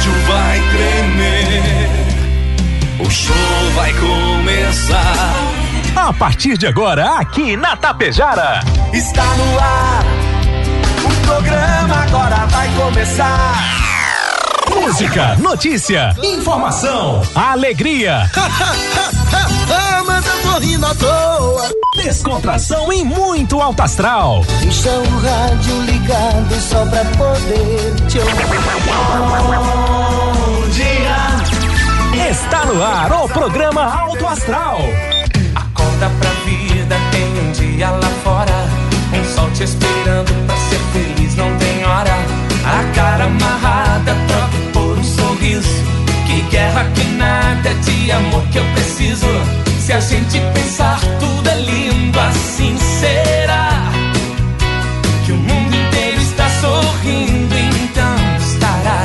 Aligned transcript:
prédio 0.00 0.12
vai 0.26 0.60
tremer. 0.70 1.90
O 3.00 3.10
show 3.10 3.34
vai 3.74 3.92
começar. 3.92 5.34
A 5.94 6.12
partir 6.12 6.56
de 6.56 6.66
agora, 6.66 7.18
aqui 7.18 7.56
na 7.56 7.76
Tapejara. 7.76 8.60
Está 8.92 9.24
no 9.24 9.58
ar. 9.58 10.04
O 11.04 11.26
programa 11.26 11.96
agora 12.02 12.46
vai 12.46 12.68
começar. 12.74 13.79
Música, 14.80 15.36
notícia, 15.36 16.16
informação, 16.22 17.20
alegria. 17.34 18.30
ah, 18.34 20.02
mas 20.06 20.26
eu 20.26 20.42
tô 20.42 20.58
rindo 20.58 20.86
à 20.86 20.94
toa. 20.94 21.68
Descontração 21.96 22.90
e 22.90 23.04
muito 23.04 23.60
alto 23.60 23.82
astral. 23.82 24.42
Deixa 24.60 24.88
o 24.88 25.18
rádio 25.20 25.82
ligado 25.82 26.60
só 26.60 26.86
pra 26.86 27.04
poder 27.04 27.94
te 28.08 28.18
ouvir. 28.18 28.32
Bom 29.46 30.68
dia. 30.70 32.30
Está 32.30 32.64
no 32.64 32.82
ar 32.82 33.12
o 33.12 33.28
programa 33.28 33.82
Alto 33.84 34.26
Astral. 34.26 34.78
Acorda 35.54 36.10
pra 36.18 36.30
vida, 36.46 36.96
tem 37.12 37.26
um 37.38 37.52
dia 37.52 37.90
lá 37.90 38.10
fora. 38.24 38.66
Um 39.12 39.24
sol 39.34 39.50
te 39.50 39.64
esperando 39.64 40.46
pra 40.46 40.56
ser 40.56 40.80
feliz, 40.94 41.34
não 41.36 41.54
tem 41.58 41.84
hora. 41.84 42.14
A 42.64 42.94
cara 42.94 43.24
amarrada, 43.24 44.14
sorriso. 45.40 45.84
Que 46.26 46.42
guerra, 46.50 46.84
que 46.94 47.04
nada 47.16 47.74
de 47.74 48.12
amor 48.12 48.42
que 48.52 48.58
eu 48.58 48.64
preciso. 48.74 49.26
Se 49.80 49.92
a 49.92 50.00
gente 50.00 50.38
pensar 50.54 51.00
tudo 51.18 51.48
é 51.48 51.56
lindo, 51.56 52.20
assim 52.20 52.76
será. 52.78 53.70
Que 55.24 55.32
o 55.32 55.36
mundo 55.36 55.74
inteiro 55.74 56.20
está 56.20 56.48
sorrindo, 56.60 57.54
então 57.56 58.36
estará. 58.38 59.04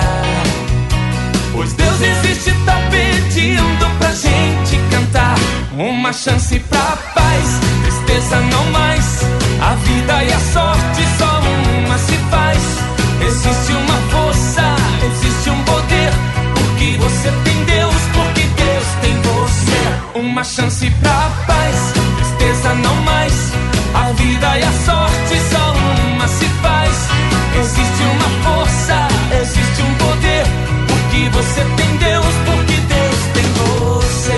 Pois 1.53 1.73
Deus 1.73 2.01
existe, 2.01 2.51
tá 2.65 2.77
pedindo 2.91 3.97
pra 3.97 4.11
gente 4.11 4.77
cantar. 4.91 5.35
Uma 5.77 6.13
chance 6.13 6.59
pra 6.59 6.97
paz, 7.15 7.59
tristeza 7.83 8.39
não 8.41 8.65
mais. 8.71 9.21
A 9.61 9.73
vida 9.75 10.23
e 10.23 10.33
a 10.33 10.39
sorte 10.39 11.01
só 11.17 11.41
uma 11.79 11.97
se 11.97 12.17
faz. 12.29 12.61
Existe 13.21 13.71
uma 13.71 13.97
força, 14.11 14.75
existe 15.03 15.49
um 15.49 15.64
Uma 20.35 20.43
chance 20.43 20.91
pra 20.99 21.31
paz, 21.47 21.93
tristeza 22.17 22.75
não 22.75 22.95
mais. 23.03 23.53
A 23.93 24.11
vida 24.11 24.59
e 24.59 24.63
a 24.63 24.71
sorte 24.83 25.39
só 25.49 25.73
uma 26.11 26.27
se 26.27 26.43
faz. 26.61 27.07
Existe 27.57 28.03
uma 28.03 28.43
força, 28.43 29.07
existe 29.41 29.81
um 29.81 29.93
poder. 29.95 30.43
Porque 30.89 31.29
você 31.29 31.61
tem 31.77 31.95
Deus, 31.95 32.25
porque 32.43 32.81
Deus 32.81 33.15
tem 33.33 33.45
você. 33.53 34.33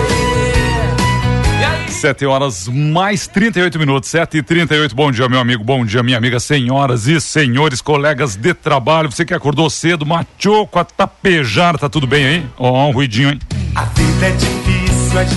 E 1.60 1.66
aí? 1.66 1.92
7 1.92 2.26
horas 2.28 2.68
mais 2.68 3.26
38 3.26 3.80
minutos, 3.80 4.08
7 4.12 4.38
e 4.38 4.44
38 4.44 4.96
Bom 4.96 5.12
dia, 5.12 5.28
meu 5.28 5.40
amigo. 5.40 5.64
Bom 5.64 5.84
dia, 5.84 6.04
minha 6.04 6.20
amiga. 6.20 6.40
Senhoras 6.40 7.08
e 7.08 7.20
senhores, 7.20 7.82
colegas 7.82 8.36
de 8.36 8.54
trabalho. 8.54 9.12
Você 9.12 9.26
que 9.26 9.34
acordou 9.34 9.68
cedo, 9.68 10.06
machoco, 10.06 10.78
a 10.78 10.86
tapejar, 10.86 11.76
tá 11.76 11.90
tudo 11.90 12.06
bem 12.06 12.24
aí? 12.24 12.46
Ó, 12.56 12.88
um 12.88 12.92
ruidinho, 12.92 13.32
hein? 13.32 13.40
A 13.74 13.86
vida 13.86 14.28
é 14.28 14.32
difícil, 14.32 14.77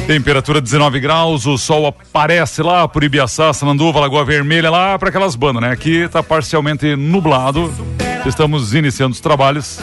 Temperatura 0.07 0.61
19 0.61 1.01
graus, 1.01 1.47
o 1.47 1.57
sol 1.57 1.87
aparece 1.87 2.63
lá 2.63 2.87
por 2.87 3.03
Ibiaçá, 3.03 3.53
Sananduva, 3.53 4.01
Lagoa 4.01 4.25
Vermelha, 4.25 4.71
lá 4.71 4.99
para 4.99 5.09
aquelas 5.09 5.35
bandas, 5.35 5.63
né? 5.63 5.71
Aqui 5.71 6.09
tá 6.09 6.23
parcialmente 6.23 6.97
nublado. 6.97 7.73
Estamos 8.27 8.75
iniciando 8.75 9.15
os 9.15 9.21
trabalhos. 9.21 9.81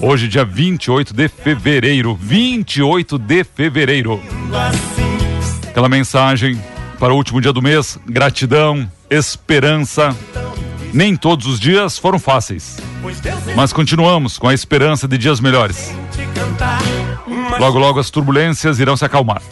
Hoje, 0.00 0.26
dia 0.26 0.44
28 0.44 1.14
de 1.14 1.28
fevereiro. 1.28 2.18
28 2.20 3.18
de 3.18 3.44
fevereiro. 3.44 4.20
Aquela 5.68 5.88
mensagem 5.88 6.60
para 6.98 7.12
o 7.12 7.16
último 7.16 7.40
dia 7.40 7.52
do 7.52 7.62
mês: 7.62 7.98
gratidão, 8.06 8.90
esperança. 9.08 10.16
Nem 10.92 11.14
todos 11.14 11.46
os 11.46 11.60
dias 11.60 11.98
foram 11.98 12.18
fáceis, 12.18 12.78
mas 13.54 13.74
continuamos 13.74 14.38
com 14.38 14.48
a 14.48 14.54
esperança 14.54 15.06
de 15.06 15.18
dias 15.18 15.38
melhores. 15.38 15.92
Logo, 17.58 17.78
logo 17.78 18.00
as 18.00 18.10
turbulências 18.10 18.78
irão 18.78 18.96
se 18.96 19.04
acalmar. 19.04 19.42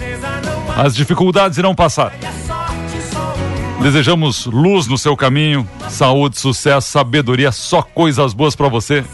As 0.77 0.94
dificuldades 0.94 1.59
irão 1.59 1.75
passar. 1.75 2.12
Desejamos 3.81 4.47
luz 4.47 4.87
no 4.87 4.99
seu 4.99 5.17
caminho, 5.17 5.69
saúde, 5.89 6.39
sucesso, 6.39 6.91
sabedoria, 6.91 7.53
só 7.53 7.83
coisas 7.83 8.33
boas 8.34 8.56
para 8.56 8.69
você. 8.69 9.05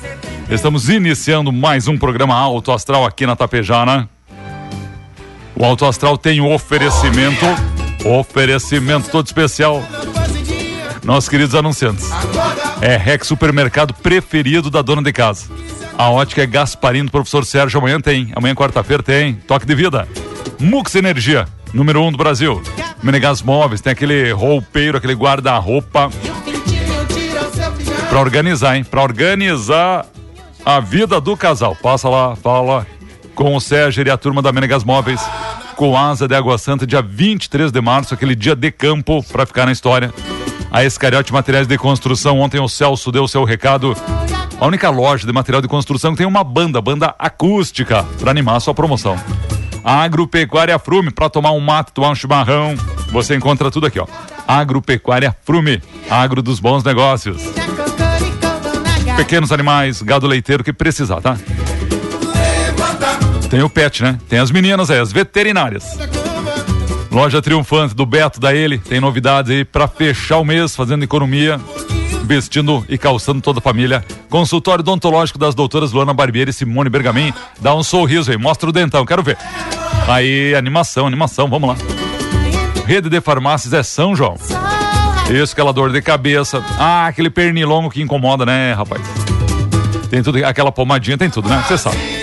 Estamos 0.50 0.88
iniciando 0.88 1.52
mais 1.52 1.88
um 1.88 1.98
programa 1.98 2.34
Alto 2.34 2.72
Astral 2.72 3.04
aqui 3.04 3.26
na 3.26 3.36
Tapejara. 3.36 4.08
O 5.54 5.64
Alto 5.64 5.84
Astral 5.84 6.16
tem 6.16 6.40
um 6.40 6.52
oferecimento, 6.52 7.44
oferecimento 8.04 9.10
todo 9.10 9.26
especial. 9.26 9.82
Nossos 11.04 11.28
queridos 11.28 11.54
anunciantes. 11.54 12.08
É 12.82 12.96
Rex 12.96 13.28
Supermercado 13.28 13.94
preferido 13.94 14.68
da 14.68 14.82
dona 14.82 15.00
de 15.00 15.12
casa. 15.12 15.46
A 15.96 16.10
ótica 16.10 16.42
é 16.42 16.46
Gasparino, 16.46 17.08
professor 17.08 17.46
Sérgio. 17.46 17.78
Amanhã 17.78 18.00
tem. 18.00 18.32
Amanhã, 18.34 18.56
quarta-feira, 18.56 19.04
tem. 19.04 19.34
Toque 19.34 19.64
de 19.64 19.72
vida. 19.72 20.08
Mux 20.58 20.92
Energia, 20.96 21.46
número 21.72 22.02
um 22.02 22.10
do 22.10 22.18
Brasil. 22.18 22.60
Menegas 23.00 23.40
Móveis, 23.40 23.80
tem 23.80 23.92
aquele 23.92 24.32
roupeiro, 24.32 24.98
aquele 24.98 25.14
guarda-roupa. 25.14 26.10
Pra 28.08 28.18
organizar, 28.18 28.76
hein? 28.76 28.82
Pra 28.82 29.00
organizar 29.00 30.04
a 30.66 30.80
vida 30.80 31.20
do 31.20 31.36
casal. 31.36 31.76
Passa 31.76 32.08
lá, 32.08 32.34
fala 32.34 32.84
com 33.36 33.54
o 33.54 33.60
Sérgio 33.60 34.04
e 34.04 34.10
a 34.10 34.16
turma 34.16 34.42
da 34.42 34.50
Menegas 34.50 34.82
Móveis. 34.82 35.20
Com 35.76 35.96
asa 35.96 36.26
de 36.26 36.34
Água 36.34 36.58
Santa, 36.58 36.84
dia 36.84 37.00
23 37.00 37.70
de 37.70 37.80
março, 37.80 38.12
aquele 38.12 38.34
dia 38.34 38.56
de 38.56 38.72
campo 38.72 39.22
pra 39.30 39.46
ficar 39.46 39.66
na 39.66 39.72
história. 39.72 40.12
A 40.72 40.82
Escariote 40.84 41.30
Materiais 41.34 41.66
de 41.66 41.76
Construção, 41.76 42.40
ontem 42.40 42.58
o 42.58 42.66
Celso 42.66 43.12
deu 43.12 43.28
seu 43.28 43.44
recado. 43.44 43.94
A 44.58 44.66
única 44.66 44.88
loja 44.88 45.26
de 45.26 45.32
material 45.32 45.60
de 45.60 45.68
construção 45.68 46.12
que 46.12 46.18
tem 46.18 46.26
uma 46.26 46.42
banda, 46.42 46.80
banda 46.80 47.14
acústica, 47.18 48.02
para 48.18 48.30
animar 48.30 48.56
a 48.56 48.60
sua 48.60 48.72
promoção. 48.72 49.20
A 49.84 50.02
Agropecuária 50.02 50.78
Frume, 50.78 51.10
para 51.10 51.28
tomar 51.28 51.52
um 51.52 51.60
mato, 51.60 51.92
tomar 51.92 52.08
um 52.08 52.14
chimarrão. 52.14 52.74
Você 53.10 53.34
encontra 53.34 53.70
tudo 53.70 53.86
aqui, 53.86 54.00
ó. 54.00 54.06
Agropecuária 54.48 55.36
Frume, 55.44 55.82
agro 56.08 56.40
dos 56.40 56.58
bons 56.58 56.82
negócios. 56.82 57.42
Pequenos 59.14 59.52
animais, 59.52 60.00
gado 60.00 60.26
leiteiro 60.26 60.64
que 60.64 60.72
precisar, 60.72 61.20
tá? 61.20 61.36
Tem 63.50 63.62
o 63.62 63.68
pet, 63.68 64.02
né? 64.02 64.18
Tem 64.26 64.38
as 64.38 64.50
meninas 64.50 64.90
aí, 64.90 64.98
as 64.98 65.12
veterinárias. 65.12 65.98
Loja 67.12 67.42
Triunfante 67.42 67.94
do 67.94 68.06
Beto, 68.06 68.40
da 68.40 68.54
Ele, 68.54 68.78
tem 68.78 68.98
novidades 68.98 69.50
aí 69.50 69.66
para 69.66 69.86
fechar 69.86 70.38
o 70.38 70.44
mês, 70.44 70.74
fazendo 70.74 71.04
economia, 71.04 71.60
vestindo 72.24 72.82
e 72.88 72.96
calçando 72.96 73.42
toda 73.42 73.58
a 73.58 73.62
família. 73.62 74.02
Consultório 74.30 74.80
odontológico 74.80 75.38
das 75.38 75.54
doutoras 75.54 75.92
Luana 75.92 76.14
Barbieri 76.14 76.50
e 76.50 76.54
Simone 76.54 76.88
Bergamin. 76.88 77.34
Dá 77.60 77.74
um 77.74 77.82
sorriso 77.82 78.30
aí, 78.30 78.38
mostra 78.38 78.70
o 78.70 78.72
dentão, 78.72 79.04
quero 79.04 79.22
ver. 79.22 79.36
Aí, 80.08 80.54
animação, 80.54 81.06
animação, 81.06 81.48
vamos 81.48 81.68
lá. 81.68 81.76
Rede 82.86 83.10
de 83.10 83.20
farmácias 83.20 83.74
é 83.74 83.82
São 83.82 84.16
João. 84.16 84.36
Isso, 85.30 85.52
aquela 85.52 85.72
dor 85.72 85.92
de 85.92 86.00
cabeça. 86.00 86.64
Ah, 86.78 87.06
aquele 87.06 87.28
pernilongo 87.28 87.90
que 87.90 88.00
incomoda, 88.00 88.46
né, 88.46 88.72
rapaz? 88.72 89.02
Tem 90.08 90.22
tudo, 90.22 90.42
aquela 90.44 90.72
pomadinha, 90.72 91.18
tem 91.18 91.28
tudo, 91.28 91.48
né? 91.50 91.62
Você 91.68 91.76
sabe. 91.76 92.21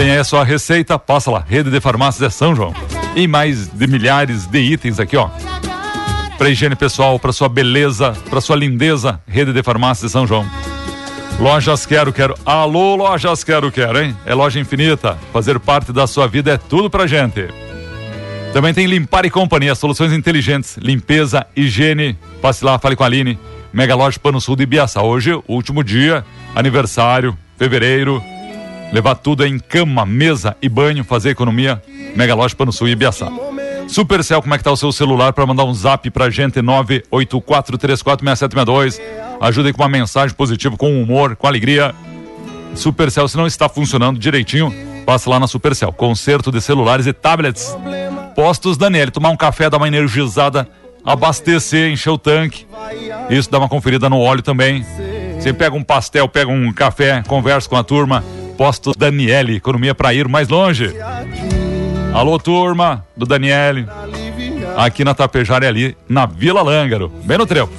Tem 0.00 0.12
aí 0.12 0.18
a 0.18 0.24
sua 0.24 0.42
receita, 0.44 0.98
passa 0.98 1.30
lá. 1.30 1.44
Rede 1.46 1.70
de 1.70 1.78
farmácias 1.78 2.22
é 2.22 2.30
São 2.30 2.56
João. 2.56 2.72
E 3.14 3.28
mais 3.28 3.68
de 3.68 3.86
milhares 3.86 4.46
de 4.46 4.58
itens 4.58 4.98
aqui, 4.98 5.14
ó. 5.14 5.28
Para 6.38 6.48
higiene 6.48 6.74
pessoal, 6.74 7.18
para 7.18 7.32
sua 7.32 7.50
beleza, 7.50 8.16
para 8.30 8.40
sua 8.40 8.56
lindeza, 8.56 9.20
Rede 9.28 9.52
de 9.52 9.62
farmácias 9.62 10.10
de 10.10 10.12
São 10.12 10.26
João. 10.26 10.46
Lojas 11.38 11.84
Quero 11.84 12.14
Quero. 12.14 12.34
Alô, 12.46 12.96
Lojas 12.96 13.44
Quero 13.44 13.70
Quero, 13.70 14.02
hein? 14.02 14.16
É 14.24 14.32
loja 14.32 14.58
infinita. 14.58 15.18
Fazer 15.34 15.60
parte 15.60 15.92
da 15.92 16.06
sua 16.06 16.26
vida 16.26 16.52
é 16.52 16.56
tudo 16.56 16.88
pra 16.88 17.06
gente. 17.06 17.48
Também 18.54 18.72
tem 18.72 18.86
Limpar 18.86 19.26
e 19.26 19.30
Companhia, 19.30 19.74
soluções 19.74 20.14
inteligentes, 20.14 20.78
limpeza, 20.78 21.46
higiene. 21.54 22.18
Passe 22.40 22.64
lá, 22.64 22.78
fale 22.78 22.96
com 22.96 23.02
a 23.02 23.06
Aline. 23.06 23.38
Mega 23.70 23.94
Loja 23.94 24.18
Pano 24.18 24.40
Sul 24.40 24.56
de 24.56 24.62
Ibiaçá. 24.62 25.02
Hoje, 25.02 25.38
último 25.46 25.84
dia, 25.84 26.24
aniversário, 26.54 27.36
fevereiro. 27.58 28.24
Levar 28.92 29.14
tudo 29.14 29.46
em 29.46 29.58
cama, 29.58 30.04
mesa 30.04 30.54
e 30.60 30.68
banho, 30.68 31.04
fazer 31.04 31.30
economia. 31.30 31.80
Mega 32.16 32.34
Loja 32.34 32.56
Pano 32.56 32.72
Sul 32.72 32.88
e 32.88 32.92
Ibiaçá. 32.92 33.28
Supercell, 33.86 34.42
como 34.42 34.54
é 34.54 34.58
que 34.58 34.64
tá 34.64 34.70
o 34.70 34.76
seu 34.76 34.92
celular 34.92 35.32
para 35.32 35.46
mandar 35.46 35.64
um 35.64 35.74
zap 35.74 36.08
pra 36.10 36.30
gente 36.30 36.60
984346762. 36.60 39.00
Ajuda 39.40 39.68
aí 39.68 39.72
com 39.72 39.82
uma 39.82 39.88
mensagem 39.88 40.36
positiva, 40.36 40.76
com 40.76 41.02
humor, 41.02 41.36
com 41.36 41.46
alegria. 41.46 41.94
Supercell, 42.74 43.26
se 43.26 43.36
não 43.36 43.46
está 43.46 43.68
funcionando 43.68 44.18
direitinho, 44.18 44.72
passa 45.04 45.30
lá 45.30 45.40
na 45.40 45.46
Supercell. 45.46 45.92
Conserto 45.92 46.52
de 46.52 46.60
celulares 46.60 47.06
e 47.06 47.12
tablets. 47.12 47.76
Postos 48.34 48.76
Daniele, 48.76 49.10
tomar 49.10 49.30
um 49.30 49.36
café, 49.36 49.68
dar 49.68 49.76
uma 49.76 49.88
energizada, 49.88 50.68
abastecer, 51.04 51.90
encher 51.90 52.10
o 52.10 52.18
tanque. 52.18 52.66
Isso, 53.28 53.50
dá 53.50 53.58
uma 53.58 53.68
conferida 53.68 54.08
no 54.08 54.20
óleo 54.20 54.42
também. 54.42 54.86
Você 55.38 55.52
pega 55.52 55.74
um 55.74 55.82
pastel, 55.82 56.28
pega 56.28 56.50
um 56.50 56.72
café, 56.72 57.22
conversa 57.26 57.68
com 57.68 57.76
a 57.76 57.82
turma. 57.82 58.22
Posto 58.60 58.92
Daniele, 58.92 59.56
economia 59.56 59.94
para 59.94 60.12
ir 60.12 60.28
mais 60.28 60.50
longe. 60.50 60.94
Alô, 62.12 62.38
turma 62.38 63.02
do 63.16 63.24
Daniele. 63.24 63.86
Aqui 64.76 65.02
na 65.02 65.14
Tapejara 65.14 65.66
ali, 65.66 65.96
na 66.06 66.26
Vila 66.26 66.60
Lângaro, 66.60 67.10
bem 67.24 67.38
no 67.38 67.46
trevo. 67.46 67.72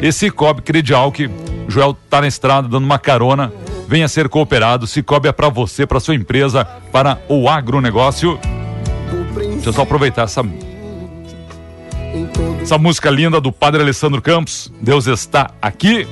Esse 0.00 0.26
Cicobi 0.26 0.62
Credial 0.62 1.10
que 1.10 1.28
Joel 1.66 1.96
tá 2.08 2.20
na 2.20 2.28
estrada 2.28 2.68
dando 2.68 2.84
uma 2.84 2.96
carona. 2.96 3.52
Venha 3.88 4.06
ser 4.06 4.28
cooperado. 4.28 4.86
Cicobi 4.86 5.26
é 5.26 5.32
para 5.32 5.48
você, 5.48 5.84
para 5.84 5.98
sua 5.98 6.14
empresa, 6.14 6.64
para 6.64 7.18
o 7.28 7.48
agronegócio. 7.48 8.38
Deixa 9.34 9.70
eu 9.70 9.72
só 9.72 9.82
aproveitar 9.82 10.22
essa 10.22 10.44
essa 12.62 12.78
música 12.78 13.10
linda 13.10 13.40
do 13.40 13.50
Padre 13.50 13.82
Alessandro 13.82 14.22
Campos, 14.22 14.72
Deus 14.80 15.08
está 15.08 15.50
aqui, 15.60 16.06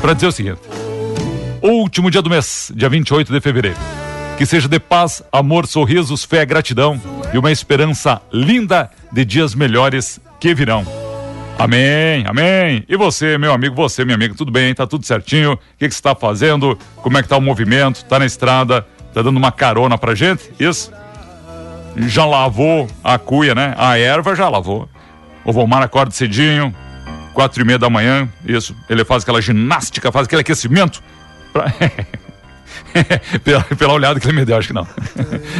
para 0.00 0.12
dizer 0.12 0.28
o 0.28 0.32
seguinte: 0.32 0.60
último 1.62 2.10
dia 2.10 2.20
do 2.20 2.28
mês, 2.28 2.72
dia 2.74 2.88
28 2.88 3.32
de 3.32 3.40
fevereiro. 3.40 3.78
Que 4.36 4.44
seja 4.44 4.68
de 4.68 4.80
paz, 4.80 5.22
amor, 5.30 5.66
sorrisos, 5.66 6.24
fé, 6.24 6.44
gratidão 6.44 7.00
e 7.32 7.38
uma 7.38 7.52
esperança 7.52 8.20
linda 8.32 8.90
de 9.12 9.24
dias 9.24 9.54
melhores 9.54 10.20
que 10.40 10.54
virão. 10.54 10.84
Amém, 11.58 12.24
amém. 12.26 12.84
E 12.88 12.96
você, 12.96 13.38
meu 13.38 13.52
amigo, 13.52 13.74
você, 13.74 14.04
minha 14.04 14.16
amiga, 14.16 14.34
tudo 14.34 14.50
bem? 14.50 14.74
Tá 14.74 14.86
tudo 14.86 15.06
certinho? 15.06 15.52
O 15.52 15.58
que, 15.78 15.84
você 15.84 15.94
está 15.94 16.14
fazendo? 16.14 16.76
Como 16.96 17.16
é 17.16 17.22
que 17.22 17.28
tá 17.28 17.36
o 17.36 17.40
movimento? 17.40 18.04
Tá 18.04 18.18
na 18.18 18.26
estrada? 18.26 18.84
Tá 19.14 19.22
dando 19.22 19.36
uma 19.36 19.52
carona 19.52 19.96
pra 19.96 20.14
gente? 20.14 20.50
Isso? 20.58 20.90
Já 21.96 22.24
lavou 22.24 22.88
a 23.04 23.18
cuia, 23.18 23.54
né? 23.54 23.74
A 23.76 23.98
erva 23.98 24.34
já 24.34 24.48
lavou. 24.48 24.88
O 25.44 25.52
Volmar 25.52 25.82
acorda 25.82 26.10
cedinho, 26.10 26.74
quatro 27.32 27.62
e 27.62 27.64
meia 27.64 27.78
da 27.78 27.90
manhã, 27.90 28.28
isso. 28.44 28.74
Ele 28.88 29.04
faz 29.04 29.22
aquela 29.22 29.40
ginástica, 29.40 30.10
faz 30.10 30.26
aquele 30.26 30.40
aquecimento. 30.40 31.02
Pra... 31.52 31.72
pela, 33.44 33.62
pela 33.62 33.92
olhada 33.92 34.20
que 34.20 34.26
ele 34.26 34.38
me 34.38 34.44
deu, 34.44 34.56
acho 34.56 34.68
que 34.68 34.74
não. 34.74 34.86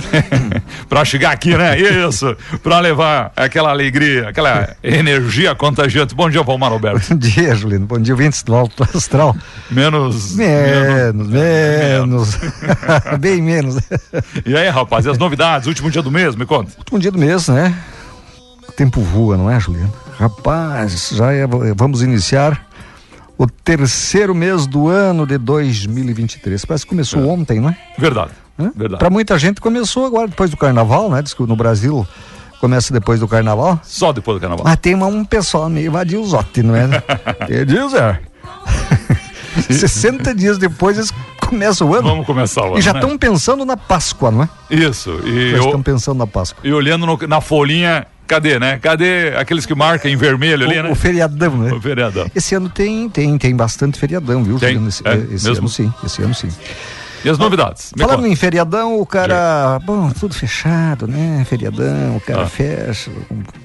para 0.89 1.05
chegar 1.05 1.33
aqui, 1.33 1.57
né? 1.57 1.79
Isso, 1.79 2.37
para 2.63 2.79
levar 2.81 3.33
aquela 3.37 3.71
alegria, 3.71 4.29
aquela 4.29 4.77
energia 4.83 5.55
contagiante. 5.55 6.15
Bom 6.15 6.29
dia, 6.29 6.43
Valmar 6.43 6.73
Alberto. 6.73 7.09
Bom 7.11 7.17
dia, 7.17 7.55
Juliano. 7.55 7.87
Bom 7.87 7.99
dia, 7.99 8.15
ouvintes 8.15 8.43
do 8.43 8.55
Alto 8.55 8.83
Astral. 8.95 9.37
Menos. 9.71 10.35
Menos, 10.35 11.29
menos. 11.29 12.39
Bem 13.21 13.41
menos. 13.41 13.79
E 14.45 14.57
aí, 14.57 14.69
rapaz, 14.69 15.07
e 15.07 15.11
as 15.11 15.19
novidades? 15.19 15.67
Último 15.67 15.91
dia 15.91 16.03
do 16.03 16.11
mês, 16.11 16.37
me 16.37 16.47
conta. 16.47 16.73
Último 16.79 16.99
dia 16.99 17.11
do 17.11 17.19
mês, 17.19 17.49
né? 17.49 17.75
O 18.69 18.73
tempo 18.73 19.01
voa, 19.01 19.37
não 19.37 19.51
é, 19.51 19.59
Juliano? 19.59 19.93
Rapaz, 20.19 21.11
já 21.15 21.33
é, 21.33 21.47
vamos 21.75 22.03
iniciar 22.03 22.72
o 23.39 23.47
terceiro 23.47 24.35
mês 24.35 24.67
do 24.67 24.89
ano 24.89 25.27
de 25.27 25.39
2023. 25.39 26.65
Parece 26.65 26.85
que 26.85 26.91
começou 26.91 27.23
é. 27.23 27.27
ontem, 27.27 27.61
não 27.61 27.71
é? 27.71 27.77
Verdade. 27.99 28.33
É? 28.59 28.65
Verdade. 28.65 28.99
Para 28.99 29.11
muita 29.11 29.39
gente 29.39 29.61
começou 29.61 30.07
agora, 30.07 30.29
depois 30.29 30.51
do 30.51 30.57
carnaval, 30.57 31.11
né? 31.11 31.23
Diz 31.23 31.35
que 31.35 31.43
no 31.43 31.57
Brasil 31.57 32.07
começa 32.61 32.93
depois 32.93 33.19
do 33.19 33.27
carnaval. 33.27 33.81
Só 33.83 34.13
depois 34.13 34.39
do 34.39 34.41
carnaval. 34.41 34.65
Mas 34.65 34.77
tem 34.77 34.95
um 34.95 35.25
pessoal 35.25 35.69
meio 35.69 35.91
vadilzote, 35.91 36.63
não 36.63 36.77
é? 36.77 36.87
Dizer. 37.65 38.21
60 39.71 40.35
dias 40.35 40.59
depois 40.59 40.97
eles 40.97 41.13
começam 41.41 41.91
o 41.91 41.95
ano. 41.95 42.09
Vamos 42.09 42.27
começar 42.27 42.63
o 42.63 42.67
ano. 42.67 42.79
E 42.79 42.83
já 42.83 42.93
estão 42.93 43.11
né? 43.11 43.19
pensando 43.19 43.65
na 43.65 43.77
Páscoa, 43.77 44.31
não 44.31 44.43
é? 44.43 44.49
Isso. 44.71 45.21
E 45.25 45.53
estão 45.55 45.83
pensando 45.83 46.19
na 46.19 46.27
Páscoa. 46.27 46.61
E 46.65 46.73
olhando 46.73 47.07
no, 47.07 47.19
na 47.29 47.41
folhinha 47.41 48.07
Cadê, 48.27 48.59
né? 48.59 48.79
Cadê 48.81 49.35
aqueles 49.37 49.67
que 49.67 49.75
marcam 49.75 50.11
em 50.11 50.17
vermelho 50.17 50.67
ali, 50.67 50.79
o, 50.79 50.83
né? 50.85 50.91
O 50.91 50.95
feriadão, 50.95 51.55
né? 51.57 51.73
O 51.73 51.81
feriadão. 51.81 52.31
Esse 52.35 52.55
ano 52.55 52.71
tem, 52.71 53.09
tem, 53.11 53.37
tem 53.37 53.55
bastante 53.55 53.99
feriadão, 53.99 54.43
viu, 54.43 54.59
tem? 54.59 54.87
Esse, 54.87 55.07
é, 55.07 55.35
esse 55.35 55.49
ano 55.51 55.69
sim, 55.69 55.93
esse 56.03 56.23
ano 56.23 56.35
sim. 56.35 56.49
E 57.25 57.29
as 57.29 57.39
novidades? 57.39 57.93
Falando 57.97 58.17
conta. 58.17 58.29
em 58.29 58.35
feriadão, 58.35 58.99
o 58.99 59.07
cara, 59.07 59.79
bom, 59.85 60.11
tudo 60.11 60.35
fechado, 60.35 61.07
né? 61.07 61.45
Feriadão, 61.49 62.17
o 62.17 62.21
cara 62.21 62.43
ah. 62.43 62.47
fecha, 62.47 63.11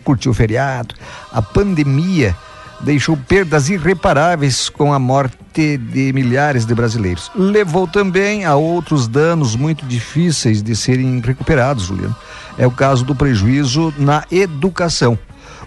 curtiu 0.03 0.31
o 0.31 0.35
feriado. 0.35 0.93
A 1.31 1.41
pandemia 1.41 2.35
deixou 2.81 3.17
perdas 3.17 3.69
irreparáveis 3.69 4.69
com 4.69 4.93
a 4.93 4.99
morte 4.99 5.77
de 5.77 6.13
milhares 6.13 6.65
de 6.65 6.75
brasileiros. 6.75 7.31
Levou 7.35 7.87
também 7.87 8.45
a 8.45 8.55
outros 8.55 9.07
danos 9.07 9.55
muito 9.55 9.85
difíceis 9.85 10.61
de 10.61 10.75
serem 10.75 11.19
recuperados, 11.19 11.85
Juliano. 11.85 12.15
É 12.57 12.65
o 12.65 12.71
caso 12.71 13.03
do 13.03 13.15
prejuízo 13.15 13.93
na 13.97 14.23
educação 14.31 15.17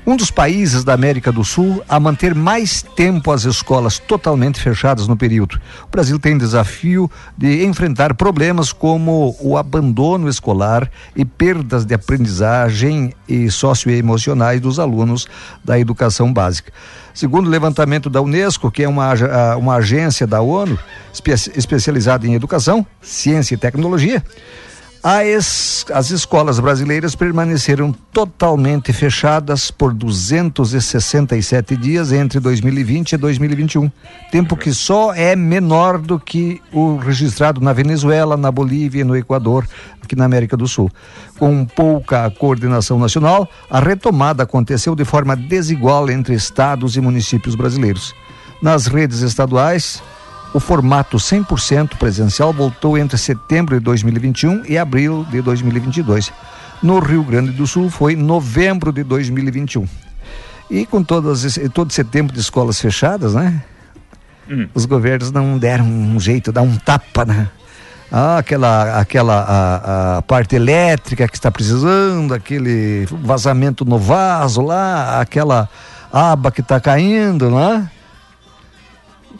um 0.07 0.17
dos 0.17 0.31
países 0.31 0.83
da 0.83 0.95
América 0.95 1.31
do 1.31 1.45
Sul 1.45 1.83
a 1.89 2.01
manter 2.01 2.35
mais 2.35 2.83
tempo 2.97 3.31
as 3.31 3.45
escolas 3.45 3.99
totalmente 3.99 4.61
fechadas 4.61 5.07
no 5.07 5.17
período. 5.17 5.61
O 5.85 5.91
Brasil 5.91 6.19
tem 6.19 6.39
desafio 6.39 7.11
de 7.37 7.65
enfrentar 7.65 8.15
problemas 8.15 8.73
como 8.73 9.37
o 9.41 9.57
abandono 9.57 10.29
escolar 10.29 10.91
e 11.15 11.25
perdas 11.25 11.85
de 11.85 11.95
aprendizagem 11.95 13.13
e 13.29 13.51
socioemocionais 13.51 14.61
dos 14.61 14.79
alunos 14.79 15.27
da 15.65 15.79
educação 15.79 16.33
básica. 16.33 16.73
Segundo 17.13 17.47
o 17.47 17.51
levantamento 17.51 18.09
da 18.09 18.23
Unesco, 18.23 18.71
que 18.71 18.83
é 18.83 18.89
uma, 18.89 19.13
uma 19.57 19.75
agência 19.77 20.27
da 20.27 20.41
ONU 20.41 20.79
espe 21.13 21.33
especializada 21.33 22.27
em 22.27 22.35
educação, 22.35 22.87
ciência 23.03 23.55
e 23.55 23.59
tecnologia, 23.59 24.23
as, 25.03 25.87
as 25.95 26.11
escolas 26.11 26.61
brasileiras 26.61 27.15
permaneceram 27.15 27.91
totalmente 28.13 28.93
fechadas 28.93 29.71
por 29.71 29.95
267 29.95 31.75
dias 31.75 32.13
entre 32.13 32.39
2020 32.39 33.13
e 33.13 33.17
2021, 33.17 33.91
tempo 34.31 34.57
que 34.57 34.75
só 34.75 35.15
é 35.15 35.35
menor 35.35 35.97
do 35.97 36.21
que 36.21 36.61
o 36.71 36.97
registrado 36.97 37.63
na 37.63 37.73
Venezuela, 37.73 38.37
na 38.37 38.53
Bolívia 38.53 39.01
e 39.01 39.05
no 39.05 39.17
Equador, 39.17 39.67
aqui 40.03 40.15
na 40.15 40.27
América 40.27 40.55
do 40.55 40.69
Sul. 40.69 40.91
Com 41.39 41.65
pouca 41.65 42.31
coordenação 42.31 42.99
nacional, 42.99 43.49
a 43.71 43.81
retomada 43.81 44.43
aconteceu 44.43 44.95
de 44.95 45.07
forma 45.07 45.35
desigual 45.35 46.11
entre 46.11 46.35
estados 46.35 46.97
e 46.97 47.01
municípios 47.01 47.55
brasileiros. 47.55 48.15
Nas 48.61 48.87
redes 48.87 49.21
estaduais, 49.21 50.03
o 50.53 50.61
formato 50.61 51.17
100% 51.17 51.97
presencial 51.97 52.53
voltou 52.53 52.99
entre 52.99 53.17
setembro 53.17 53.79
de 53.79 53.85
2021 53.85 54.65
e 54.69 54.77
abril 54.77 55.27
de 55.31 55.41
2022. 55.41 56.33
No 56.83 56.99
Rio 56.99 57.23
Grande 57.23 57.53
do 57.53 57.67
Sul 57.67 57.91
foi 57.91 58.17
novembro 58.17 58.93
de 58.93 59.05
2021. 59.05 59.87
E 60.71 60.87
com 60.87 61.03
todas, 61.03 61.59
todo 61.73 61.91
esse 61.91 62.03
tempo 62.05 62.33
de 62.33 62.41
escolas 62.41 62.81
fechadas, 62.81 63.35
né? 63.35 63.63
Hum. 64.49 64.69
Os 64.75 64.85
governos 64.85 65.31
não 65.31 65.59
deram 65.59 65.85
um 65.85 66.19
jeito, 66.19 66.51
dar 66.51 66.63
um 66.63 66.77
tapa, 66.77 67.25
né? 67.25 67.49
Ah, 68.11 68.39
aquela, 68.39 68.99
aquela 68.99 69.35
a, 69.35 70.17
a, 70.17 70.23
parte 70.23 70.57
elétrica 70.57 71.29
que 71.29 71.37
está 71.37 71.49
precisando, 71.49 72.35
aquele 72.35 73.07
vazamento 73.23 73.85
no 73.85 73.99
vaso 73.99 74.63
lá, 74.63 75.21
aquela 75.21 75.69
aba 76.13 76.51
que 76.51 76.61
está 76.61 76.81
caindo, 76.81 77.51
né? 77.51 77.89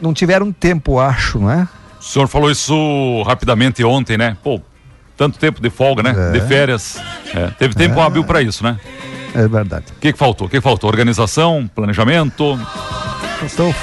Não 0.01 0.13
tiveram 0.15 0.53
tempo, 0.53 0.99
acho, 0.99 1.39
né? 1.39 1.69
O 2.01 2.03
senhor 2.03 2.29
falou 2.29 2.51
isso 2.51 3.23
rapidamente 3.27 3.85
ontem, 3.85 4.17
né? 4.17 4.37
Pô, 4.43 4.61
tanto 5.17 5.39
tempo 5.39 5.61
de 5.61 5.69
folga, 5.69 6.03
né? 6.03 6.15
É. 6.17 6.33
De 6.33 6.41
férias. 6.47 7.01
É. 7.35 7.49
Teve 7.59 7.75
tempo 7.75 8.01
é. 8.01 8.03
hábil 8.03 8.25
para 8.25 8.41
isso, 8.41 8.65
né? 8.65 8.79
É 9.35 9.47
verdade. 9.47 9.87
O 9.97 10.01
que, 10.01 10.13
que 10.13 10.19
faltou? 10.19 10.47
O 10.47 10.51
que, 10.51 10.57
que 10.57 10.63
faltou? 10.63 10.89
Organização, 10.89 11.71
planejamento? 11.75 12.59
Faltou 13.39 13.75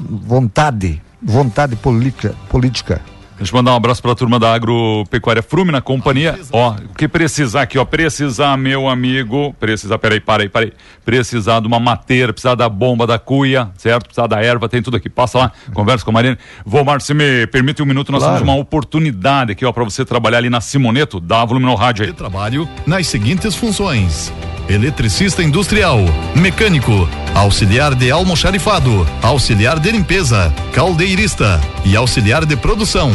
vontade, 0.00 1.02
vontade 1.22 1.76
política. 1.76 2.34
política. 2.48 3.00
Deixa 3.36 3.52
eu 3.52 3.56
mandar 3.56 3.72
um 3.72 3.76
abraço 3.76 4.00
para 4.00 4.12
a 4.12 4.14
turma 4.14 4.38
da 4.38 4.54
Agropecuária 4.54 5.42
Frume 5.42 5.72
na 5.72 5.80
companhia. 5.80 6.38
Ó, 6.52 6.70
o 6.70 6.94
que 6.94 7.08
precisar 7.08 7.62
aqui, 7.62 7.78
ó, 7.78 7.84
precisar, 7.84 8.56
meu 8.56 8.88
amigo, 8.88 9.54
precisar, 9.58 9.98
peraí, 9.98 10.20
parei, 10.20 10.48
parei, 10.48 10.72
precisar 11.04 11.60
de 11.60 11.66
uma 11.66 11.80
mateira, 11.80 12.32
precisar 12.32 12.54
da 12.54 12.68
bomba 12.68 13.06
da 13.06 13.18
cuia, 13.18 13.70
certo? 13.76 14.04
Precisar 14.04 14.26
da 14.28 14.40
erva, 14.40 14.68
tem 14.68 14.80
tudo 14.80 14.96
aqui. 14.96 15.10
Passa 15.10 15.38
lá, 15.38 15.52
conversa 15.72 16.04
com 16.04 16.10
a 16.10 16.14
Marina. 16.14 16.38
Vomar, 16.64 17.00
se 17.00 17.12
me 17.12 17.46
permite 17.48 17.82
um 17.82 17.86
minuto, 17.86 18.12
nós 18.12 18.22
claro. 18.22 18.38
temos 18.38 18.52
uma 18.52 18.60
oportunidade 18.60 19.52
aqui, 19.52 19.64
ó, 19.64 19.72
para 19.72 19.84
você 19.84 20.04
trabalhar 20.04 20.38
ali 20.38 20.48
na 20.48 20.60
Simoneto, 20.60 21.18
dá 21.18 21.44
volume 21.44 21.66
no 21.66 21.74
rádio 21.74 22.04
aí. 22.04 22.10
Eu 22.10 22.14
trabalho 22.14 22.68
nas 22.86 23.06
seguintes 23.06 23.56
funções 23.56 24.32
eletricista 24.68 25.42
industrial, 25.42 26.00
mecânico, 26.34 27.08
auxiliar 27.34 27.94
de 27.94 28.10
almoxarifado, 28.10 29.06
auxiliar 29.22 29.78
de 29.78 29.90
limpeza, 29.90 30.52
caldeirista 30.72 31.60
e 31.84 31.96
auxiliar 31.96 32.44
de 32.44 32.56
produção. 32.56 33.12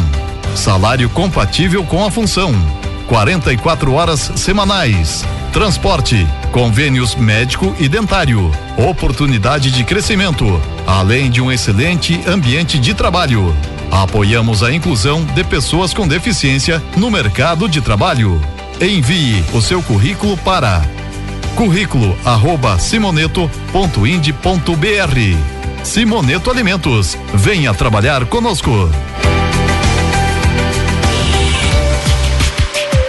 Salário 0.54 1.08
compatível 1.10 1.84
com 1.84 2.04
a 2.04 2.10
função. 2.10 2.54
44 3.06 3.92
horas 3.92 4.30
semanais. 4.36 5.24
Transporte, 5.52 6.26
convênios 6.52 7.16
médico 7.16 7.74
e 7.78 7.88
dentário, 7.88 8.52
oportunidade 8.76 9.72
de 9.72 9.82
crescimento, 9.82 10.60
além 10.86 11.28
de 11.28 11.40
um 11.40 11.50
excelente 11.50 12.20
ambiente 12.26 12.78
de 12.78 12.94
trabalho. 12.94 13.54
Apoiamos 13.90 14.62
a 14.62 14.72
inclusão 14.72 15.24
de 15.24 15.42
pessoas 15.42 15.92
com 15.92 16.06
deficiência 16.06 16.80
no 16.96 17.10
mercado 17.10 17.68
de 17.68 17.80
trabalho. 17.80 18.40
Envie 18.80 19.44
o 19.52 19.60
seu 19.60 19.82
currículo 19.82 20.36
para 20.38 20.82
currículo 21.56 22.16
arroba 22.24 22.78
simoneto.ind.br 22.78 25.60
Simoneto 25.84 26.50
Alimentos. 26.50 27.16
Venha 27.34 27.74
trabalhar 27.74 28.24
conosco. 28.26 28.70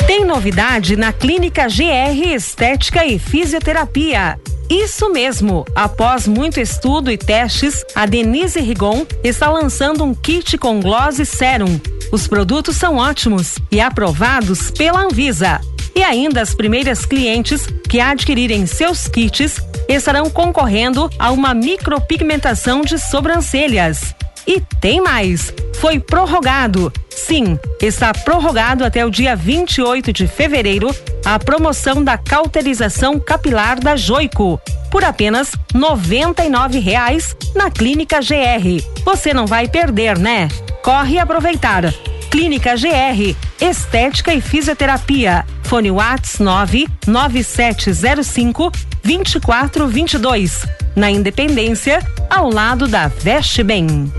Tem 0.08 0.26
novidade 0.26 0.96
na 0.96 1.14
Clínica 1.14 1.68
GR 1.68 2.34
Estética 2.34 3.06
e 3.06 3.20
Fisioterapia. 3.20 4.40
Isso 4.70 5.12
mesmo! 5.12 5.66
Após 5.76 6.28
muito 6.28 6.60
estudo 6.60 7.12
e 7.12 7.18
testes, 7.18 7.84
a 7.94 8.06
Denise 8.06 8.60
Rigon 8.62 9.06
está 9.22 9.50
lançando 9.50 10.04
um 10.04 10.14
kit 10.14 10.58
com 10.58 10.80
Gloss 10.80 11.18
Serum. 11.28 11.80
Os 12.12 12.26
produtos 12.26 12.78
são 12.78 12.96
ótimos 12.96 13.58
e 13.70 13.82
aprovados 13.82 14.72
pela 14.72 15.02
Anvisa. 15.02 15.60
E 15.96 16.04
ainda 16.04 16.42
as 16.42 16.54
primeiras 16.54 17.06
clientes 17.06 17.68
que 17.90 18.00
adquirirem 18.00 18.66
seus 18.66 19.08
kits 19.08 19.62
estarão 19.88 20.30
concorrendo 20.30 21.10
a 21.20 21.32
uma 21.32 21.54
micropigmentação 21.54 22.82
de 22.82 22.98
sobrancelhas. 22.98 24.16
E 24.48 24.62
tem 24.80 25.02
mais! 25.02 25.54
Foi 25.76 26.00
prorrogado. 26.00 26.92
Sim, 27.10 27.60
está 27.82 28.14
prorrogado 28.14 28.84
até 28.84 29.06
o 29.06 29.10
dia 29.10 29.36
28 29.36 30.14
de 30.14 30.28
fevereiro 30.28 30.90
a 31.26 31.38
promoção 31.38 32.04
da 32.04 32.18
cauterização 32.18 33.20
capilar 33.20 33.80
da 33.80 33.96
Joico 33.96 34.60
por 34.90 35.04
apenas 35.04 35.54
R$ 35.74 35.80
99,00 35.80 37.56
na 37.56 37.72
Clínica 37.72 38.20
GR. 38.20 38.84
Você 39.06 39.34
não 39.34 39.48
vai 39.48 39.68
perder, 39.68 40.18
né? 40.18 40.50
Corre 40.84 41.18
aproveitar. 41.20 41.94
Clínica 42.30 42.76
GR, 42.76 43.36
Estética 43.60 44.34
e 44.34 44.42
Fisioterapia. 44.42 45.46
Fone 45.72 45.90
Whats 45.90 46.38
99705 46.40 48.72
2422. 49.02 50.68
Na 50.98 51.10
Independência, 51.10 52.06
ao 52.30 52.52
lado 52.52 52.90
da 52.90 53.08
Veste 53.08 53.64
Bem. 53.64 54.12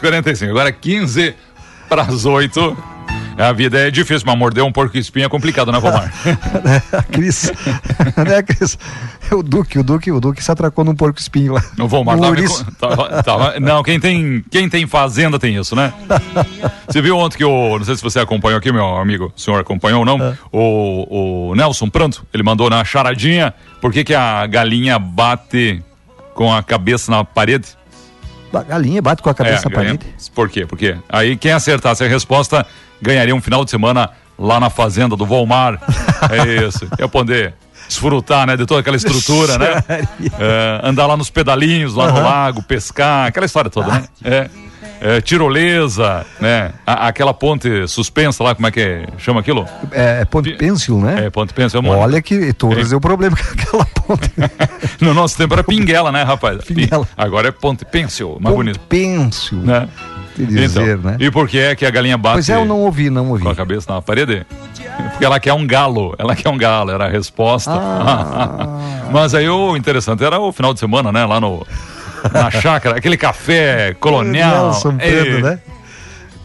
Quarenta 0.00 0.32
e 0.32 0.36
cinco, 0.36 0.50
agora 0.50 0.72
15 0.72 1.36
para 1.88 2.02
as 2.02 2.24
8. 2.24 2.91
A 3.48 3.52
vida 3.52 3.78
é 3.88 3.90
difícil, 3.90 4.24
mas 4.26 4.38
morder 4.38 4.62
um 4.64 4.72
porco 4.72 4.96
espinho 4.96 5.26
é 5.26 5.28
complicado, 5.28 5.72
né, 5.72 5.78
Vomar? 5.80 6.12
a 6.92 7.02
Cris, 7.02 7.52
né, 8.26 8.42
Cris? 8.42 8.78
O 9.32 9.42
Duque, 9.42 9.78
o 9.78 9.82
Duque, 9.82 10.12
o 10.12 10.20
Duque 10.20 10.44
se 10.44 10.52
atracou 10.52 10.84
num 10.84 10.94
porco 10.94 11.18
espinho 11.18 11.54
lá. 11.54 11.64
O 11.80 11.88
Vomar 11.88 12.18
tava, 12.18 12.36
tava- 12.78 13.22
tava- 13.22 13.60
Não, 13.60 13.82
quem 13.82 13.98
tem, 13.98 14.44
quem 14.50 14.68
tem 14.68 14.86
fazenda 14.86 15.38
tem 15.38 15.56
isso, 15.56 15.74
né? 15.74 15.90
Você 16.86 17.00
viu 17.00 17.16
ontem 17.16 17.38
que 17.38 17.44
o. 17.44 17.78
Não 17.78 17.84
sei 17.84 17.96
se 17.96 18.02
você 18.02 18.20
acompanhou 18.20 18.58
aqui, 18.58 18.70
meu 18.70 18.84
amigo, 18.98 19.32
o 19.34 19.40
senhor 19.40 19.58
acompanhou 19.60 20.00
ou 20.00 20.04
não? 20.04 20.36
O, 20.52 21.50
o 21.50 21.54
Nelson 21.54 21.88
Pranto, 21.88 22.26
ele 22.34 22.42
mandou 22.42 22.68
na 22.68 22.84
charadinha 22.84 23.54
por 23.80 23.90
que, 23.90 24.04
que 24.04 24.14
a 24.14 24.46
galinha 24.46 24.98
bate 24.98 25.82
com 26.34 26.52
a 26.54 26.62
cabeça 26.62 27.10
na 27.10 27.24
parede? 27.24 27.68
A 28.52 28.62
galinha 28.62 29.00
bate 29.00 29.22
com 29.22 29.30
a 29.30 29.34
cabeça 29.34 29.66
É, 29.66 29.70
na 29.70 29.74
parede. 29.74 30.06
Por 30.34 30.48
quê? 30.48 30.66
Porque 30.66 30.96
aí 31.08 31.36
quem 31.36 31.52
acertasse 31.52 32.04
a 32.04 32.08
resposta 32.08 32.66
ganharia 33.00 33.34
um 33.34 33.40
final 33.40 33.64
de 33.64 33.70
semana 33.70 34.10
lá 34.38 34.58
na 34.60 34.70
fazenda 34.70 35.16
do 35.16 35.24
Volmar. 35.26 35.80
é 36.30 36.66
isso. 36.66 36.88
Ia 36.98 37.08
poder 37.08 37.54
desfrutar, 37.88 38.46
né, 38.46 38.56
de 38.56 38.64
toda 38.64 38.80
aquela 38.80 38.96
estrutura, 38.96 39.58
né? 39.58 39.82
É, 40.38 40.80
andar 40.82 41.06
lá 41.06 41.16
nos 41.16 41.28
pedalinhos, 41.30 41.94
lá 41.94 42.10
no 42.10 42.22
lago, 42.22 42.62
pescar, 42.62 43.26
aquela 43.26 43.44
história 43.44 43.70
toda, 43.70 43.88
né? 43.92 44.04
É. 44.24 44.50
É, 45.04 45.20
tirolesa, 45.20 46.24
né? 46.40 46.70
A- 46.86 47.08
aquela 47.08 47.34
ponte 47.34 47.88
suspensa 47.88 48.42
lá, 48.44 48.54
como 48.54 48.68
é 48.68 48.70
que 48.70 49.04
chama 49.18 49.40
aquilo? 49.40 49.66
É, 49.90 50.20
é 50.20 50.24
ponte 50.24 50.52
pêncil, 50.52 50.98
né? 51.00 51.26
É, 51.26 51.30
ponte 51.30 51.52
pensa. 51.52 51.76
É 51.76 51.80
uma... 51.80 51.96
Olha 51.96 52.22
que 52.22 52.52
Torres 52.52 52.92
é 52.92 52.96
o 52.96 53.00
problema 53.00 53.36
com 53.36 53.52
aquela 53.60 53.84
ponte. 53.86 54.30
No 55.00 55.12
nosso 55.12 55.36
tempo 55.36 55.54
era 55.54 55.64
pinguela, 55.64 56.12
né, 56.12 56.22
rapaz? 56.22 56.64
Pinguela. 56.64 57.08
Agora 57.16 57.48
é 57.48 57.50
ponte 57.50 57.84
pêncil, 57.84 58.38
mais 58.40 58.54
bonito. 58.54 58.78
Pêncil. 58.80 59.58
Né? 59.58 59.88
Dizer, 60.36 60.96
Então, 60.98 61.10
né? 61.10 61.16
E 61.20 61.30
por 61.30 61.48
que 61.48 61.58
é 61.58 61.74
que 61.74 61.84
a 61.84 61.90
galinha 61.90 62.16
bate 62.16 62.34
Pois 62.36 62.48
é, 62.48 62.54
eu 62.54 62.64
não 62.64 62.80
ouvi, 62.80 63.10
não 63.10 63.28
ouvi. 63.28 63.42
com 63.42 63.50
a 63.50 63.54
cabeça 63.54 63.92
na 63.92 64.00
parede? 64.00 64.46
Porque 65.10 65.24
ela 65.24 65.38
quer 65.40 65.52
um 65.52 65.66
galo, 65.66 66.14
ela 66.18 66.34
quer 66.36 66.48
um 66.48 66.56
galo, 66.56 66.90
era 66.92 67.06
a 67.06 67.08
resposta. 67.08 67.70
Ah. 67.74 68.78
Mas 69.12 69.34
aí 69.34 69.48
o 69.48 69.76
interessante 69.76 70.22
era 70.24 70.38
o 70.40 70.52
final 70.52 70.72
de 70.72 70.80
semana, 70.80 71.10
né? 71.12 71.24
Lá 71.26 71.38
no, 71.40 71.66
na 72.32 72.50
chácara, 72.50 72.96
aquele 72.98 73.16
café 73.16 73.94
colonial. 73.98 74.66
Nelson 74.66 74.96
Ei, 75.00 75.20
Fredo, 75.20 75.40
né? 75.40 75.58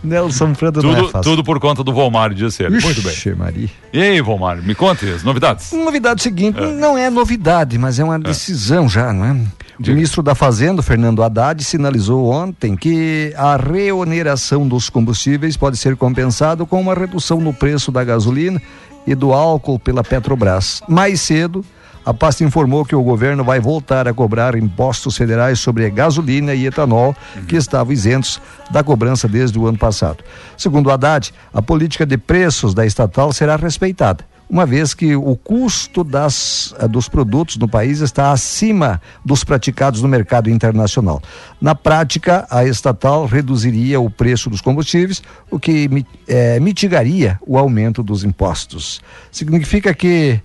Nelson 0.03 0.53
não 0.61 0.67
é 0.67 0.71
Tudo, 0.71 1.09
fácil. 1.09 1.31
tudo 1.31 1.43
por 1.43 1.59
conta 1.59 1.83
do 1.83 1.91
Volmar, 1.91 2.33
disse 2.33 2.63
ele. 2.63 2.79
Muito 2.79 3.01
bem. 3.01 3.35
Maria. 3.35 3.69
E 3.91 4.01
aí, 4.01 4.21
Volmar, 4.21 4.57
me 4.61 4.75
conte 4.75 5.09
as 5.09 5.23
novidades. 5.23 5.71
Novidade 5.73 6.21
seguinte, 6.21 6.59
não 6.61 6.97
é 6.97 7.09
novidade, 7.09 7.77
mas 7.77 7.99
é 7.99 8.03
uma 8.03 8.19
decisão 8.19 8.87
já, 8.87 9.11
não 9.11 9.25
é? 9.25 9.31
O 9.79 9.83
Diga. 9.83 9.93
ministro 9.95 10.23
da 10.23 10.33
Fazenda, 10.33 10.81
Fernando 10.81 11.21
Haddad, 11.21 11.63
sinalizou 11.63 12.31
ontem 12.31 12.75
que 12.75 13.33
a 13.37 13.57
reoneração 13.57 14.67
dos 14.67 14.89
combustíveis 14.89 15.57
pode 15.57 15.77
ser 15.77 15.95
compensado 15.95 16.65
com 16.65 16.79
uma 16.79 16.93
redução 16.93 17.39
no 17.39 17.53
preço 17.53 17.91
da 17.91 18.03
gasolina 18.03 18.61
e 19.05 19.13
do 19.13 19.33
álcool 19.33 19.77
pela 19.77 20.03
Petrobras. 20.03 20.81
Mais 20.87 21.21
cedo, 21.21 21.63
a 22.07 22.13
pasta 22.13 22.41
informou 22.41 22.85
que 22.85 22.95
o 22.95 23.03
governo 23.03 23.43
vai 23.43 23.59
voltar 23.59 24.07
a 24.07 24.13
cobrar 24.13 24.55
impostos 24.55 25.17
federais 25.17 25.59
sobre 25.59 25.89
gasolina 25.89 26.53
e 26.53 26.65
etanol, 26.65 27.13
que 27.49 27.57
estavam 27.57 27.91
isentos 27.91 28.39
da 28.71 28.81
cobrança 28.81 29.27
desde 29.27 29.59
o 29.59 29.67
ano 29.67 29.77
passado. 29.77 30.23
Segundo 30.57 30.89
Haddad, 30.89 31.33
a 31.53 31.61
política 31.61 32.05
de 32.05 32.17
preços 32.17 32.73
da 32.73 32.85
estatal 32.85 33.33
será 33.33 33.57
respeitada 33.57 34.23
uma 34.49 34.65
vez 34.65 34.93
que 34.93 35.13
o 35.13 35.35
custo 35.35 36.03
das, 36.03 36.73
eh, 36.79 36.87
dos 36.87 37.09
produtos 37.09 37.57
no 37.57 37.67
país 37.67 37.99
está 37.99 38.31
acima 38.31 39.01
dos 39.25 39.43
praticados 39.43 40.01
no 40.01 40.07
mercado 40.07 40.49
internacional. 40.49 41.21
Na 41.59 41.75
prática, 41.75 42.47
a 42.49 42.63
estatal 42.63 43.25
reduziria 43.25 43.99
o 43.99 44.09
preço 44.09 44.49
dos 44.49 44.61
combustíveis, 44.61 45.21
o 45.51 45.59
que 45.59 46.05
eh, 46.27 46.59
mitigaria 46.61 47.37
o 47.45 47.57
aumento 47.57 48.01
dos 48.01 48.23
impostos. 48.23 49.01
Significa 49.31 49.93
que. 49.93 50.39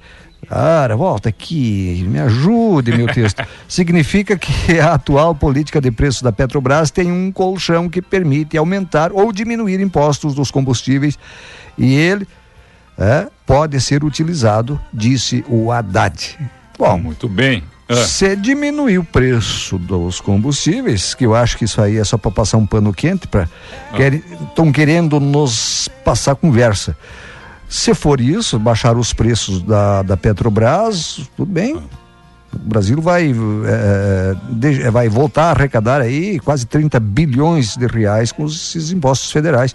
Cara, 0.53 0.95
volta 0.97 1.31
aqui, 1.31 2.05
me 2.07 2.21
ajude, 2.21 2.95
meu 2.95 3.07
texto. 3.07 3.43
Significa 3.67 4.37
que 4.37 4.79
a 4.79 4.93
atual 4.93 5.35
política 5.35 5.81
de 5.81 5.91
preços 5.91 6.21
da 6.21 6.31
Petrobras 6.31 6.91
tem 6.91 7.11
um 7.11 7.33
colchão 7.33 7.89
que 7.89 8.03
permite 8.03 8.59
aumentar 8.59 9.13
ou 9.13 9.33
diminuir 9.33 9.81
impostos 9.81 10.35
dos 10.35 10.51
combustíveis 10.51 11.19
e 11.79 11.95
ele 11.95 12.29
é, 12.99 13.29
pode 13.47 13.81
ser 13.81 14.05
utilizado, 14.05 14.79
disse 14.93 15.43
o 15.49 15.73
Haddad. 15.73 16.39
Bom, 16.79 16.99
Muito 16.99 17.31
bem. 17.31 17.65
Ah, 17.89 17.97
se 17.97 18.37
diminuir 18.37 18.99
o 18.99 19.05
preço 19.05 19.79
dos 19.79 20.21
combustíveis, 20.21 21.15
que 21.15 21.25
eu 21.25 21.35
acho 21.35 21.57
que 21.57 21.65
isso 21.65 21.81
aí 21.81 21.97
é 21.97 22.05
só 22.05 22.19
para 22.19 22.31
passar 22.31 22.59
um 22.59 22.67
pano 22.67 22.93
quente, 22.93 23.27
para 23.27 23.49
estão 24.51 24.71
querendo 24.71 25.19
nos 25.19 25.89
passar 26.05 26.35
conversa. 26.35 26.95
Se 27.73 27.95
for 27.95 28.21
isso, 28.21 28.59
baixar 28.59 28.99
os 28.99 29.15
preços 29.15 29.63
da, 29.63 30.03
da 30.03 30.15
Petrobras, 30.15 31.21
tudo 31.35 31.51
bem. 31.51 31.75
O 31.77 32.59
Brasil 32.59 33.01
vai, 33.01 33.31
eh, 33.33 34.35
de- 34.51 34.91
vai 34.91 35.09
voltar 35.09 35.45
a 35.45 35.51
arrecadar 35.53 36.03
aí 36.03 36.39
quase 36.41 36.67
30 36.67 37.01
bilhões 37.01 37.75
de 37.75 37.87
reais 37.87 38.31
com 38.31 38.45
esses 38.45 38.93
impostos 38.93 39.33
federais. 39.33 39.75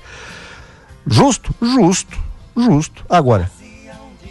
Justo, 1.07 1.55
justo, 1.59 2.15
justo. 2.55 3.03
Agora, 3.09 3.49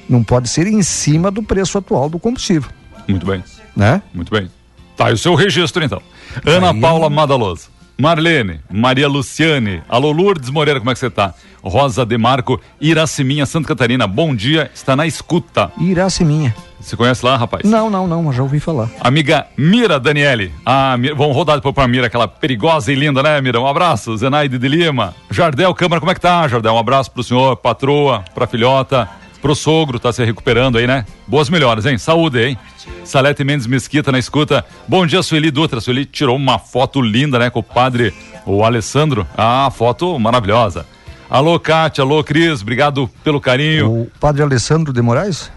não 0.08 0.22
pode 0.22 0.48
ser 0.48 0.68
em 0.68 0.80
cima 0.84 1.28
do 1.32 1.42
preço 1.42 1.76
atual 1.76 2.08
do 2.08 2.20
combustível, 2.20 2.70
muito 3.08 3.26
bem. 3.26 3.42
né? 3.74 4.00
Muito 4.14 4.30
bem. 4.30 4.48
Tá, 4.96 5.10
e 5.10 5.14
o 5.14 5.18
seu 5.18 5.34
registro 5.34 5.82
então. 5.84 6.00
Ana 6.44 6.70
Aí- 6.70 6.80
Paula 6.80 7.10
Madaloso. 7.10 7.68
Marlene, 7.98 8.60
Maria 8.70 9.08
Luciane, 9.08 9.82
alô 9.88 10.12
Lourdes 10.12 10.50
Moreira, 10.50 10.78
como 10.78 10.90
é 10.90 10.94
que 10.94 11.00
você 11.00 11.08
tá? 11.08 11.32
Rosa 11.62 12.04
Demarco, 12.04 12.60
Iraciminha, 12.78 13.46
Santa 13.46 13.68
Catarina, 13.68 14.06
bom 14.06 14.34
dia, 14.34 14.70
está 14.74 14.94
na 14.94 15.06
escuta. 15.06 15.72
Iraceminha. 15.80 16.54
Você 16.78 16.94
conhece 16.94 17.24
lá, 17.24 17.36
rapaz? 17.36 17.64
Não, 17.64 17.88
não, 17.88 18.06
não, 18.06 18.22
mas 18.22 18.36
já 18.36 18.42
ouvi 18.42 18.60
falar. 18.60 18.88
Amiga 19.00 19.46
Mira 19.56 19.98
Daniele. 19.98 20.52
Ah, 20.64 20.94
vamos 21.16 21.34
rodar 21.34 21.56
depois 21.56 21.74
pra 21.74 21.88
Mira, 21.88 22.06
aquela 22.06 22.28
perigosa 22.28 22.92
e 22.92 22.94
linda, 22.94 23.22
né, 23.22 23.40
Mira? 23.40 23.58
Um 23.58 23.66
abraço. 23.66 24.16
Zenaide 24.16 24.58
de 24.58 24.68
Lima. 24.68 25.14
Jardel 25.30 25.74
Câmara, 25.74 25.98
como 25.98 26.12
é 26.12 26.14
que 26.14 26.20
tá, 26.20 26.46
Jardel? 26.46 26.74
Um 26.74 26.78
abraço 26.78 27.10
pro 27.10 27.24
senhor, 27.24 27.56
patroa, 27.56 28.22
pra 28.34 28.46
filhota, 28.46 29.08
pro 29.40 29.54
sogro, 29.54 29.98
tá 29.98 30.12
se 30.12 30.24
recuperando 30.24 30.78
aí, 30.78 30.86
né? 30.86 31.04
Boas 31.26 31.48
melhoras, 31.48 31.86
hein? 31.86 31.98
Saúde, 31.98 32.42
hein? 32.42 32.58
Salete 33.04 33.44
Mendes 33.44 33.66
Mesquita 33.66 34.10
na 34.10 34.18
escuta. 34.18 34.64
Bom 34.88 35.06
dia, 35.06 35.22
Sueli 35.22 35.50
Dutra. 35.50 35.80
Sueli 35.80 36.04
tirou 36.04 36.36
uma 36.36 36.58
foto 36.58 37.00
linda, 37.00 37.38
né, 37.38 37.50
com 37.50 37.60
o 37.60 37.62
padre, 37.62 38.12
o 38.44 38.64
Alessandro. 38.64 39.26
Ah, 39.36 39.70
foto 39.74 40.18
maravilhosa. 40.18 40.86
Alô, 41.28 41.58
Kátia, 41.58 42.02
alô, 42.02 42.22
Cris, 42.22 42.62
obrigado 42.62 43.10
pelo 43.24 43.40
carinho. 43.40 43.90
O 43.90 44.10
padre 44.20 44.42
Alessandro 44.42 44.92
de 44.92 45.02
Moraes? 45.02 45.50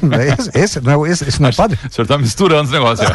esse, 0.38 0.58
esse, 0.58 0.80
não 0.80 1.04
é, 1.04 1.10
esse, 1.10 1.28
esse 1.28 1.40
não 1.40 1.48
é 1.48 1.52
padre? 1.52 1.78
O 1.88 1.92
senhor 1.92 2.04
está 2.04 2.18
misturando 2.18 2.64
os 2.64 2.70
negócios. 2.70 3.08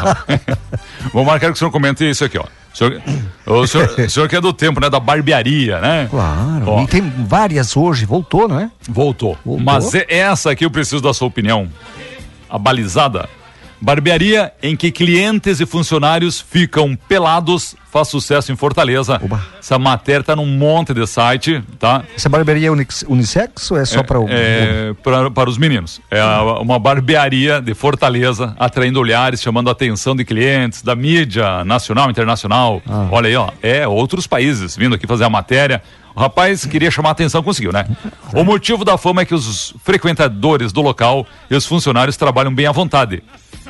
Vou 1.12 1.24
marcar 1.24 1.48
que 1.48 1.52
o 1.54 1.56
senhor 1.56 1.70
comente 1.70 2.08
isso 2.08 2.24
aqui, 2.24 2.38
ó. 2.38 2.44
O 2.72 2.76
senhor, 2.76 3.02
o 3.46 3.66
senhor, 3.66 3.90
o 3.98 4.10
senhor 4.10 4.28
que 4.28 4.36
é 4.36 4.40
do 4.40 4.52
tempo, 4.52 4.80
né? 4.80 4.88
Da 4.88 5.00
barbearia, 5.00 5.80
né? 5.80 6.06
Claro. 6.08 6.66
Ó. 6.66 6.86
Tem 6.86 7.02
várias 7.26 7.76
hoje, 7.76 8.06
voltou, 8.06 8.48
não 8.48 8.60
é? 8.60 8.70
Voltou. 8.88 9.36
Voltou. 9.44 9.64
Mas 9.64 9.94
é 9.94 10.06
essa 10.08 10.52
aqui 10.52 10.64
eu 10.64 10.70
preciso 10.70 11.02
da 11.02 11.12
sua 11.12 11.26
opinião. 11.26 11.68
A 12.48 12.58
balizada. 12.58 13.28
Barbearia 13.80 14.52
em 14.62 14.76
que 14.76 14.90
clientes 14.92 15.58
e 15.60 15.66
funcionários 15.66 16.38
ficam 16.40 16.94
pelados 17.08 17.74
faz 17.90 18.08
sucesso 18.08 18.52
em 18.52 18.56
Fortaleza. 18.56 19.18
Oba. 19.24 19.44
Essa 19.58 19.78
matéria 19.78 20.22
tá 20.22 20.36
num 20.36 20.46
monte 20.46 20.92
de 20.94 21.04
site, 21.06 21.62
tá? 21.78 22.04
Essa 22.14 22.28
barbearia 22.28 22.68
é 22.68 22.70
unissex 23.08 23.70
ou 23.70 23.78
é 23.78 23.84
só 23.84 24.02
para 24.02 24.20
o. 24.20 24.26
É, 24.28 24.94
pra- 25.02 25.30
para 25.30 25.48
os 25.50 25.56
meninos. 25.58 26.00
É 26.10 26.22
uma 26.60 26.78
barbearia 26.78 27.60
de 27.60 27.74
Fortaleza, 27.74 28.54
atraindo 28.58 29.00
olhares, 29.00 29.40
chamando 29.42 29.68
a 29.68 29.72
atenção 29.72 30.14
de 30.14 30.24
clientes, 30.24 30.82
da 30.82 30.94
mídia 30.94 31.64
nacional, 31.64 32.10
internacional. 32.10 32.80
Ah. 32.88 33.08
Olha 33.10 33.28
aí, 33.28 33.34
ó. 33.36 33.50
É, 33.62 33.88
outros 33.88 34.26
países 34.26 34.76
vindo 34.76 34.94
aqui 34.94 35.06
fazer 35.06 35.24
a 35.24 35.30
matéria. 35.30 35.82
O 36.14 36.20
rapaz 36.20 36.66
queria 36.66 36.90
chamar 36.90 37.10
a 37.10 37.12
atenção, 37.12 37.42
conseguiu, 37.42 37.72
né? 37.72 37.86
O 38.34 38.44
motivo 38.44 38.84
da 38.84 38.98
fama 38.98 39.22
é 39.22 39.24
que 39.24 39.34
os 39.34 39.74
frequentadores 39.82 40.72
do 40.72 40.80
local 40.82 41.26
e 41.50 41.54
os 41.56 41.64
funcionários 41.66 42.16
trabalham 42.16 42.52
bem 42.54 42.66
à 42.66 42.72
vontade. 42.72 43.22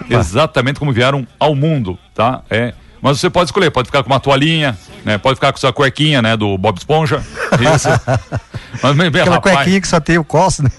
Exatamente 0.08 0.78
como 0.78 0.92
vieram 0.92 1.26
ao 1.38 1.54
mundo, 1.54 1.98
tá? 2.14 2.42
É. 2.50 2.72
Mas 3.02 3.18
você 3.18 3.30
pode 3.30 3.46
escolher, 3.48 3.70
pode 3.70 3.86
ficar 3.86 4.02
com 4.02 4.10
uma 4.10 4.20
toalhinha, 4.20 4.76
né? 5.04 5.16
Pode 5.16 5.36
ficar 5.36 5.52
com 5.52 5.58
sua 5.58 5.72
cuequinha, 5.72 6.20
né? 6.20 6.36
Do 6.36 6.58
Bob 6.58 6.76
Esponja. 6.76 7.22
Isso. 7.74 7.88
Mas, 8.82 8.96
bem, 8.96 9.06
Aquela 9.08 9.36
rapaz, 9.36 9.56
cuequinha 9.56 9.80
que 9.80 9.88
só 9.88 9.98
tem 10.00 10.18
o 10.18 10.24
cos, 10.24 10.58
né? 10.58 10.70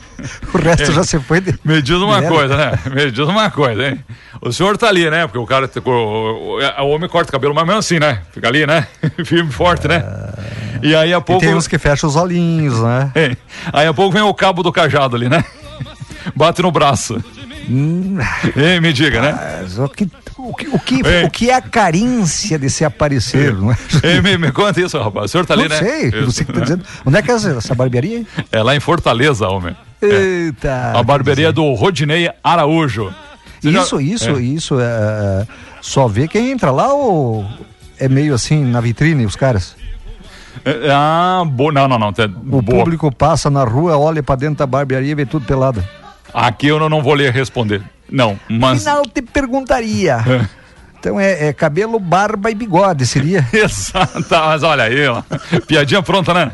O 0.53 0.57
resto 0.59 0.91
já 0.91 1.03
se 1.03 1.19
foi. 1.19 1.41
De... 1.41 1.57
me 1.63 1.81
diz 1.81 1.95
uma 1.95 2.21
coisa, 2.21 2.55
né? 2.55 2.79
Me 2.93 3.09
diz 3.09 3.27
uma 3.27 3.49
coisa, 3.49 3.87
hein? 3.89 3.99
O 4.39 4.53
senhor 4.53 4.77
tá 4.77 4.87
ali, 4.87 5.09
né? 5.09 5.25
Porque 5.25 5.39
o 5.39 5.45
cara, 5.47 5.67
o, 5.83 5.89
o, 5.89 6.59
o 6.59 6.89
homem 6.89 7.09
corta 7.09 7.29
o 7.29 7.31
cabelo, 7.31 7.55
mas 7.55 7.65
mesmo 7.65 7.79
assim, 7.79 7.99
né? 7.99 8.21
Fica 8.31 8.47
ali, 8.47 8.67
né? 8.67 8.85
Firme 9.25 9.49
e 9.49 9.53
forte, 9.53 9.87
né? 9.87 10.03
E 10.83 10.95
aí 10.95 11.11
a 11.13 11.17
E 11.17 11.21
pouco. 11.21 11.41
tem 11.41 11.55
uns 11.55 11.67
que 11.67 11.79
fecham 11.79 12.07
os 12.07 12.15
olhinhos, 12.15 12.79
né? 12.81 13.11
É. 13.15 13.35
Aí 13.73 13.87
a 13.87 13.93
pouco 13.95 14.13
vem 14.13 14.21
o 14.21 14.33
cabo 14.33 14.61
do 14.61 14.71
cajado 14.71 15.15
ali, 15.15 15.27
né? 15.27 15.43
Bate 16.35 16.61
no 16.61 16.71
braço. 16.71 17.23
Hum, 17.69 18.17
Ei, 18.55 18.79
me 18.79 18.91
diga, 18.91 19.21
né? 19.21 19.65
o 19.77 19.87
que, 19.89 20.09
o 20.37 20.53
que, 20.53 20.67
o 20.67 20.79
que, 20.79 21.07
Ei. 21.07 21.23
o 21.25 21.29
que 21.29 21.49
é 21.49 21.53
a 21.53 21.61
carência 21.61 22.57
desse 22.57 22.83
aparecer, 22.83 23.53
não 23.53 23.71
é? 23.71 23.77
Ei, 24.03 24.21
me, 24.21 24.37
me 24.37 24.51
conta 24.51 24.81
isso, 24.81 24.97
rapaz. 24.99 25.25
O 25.25 25.27
senhor 25.29 25.45
tá 25.45 25.53
ali, 25.53 25.63
Não 25.63 25.69
né? 25.69 25.77
sei, 25.77 26.07
Isso. 26.09 26.25
você 26.25 26.43
que 26.45 26.51
tá 26.51 26.59
dizendo. 26.61 26.83
Onde 27.05 27.17
é 27.17 27.21
que 27.21 27.31
é 27.31 27.35
essa, 27.35 27.75
barbearia? 27.75 28.25
É 28.51 28.61
lá 28.63 28.75
em 28.75 28.79
Fortaleza, 28.79 29.47
homem. 29.47 29.75
Eita. 30.01 30.93
A 30.95 31.03
barbearia 31.03 31.51
do 31.51 31.73
Rodinei 31.73 32.29
Araújo. 32.43 33.13
Você 33.61 33.71
já- 33.71 33.81
Isso, 33.83 34.01
isso, 34.01 34.29
É. 34.31 34.41
isso. 34.41 34.77
É, 34.79 35.45
só 35.81 36.07
vê 36.07 36.27
quem 36.27 36.51
entra 36.51 36.71
lá 36.71 36.91
ou 36.93 37.45
é 37.99 38.09
meio 38.09 38.33
assim 38.33 38.63
na 38.65 38.81
vitrine 38.81 39.25
os 39.25 39.35
caras? 39.35 39.75
É, 40.65 40.89
Ah, 40.91 41.43
boa. 41.45 41.71
Não, 41.71 41.87
não, 41.87 41.99
não. 41.99 42.09
O 42.09 42.61
boa. 42.61 42.63
público 42.63 43.11
passa 43.15 43.49
na 43.51 43.63
rua, 43.63 43.95
olha 43.97 44.23
pra 44.23 44.35
dentro 44.35 44.55
da 44.57 44.65
barbearia 44.65 45.11
e 45.11 45.15
vê 45.15 45.25
tudo 45.25 45.45
pelado. 45.45 45.83
Aqui 46.33 46.67
eu 46.67 46.79
não, 46.79 46.89
não 46.89 47.01
vou 47.01 47.13
ler 47.13 47.31
responder. 47.31 47.81
Não, 48.09 48.39
mas. 48.49 48.85
Afinal, 48.85 49.03
te 49.05 49.21
perguntaria. 49.21 50.17
É. 50.27 50.61
Então 50.99 51.19
é, 51.19 51.47
é 51.47 51.53
cabelo, 51.53 51.99
barba 51.99 52.51
e 52.51 52.53
bigode, 52.55 53.07
seria? 53.07 53.43
Exato, 53.51 54.23
mas 54.29 54.61
olha 54.61 54.83
aí, 54.83 55.07
ó. 55.07 55.23
Piadinha 55.65 56.03
pronta, 56.03 56.31
né? 56.31 56.51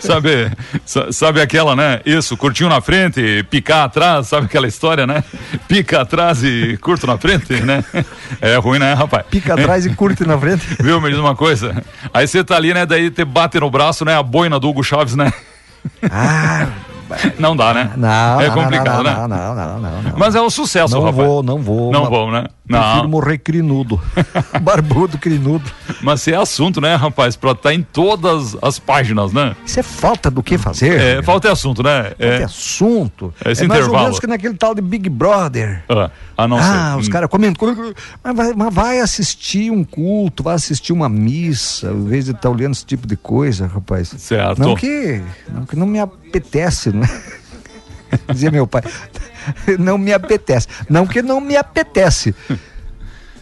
sabe, 0.00 0.50
sa- 0.86 1.12
sabe 1.12 1.42
aquela, 1.42 1.76
né? 1.76 2.00
Isso, 2.06 2.36
curtinho 2.38 2.70
na 2.70 2.80
frente, 2.80 3.42
picar 3.50 3.84
atrás, 3.84 4.28
sabe 4.28 4.46
aquela 4.46 4.66
história, 4.66 5.06
né? 5.06 5.22
Pica 5.68 6.00
atrás 6.00 6.42
e 6.42 6.78
curto 6.80 7.06
na 7.06 7.18
frente, 7.18 7.52
né? 7.60 7.84
É 8.40 8.56
ruim, 8.56 8.78
né, 8.78 8.94
rapaz? 8.94 9.26
Pica 9.30 9.52
atrás 9.54 9.84
e 9.84 9.90
curte 9.90 10.24
na 10.26 10.38
frente. 10.38 10.66
Viu, 10.82 10.98
me 10.98 11.10
diz 11.10 11.18
uma 11.18 11.36
coisa. 11.36 11.84
Aí 12.14 12.26
você 12.26 12.42
tá 12.42 12.56
ali, 12.56 12.72
né? 12.72 12.86
Daí 12.86 13.10
te 13.10 13.26
bate 13.26 13.60
no 13.60 13.70
braço, 13.70 14.06
né? 14.06 14.16
A 14.16 14.22
boina 14.22 14.58
do 14.58 14.68
Hugo 14.70 14.82
Chaves, 14.82 15.14
né? 15.14 15.30
Ah, 16.10 16.66
Não 17.38 17.56
dá, 17.56 17.74
né? 17.74 17.90
não, 17.96 18.40
É 18.40 18.48
não, 18.48 18.54
complicado, 18.54 19.02
não, 19.02 19.02
né? 19.02 19.14
não, 19.14 19.28
não, 19.28 19.54
não, 19.54 19.78
não, 19.80 20.02
não. 20.02 20.12
Mas 20.16 20.34
é 20.34 20.40
um 20.40 20.50
sucesso, 20.50 20.94
Não 20.94 21.02
rapaz. 21.04 21.26
vou, 21.26 21.42
não 21.42 21.58
vou. 21.58 21.92
Não 21.92 22.00
mas 22.02 22.10
vou, 22.10 22.30
né? 22.30 22.46
Prefiro 22.80 23.02
Não. 23.02 23.08
morrer 23.08 23.38
crinudo. 23.38 24.00
Barbudo 24.62 25.18
crinudo. 25.18 25.70
Mas 26.02 26.26
é 26.28 26.34
assunto, 26.36 26.80
né, 26.80 26.94
rapaz? 26.94 27.36
Pra 27.36 27.52
estar 27.52 27.72
em 27.74 27.82
todas 27.82 28.56
as 28.62 28.78
páginas, 28.78 29.32
né? 29.32 29.54
Isso 29.66 29.80
é 29.80 29.82
falta 29.82 30.30
do 30.30 30.42
que 30.42 30.56
fazer. 30.58 31.00
É, 31.00 31.22
falta 31.22 31.48
é 31.48 31.50
assunto, 31.52 31.82
né? 31.82 32.04
Falta 32.04 32.24
É. 32.24 32.44
assunto. 32.44 33.34
Esse 33.44 33.64
é 33.64 33.66
mais 33.66 33.80
ou 33.80 33.86
intervalo. 33.86 34.04
menos 34.04 34.20
que 34.20 34.26
naquele 34.26 34.54
tal 34.54 34.74
de 34.74 34.80
Big 34.82 35.08
Brother. 35.08 35.84
Ah, 35.88 36.10
a 36.36 36.48
não 36.48 36.56
Ah, 36.58 36.92
ser. 36.94 37.00
os 37.00 37.08
Hum. 37.08 37.10
caras 37.10 37.28
comentam. 37.30 37.74
Mas 38.22 38.36
vai, 38.36 38.52
mas 38.54 38.74
vai 38.74 38.98
assistir 39.00 39.70
um 39.70 39.84
culto, 39.84 40.42
vai 40.42 40.54
assistir 40.54 40.92
uma 40.92 41.08
missa, 41.08 41.88
ao 41.88 41.96
invés 41.96 42.24
de 42.26 42.30
estar 42.32 42.50
olhando 42.50 42.72
esse 42.72 42.84
tipo 42.86 43.06
de 43.06 43.16
coisa, 43.16 43.66
rapaz. 43.66 44.14
Certo. 44.18 44.58
Não 44.60 44.74
que 44.74 45.20
não, 45.48 45.64
que 45.66 45.76
não 45.76 45.86
me 45.86 45.98
apetece, 46.00 46.90
né? 46.90 47.08
Dizia 48.30 48.50
meu 48.50 48.66
pai. 48.66 48.82
Não 49.78 49.98
me 49.98 50.12
apetece. 50.12 50.68
Não 50.88 51.04
que 51.06 51.20
não 51.20 51.40
me 51.40 51.56
apetece. 51.56 52.32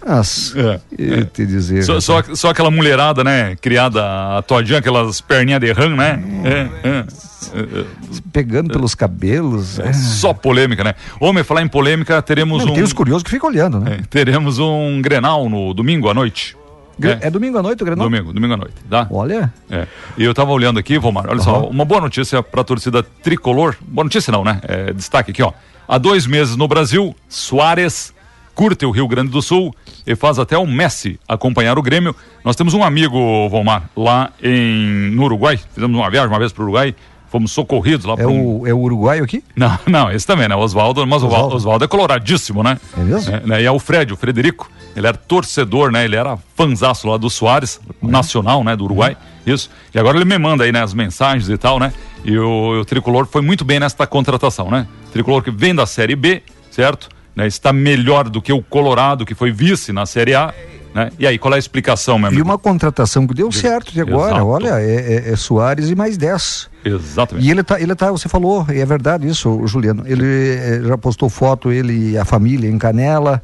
Mas, 0.07 0.55
É, 0.57 0.81
eu 0.99 1.25
te 1.27 1.45
dizer. 1.47 1.83
Só, 1.83 2.01
só, 2.01 2.23
só 2.35 2.51
aquela 2.51 2.71
mulherada, 2.71 3.23
né? 3.23 3.57
Criada 3.61 4.39
a 4.39 4.43
todinha, 4.43 4.79
aquelas 4.79 5.21
perninhas 5.21 5.61
de 5.61 5.73
rã, 5.73 5.89
né? 5.95 6.23
É, 6.45 6.89
é. 6.89 7.05
É, 7.53 7.85
pegando 8.33 8.71
pelos 8.71 8.95
cabelos. 8.95 9.79
é, 9.79 9.89
é. 9.89 9.93
só 9.93 10.33
polêmica, 10.33 10.85
né? 10.85 10.95
Homem, 11.19 11.43
falar 11.43 11.63
em 11.63 11.69
polêmica, 11.69 12.21
teremos 12.23 12.65
Não, 12.65 12.73
um. 12.73 12.75
Tem 12.75 12.83
os 12.85 12.93
curiosos 12.93 13.23
que 13.23 13.31
ficam 13.31 13.49
olhando, 13.51 13.81
né? 13.81 13.99
é, 14.01 14.03
teremos 14.09 14.59
um 14.59 15.01
Grenal 15.03 15.49
no 15.49 15.75
domingo 15.75 16.09
à 16.09 16.15
noite. 16.15 16.57
Gre- 16.99 17.19
É, 17.21 17.31
domingo 17.31 17.57
à 17.59 17.63
noite 17.63 17.83
o 17.83 17.87
Grenal? 17.87 18.09
Domingo, 18.09 18.33
domingo 18.33 18.55
à 18.55 18.57
noite, 18.59 18.75
tá? 18.89 19.07
Olha. 19.11 19.53
É. 19.71 19.87
E 20.19 20.23
eu 20.25 20.35
tava 20.35 20.51
olhando 20.53 20.79
aqui, 20.79 20.99
Vomar, 20.99 21.27
olha 21.29 21.41
só, 21.41 21.57
Aham. 21.57 21.67
uma 21.69 21.85
boa 21.85 22.01
notícia 22.01 22.43
pra 22.43 22.63
torcida 22.63 23.03
tricolor. 23.03 23.75
Boa 23.81 24.05
notícia 24.05 24.31
não, 24.31 24.45
né? 24.45 24.61
É, 24.69 24.93
destaque 24.93 25.31
aqui, 25.31 25.43
ó. 25.43 25.53
Há 25.89 25.97
dois 25.99 26.27
meses 26.27 26.57
no 26.57 26.69
Brasil, 26.69 27.17
Soares 27.29 28.13
curte 28.55 28.85
o 28.87 28.91
Rio 28.91 29.07
Grande 29.09 29.31
do 29.31 29.41
Sul 29.43 29.75
e 30.07 30.15
faz 30.15 30.39
até 30.39 30.57
o 30.59 30.67
Messi 30.67 31.19
acompanhar 31.29 31.79
o 31.79 31.83
Grêmio. 31.83 32.15
Nós 32.45 32.57
temos 32.57 32.75
um 32.75 32.83
amigo, 32.85 33.49
Vomar, 33.49 33.89
lá 33.97 34.31
em, 34.43 35.11
no 35.13 35.25
Uruguai. 35.25 35.59
Fizemos 35.75 35.97
uma 35.99 36.11
viagem 36.11 36.29
uma 36.31 36.39
vez 36.39 36.53
pro 36.53 36.65
Uruguai. 36.65 36.95
Fomos 37.31 37.53
socorridos 37.53 38.05
lá 38.07 38.17
É 38.19 38.27
um... 38.27 38.61
o, 38.63 38.67
é 38.67 38.75
o 38.75 38.79
uruguaio 38.81 39.23
aqui? 39.23 39.45
Não, 39.55 39.79
não, 39.87 40.11
esse 40.11 40.27
também, 40.27 40.49
né? 40.49 40.57
Oswaldo, 40.57 41.07
mas 41.07 41.23
o 41.23 41.27
Oswaldo, 41.27 41.55
Oswaldo. 41.55 41.85
É 41.85 41.89
coloradíssimo, 41.89 42.61
né? 42.61 42.77
É 42.99 43.01
mesmo? 43.01 43.33
É, 43.33 43.41
né? 43.47 43.63
E 43.63 43.67
é 43.67 43.71
o 43.71 43.79
Fred, 43.79 44.13
o 44.13 44.17
Frederico, 44.17 44.69
ele 44.97 45.07
era 45.07 45.17
torcedor, 45.17 45.93
né? 45.93 46.05
Ele 46.05 46.17
era 46.17 46.37
fanzaço 46.57 47.07
lá 47.09 47.17
do 47.17 47.31
Soares, 47.31 47.81
Uhum. 48.03 48.11
nacional, 48.11 48.65
né? 48.65 48.75
Do 48.75 48.83
Uruguai, 48.83 49.17
isso. 49.47 49.71
E 49.95 49.99
agora 50.01 50.17
ele 50.19 50.25
me 50.25 50.37
manda 50.39 50.65
aí, 50.65 50.73
né? 50.73 50.83
As 50.83 50.93
mensagens 50.93 51.49
e 51.49 51.57
tal, 51.57 51.79
né? 51.79 51.93
E 52.25 52.37
o, 52.37 52.81
o 52.81 52.85
Tricolor 52.85 53.25
foi 53.27 53.43
muito 53.43 53.65
bem 53.65 53.79
nesta 53.79 54.09
contratação, 54.09 54.69
né? 54.69 54.89
Tricolor 55.13 55.41
que 55.45 55.53
vem 55.53 55.73
da 55.73 55.87
Série 55.87 56.17
B, 56.17 56.43
certo? 56.69 57.09
Né? 57.41 57.47
Está 57.47 57.73
melhor 57.73 58.29
do 58.29 58.43
que 58.43 58.53
o 58.53 58.63
Colorado, 58.63 59.25
que 59.25 59.35
foi 59.35 59.51
vice 59.51 59.93
na 59.93 60.05
Série 60.07 60.35
A, 60.35 60.53
né? 60.95 61.11
E 61.19 61.27
aí, 61.27 61.39
qual 61.39 61.53
é 61.55 61.57
a 61.57 61.59
explicação, 61.59 62.19
meu 62.19 62.27
E 62.31 62.35
amigo? 62.35 62.45
uma 62.49 62.59
contratação 62.59 63.27
que 63.27 63.33
deu 63.33 63.51
certo 63.53 63.93
de 63.93 64.01
agora. 64.01 64.33
Exato. 64.33 64.47
Olha, 64.47 64.81
é, 64.81 65.25
é- 65.29 65.33
é 65.33 65.37
Soares 65.37 65.89
e 65.89 65.95
mais 65.95 66.17
10. 66.19 66.69
Exatamente. 66.85 67.47
E 67.47 67.51
ele 67.51 67.63
tá, 67.63 67.81
ele 67.81 67.95
tá, 67.95 68.11
você 68.11 68.29
falou, 68.29 68.67
e 68.73 68.79
é 68.81 68.85
verdade 68.85 69.27
isso, 69.29 69.67
Juliano. 69.67 70.03
Ele 70.07 70.25
eh, 70.27 70.81
já 70.85 70.99
postou 70.99 71.29
foto, 71.31 71.71
ele 71.73 72.11
e 72.11 72.19
a 72.19 72.25
família 72.25 72.69
em 72.69 72.77
Canela. 72.77 73.43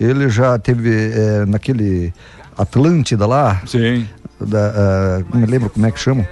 Ele 0.00 0.28
já 0.28 0.58
teve 0.58 0.90
eh, 1.12 1.44
naquele 1.46 2.12
Atlântida 2.56 3.26
lá, 3.26 3.60
Sim. 3.66 4.08
da, 4.40 4.72
ah, 4.74 5.22
não 5.32 5.40
me 5.40 5.46
lembro 5.46 5.68
como 5.70 5.84
é 5.86 5.90
que 5.90 5.98
chama. 6.00 6.26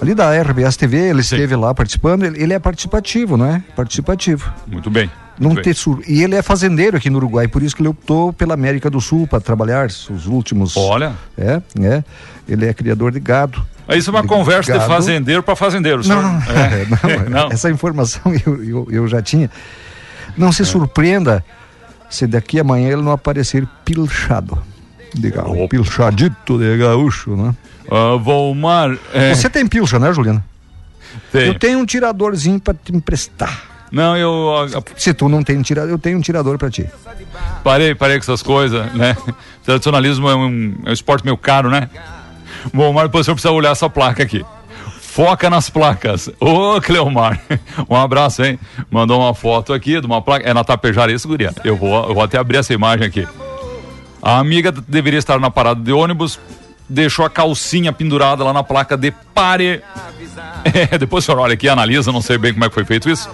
Ali 0.00 0.14
da 0.14 0.30
RBS 0.42 0.76
TV, 0.76 0.96
ele 1.10 1.22
Sim. 1.22 1.36
esteve 1.36 1.56
lá 1.56 1.72
participando. 1.74 2.24
Ele, 2.24 2.42
ele 2.42 2.52
é 2.52 2.58
participativo, 2.58 3.36
não 3.36 3.46
é? 3.46 3.62
Participativo. 3.74 4.52
Muito 4.66 4.90
bem. 4.90 5.10
Não 5.42 5.54
ter 5.56 5.74
sur... 5.74 6.02
E 6.06 6.22
ele 6.22 6.34
é 6.34 6.42
fazendeiro 6.42 6.96
aqui 6.96 7.10
no 7.10 7.16
Uruguai, 7.18 7.48
por 7.48 7.62
isso 7.62 7.74
que 7.76 7.82
ele 7.82 7.88
optou 7.88 8.32
pela 8.32 8.54
América 8.54 8.88
do 8.90 9.00
Sul 9.00 9.26
para 9.26 9.40
trabalhar 9.40 9.86
os 9.86 10.26
últimos. 10.26 10.76
Olha. 10.76 11.14
É, 11.36 11.60
é. 11.80 12.04
Ele 12.48 12.66
é 12.66 12.72
criador 12.74 13.12
de 13.12 13.20
gado. 13.20 13.64
Isso 13.90 14.10
é 14.10 14.12
uma 14.12 14.22
de 14.22 14.28
conversa 14.28 14.72
de 14.72 14.78
gado. 14.78 14.90
fazendeiro 14.90 15.42
para 15.42 15.56
fazendeiro, 15.56 16.02
senhor. 16.04 16.22
Não, 16.22 16.38
É. 16.48 16.86
não, 17.28 17.28
Não. 17.42 17.52
essa 17.52 17.68
informação 17.70 18.22
eu, 18.46 18.64
eu, 18.64 18.88
eu 18.90 19.08
já 19.08 19.20
tinha. 19.20 19.50
Não 20.36 20.50
se 20.52 20.64
surpreenda 20.64 21.44
se 22.08 22.26
daqui 22.26 22.58
amanhã 22.60 22.88
ele 22.90 23.02
não 23.02 23.12
aparecer 23.12 23.66
pilchado. 23.84 24.62
De 25.14 25.30
gaúcho, 25.30 25.68
pilchadito 25.68 26.58
de 26.58 26.76
gaúcho, 26.78 27.36
né? 27.36 27.54
Ah, 27.90 28.16
Volmar. 28.16 28.96
é, 29.12 29.34
Você 29.34 29.50
tem 29.50 29.66
pilcha, 29.66 29.98
né, 29.98 30.10
Juliano? 30.12 30.42
tem. 31.30 31.48
Eu 31.48 31.58
tenho 31.58 31.78
um 31.80 31.84
tiradorzinho 31.84 32.58
para 32.58 32.72
te 32.72 32.94
emprestar. 32.96 33.62
Não, 33.92 34.16
eu 34.16 34.66
Se 34.96 35.12
tu 35.12 35.28
não 35.28 35.42
tem 35.42 35.60
tirador, 35.60 35.90
eu 35.90 35.98
tenho 35.98 36.16
um 36.16 36.22
tirador 36.22 36.56
para 36.56 36.70
ti. 36.70 36.88
parei, 37.62 37.94
parei 37.94 38.16
com 38.16 38.22
essas 38.22 38.42
coisas, 38.42 38.90
né? 38.94 39.14
Tradicionalismo 39.62 40.28
é 40.30 40.34
um, 40.34 40.74
é 40.86 40.90
um 40.90 40.92
esporte 40.92 41.22
meio 41.24 41.36
caro, 41.36 41.68
né? 41.68 41.90
Bom, 42.72 42.90
mas 42.92 43.04
depois 43.04 43.22
o 43.22 43.24
senhor 43.24 43.34
precisa 43.34 43.52
olhar 43.52 43.70
essa 43.72 43.90
placa 43.90 44.22
aqui. 44.22 44.42
Foca 44.98 45.50
nas 45.50 45.68
placas. 45.68 46.30
Ô, 46.40 46.80
Cleomar, 46.80 47.38
um 47.88 47.94
abraço, 47.94 48.42
hein? 48.42 48.58
Mandou 48.90 49.20
uma 49.20 49.34
foto 49.34 49.74
aqui 49.74 50.00
de 50.00 50.06
uma 50.06 50.22
placa. 50.22 50.48
É 50.48 50.54
na 50.54 50.64
Tapejara 50.64 51.12
isso, 51.12 51.28
guria? 51.28 51.52
Eu 51.62 51.76
vou, 51.76 52.08
eu 52.08 52.14
vou 52.14 52.22
até 52.22 52.38
abrir 52.38 52.56
essa 52.56 52.72
imagem 52.72 53.06
aqui. 53.06 53.28
A 54.22 54.38
amiga 54.38 54.72
deveria 54.72 55.18
estar 55.18 55.38
na 55.38 55.50
parada 55.50 55.82
de 55.82 55.92
ônibus, 55.92 56.40
deixou 56.88 57.26
a 57.26 57.30
calcinha 57.30 57.92
pendurada 57.92 58.42
lá 58.42 58.54
na 58.54 58.62
placa 58.62 58.96
de 58.96 59.10
pare. 59.34 59.82
É, 60.64 60.96
depois 60.96 61.24
o 61.24 61.26
senhor 61.26 61.40
olha 61.40 61.54
aqui, 61.54 61.68
analisa, 61.68 62.12
não 62.12 62.22
sei 62.22 62.38
bem 62.38 62.52
como 62.52 62.64
é 62.64 62.68
que 62.68 62.74
foi 62.74 62.84
feito 62.84 63.10
isso. 63.10 63.28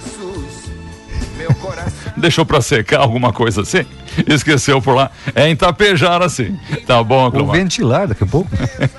Deixou 2.18 2.44
pra 2.44 2.60
secar 2.60 3.00
alguma 3.00 3.32
coisa 3.32 3.62
assim? 3.62 3.84
Esqueceu 4.26 4.80
por 4.82 4.94
lá. 4.94 5.10
É 5.34 5.48
em 5.48 5.56
Tapejara, 5.56 6.24
assim. 6.26 6.58
Tá 6.86 7.02
bom, 7.02 7.24
Ou 7.24 7.30
Cleomar. 7.32 7.56
ventilar 7.56 8.06
daqui 8.08 8.24
a 8.24 8.26
pouco. 8.26 8.50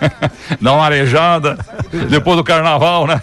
Dá 0.62 0.73
uma 0.73 0.86
arejada. 0.86 1.58
Depois 2.10 2.38
do 2.38 2.43
carnaval, 2.43 3.05
né? 3.08 3.21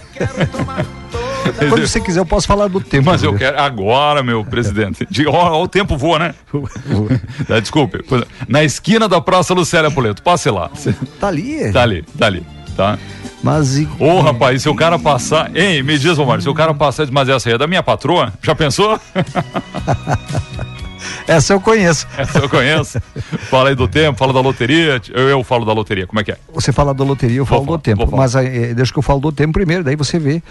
Quando 1.58 1.86
você 1.86 2.00
quiser, 2.00 2.20
eu 2.20 2.26
posso 2.26 2.46
falar 2.46 2.68
do 2.68 2.80
tempo. 2.80 3.06
Mas 3.06 3.22
eu 3.22 3.34
quero 3.34 3.58
agora, 3.60 4.22
meu 4.22 4.44
presidente. 4.44 5.06
De, 5.08 5.26
ó, 5.26 5.32
ó, 5.32 5.62
o 5.62 5.68
tempo 5.68 5.96
voa, 5.96 6.18
né? 6.18 6.34
Tá, 7.46 7.60
Desculpe. 7.60 7.98
Na 8.48 8.64
esquina 8.64 9.08
da 9.08 9.20
Praça 9.20 9.54
Lucélia 9.54 9.90
Poleto. 9.90 10.22
Passe 10.22 10.50
lá. 10.50 10.70
Tá 11.20 11.28
ali. 11.28 11.72
Tá 11.72 11.82
ali, 11.82 12.02
tá 12.18 12.26
ali. 12.26 12.46
Tá? 12.76 12.98
Mas 13.42 13.76
e... 13.76 13.88
Ô, 13.98 14.20
rapaz, 14.20 14.62
se 14.62 14.68
o 14.68 14.74
cara 14.74 14.98
passar. 14.98 15.54
Ei, 15.54 15.82
me 15.82 15.98
diz, 15.98 16.18
Omar, 16.18 16.40
se 16.40 16.48
o 16.48 16.54
cara 16.54 16.74
passar 16.74 17.06
mas 17.10 17.28
essa 17.28 17.48
aí 17.48 17.54
é 17.54 17.58
da 17.58 17.66
minha 17.66 17.82
patroa? 17.82 18.32
Já 18.42 18.54
pensou? 18.54 18.98
essa 21.26 21.52
eu 21.52 21.60
conheço. 21.60 22.06
Essa 22.16 22.38
eu 22.38 22.48
conheço. 22.48 23.00
Fala 23.50 23.68
aí 23.68 23.74
do 23.74 23.86
tempo, 23.86 24.18
fala 24.18 24.32
da 24.32 24.40
loteria. 24.40 25.00
Eu, 25.12 25.28
eu 25.28 25.44
falo 25.44 25.64
da 25.64 25.72
loteria, 25.72 26.06
como 26.06 26.20
é 26.20 26.24
que 26.24 26.32
é? 26.32 26.38
Você 26.54 26.72
fala 26.72 26.94
da 26.94 27.04
loteria, 27.04 27.38
eu 27.38 27.46
falo 27.46 27.64
do 27.64 27.78
tempo. 27.78 28.16
Mas 28.16 28.34
eh, 28.34 28.74
deixa 28.74 28.92
que 28.92 28.98
eu 28.98 29.02
falo 29.02 29.20
do 29.20 29.32
tempo 29.32 29.52
primeiro, 29.52 29.84
daí 29.84 29.96
você 29.96 30.18
vê. 30.18 30.42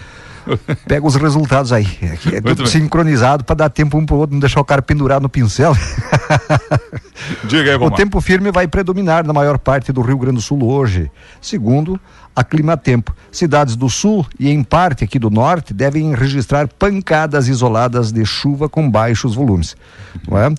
Pega 0.86 1.04
os 1.04 1.16
resultados 1.16 1.72
aí. 1.72 1.86
Aqui 2.12 2.28
é 2.28 2.40
Muito 2.40 2.48
tudo 2.48 2.62
bem. 2.62 2.66
sincronizado 2.66 3.44
para 3.44 3.56
dar 3.56 3.68
tempo 3.68 3.98
um 3.98 4.06
pro 4.06 4.16
outro, 4.16 4.34
não 4.34 4.40
deixar 4.40 4.60
o 4.60 4.64
cara 4.64 4.80
pendurado 4.80 5.22
no 5.22 5.28
pincel. 5.28 5.76
Diga 7.44 7.72
aí, 7.72 7.76
O 7.76 7.86
Omar. 7.86 7.96
tempo 7.96 8.20
firme 8.20 8.52
vai 8.52 8.68
predominar 8.68 9.26
na 9.26 9.32
maior 9.32 9.58
parte 9.58 9.92
do 9.92 10.00
Rio 10.02 10.18
Grande 10.18 10.36
do 10.36 10.42
Sul 10.42 10.64
hoje, 10.64 11.10
segundo 11.40 11.98
a 12.36 12.44
Climatempo. 12.44 13.16
Cidades 13.32 13.74
do 13.74 13.88
sul 13.88 14.26
e 14.38 14.50
em 14.50 14.62
parte 14.62 15.02
aqui 15.02 15.18
do 15.18 15.30
norte 15.30 15.72
devem 15.72 16.14
registrar 16.14 16.68
pancadas 16.68 17.48
isoladas 17.48 18.12
de 18.12 18.26
chuva 18.26 18.68
com 18.68 18.90
baixos 18.90 19.34
volumes. 19.34 19.74
Não 20.28 20.38
é? 20.38 20.54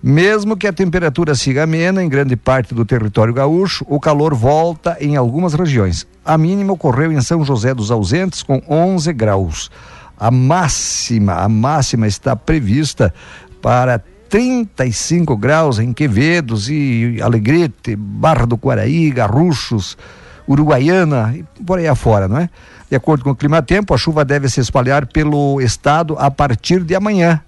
Mesmo 0.00 0.56
que 0.56 0.68
a 0.68 0.72
temperatura 0.72 1.34
siga 1.34 1.64
amena 1.64 2.04
em 2.04 2.08
grande 2.08 2.36
parte 2.36 2.72
do 2.72 2.84
território 2.84 3.34
gaúcho, 3.34 3.84
o 3.88 3.98
calor 3.98 4.32
volta 4.32 4.96
em 5.00 5.16
algumas 5.16 5.54
regiões. 5.54 6.06
A 6.24 6.38
mínima 6.38 6.72
ocorreu 6.72 7.10
em 7.10 7.20
São 7.20 7.44
José 7.44 7.74
dos 7.74 7.90
Ausentes 7.90 8.44
com 8.44 8.62
11 8.68 9.12
graus. 9.12 9.70
A 10.16 10.30
máxima, 10.30 11.34
a 11.34 11.48
máxima 11.48 12.06
está 12.06 12.36
prevista 12.36 13.12
para 13.60 14.00
35 14.28 15.36
graus 15.36 15.80
em 15.80 15.92
Quevedos 15.92 16.68
e 16.70 17.18
Alegrete, 17.20 17.96
Barra 17.96 18.46
do 18.46 18.56
Quaraí, 18.56 19.10
Garruchos, 19.10 19.96
Uruguaiana 20.48 21.34
e 21.36 21.62
por 21.62 21.78
aí 21.78 21.86
afora, 21.86 22.26
não 22.26 22.38
é? 22.38 22.48
De 22.90 22.96
acordo 22.96 23.22
com 23.22 23.30
o 23.30 23.36
Climatempo, 23.36 23.92
a 23.92 23.98
chuva 23.98 24.24
deve 24.24 24.48
se 24.48 24.60
espalhar 24.60 25.06
pelo 25.06 25.60
estado 25.60 26.16
a 26.18 26.30
partir 26.30 26.82
de 26.82 26.94
amanhã, 26.94 27.40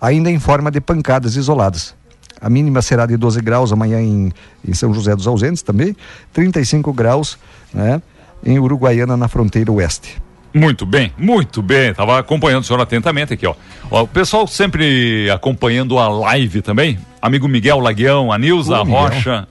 ainda 0.00 0.30
em 0.30 0.40
forma 0.40 0.70
de 0.70 0.80
pancadas 0.80 1.36
isoladas. 1.36 1.94
A 2.40 2.50
mínima 2.50 2.82
será 2.82 3.06
de 3.06 3.16
12 3.16 3.40
graus 3.40 3.72
amanhã 3.72 4.00
em, 4.00 4.32
em 4.66 4.74
São 4.74 4.92
José 4.92 5.14
dos 5.14 5.26
Ausentes 5.26 5.62
também, 5.62 5.96
35 6.32 6.92
graus 6.92 7.38
né, 7.72 8.02
em 8.44 8.58
Uruguaiana, 8.58 9.16
na 9.16 9.28
fronteira 9.28 9.70
oeste. 9.70 10.20
Muito 10.54 10.86
bem, 10.86 11.12
muito 11.16 11.62
bem. 11.62 11.92
Tava 11.94 12.18
acompanhando 12.18 12.62
o 12.62 12.64
senhor 12.64 12.80
atentamente 12.80 13.34
aqui, 13.34 13.46
ó. 13.46 13.54
Ó, 13.90 14.02
o 14.02 14.08
pessoal 14.08 14.46
sempre 14.46 15.30
acompanhando 15.30 15.98
a 15.98 16.08
live 16.08 16.62
também. 16.62 16.98
Amigo 17.20 17.46
Miguel 17.46 17.78
Laguião, 17.78 18.32
a 18.32 18.38
Nilza 18.38 18.80
Ô, 18.80 18.84
Miguel. 18.84 19.46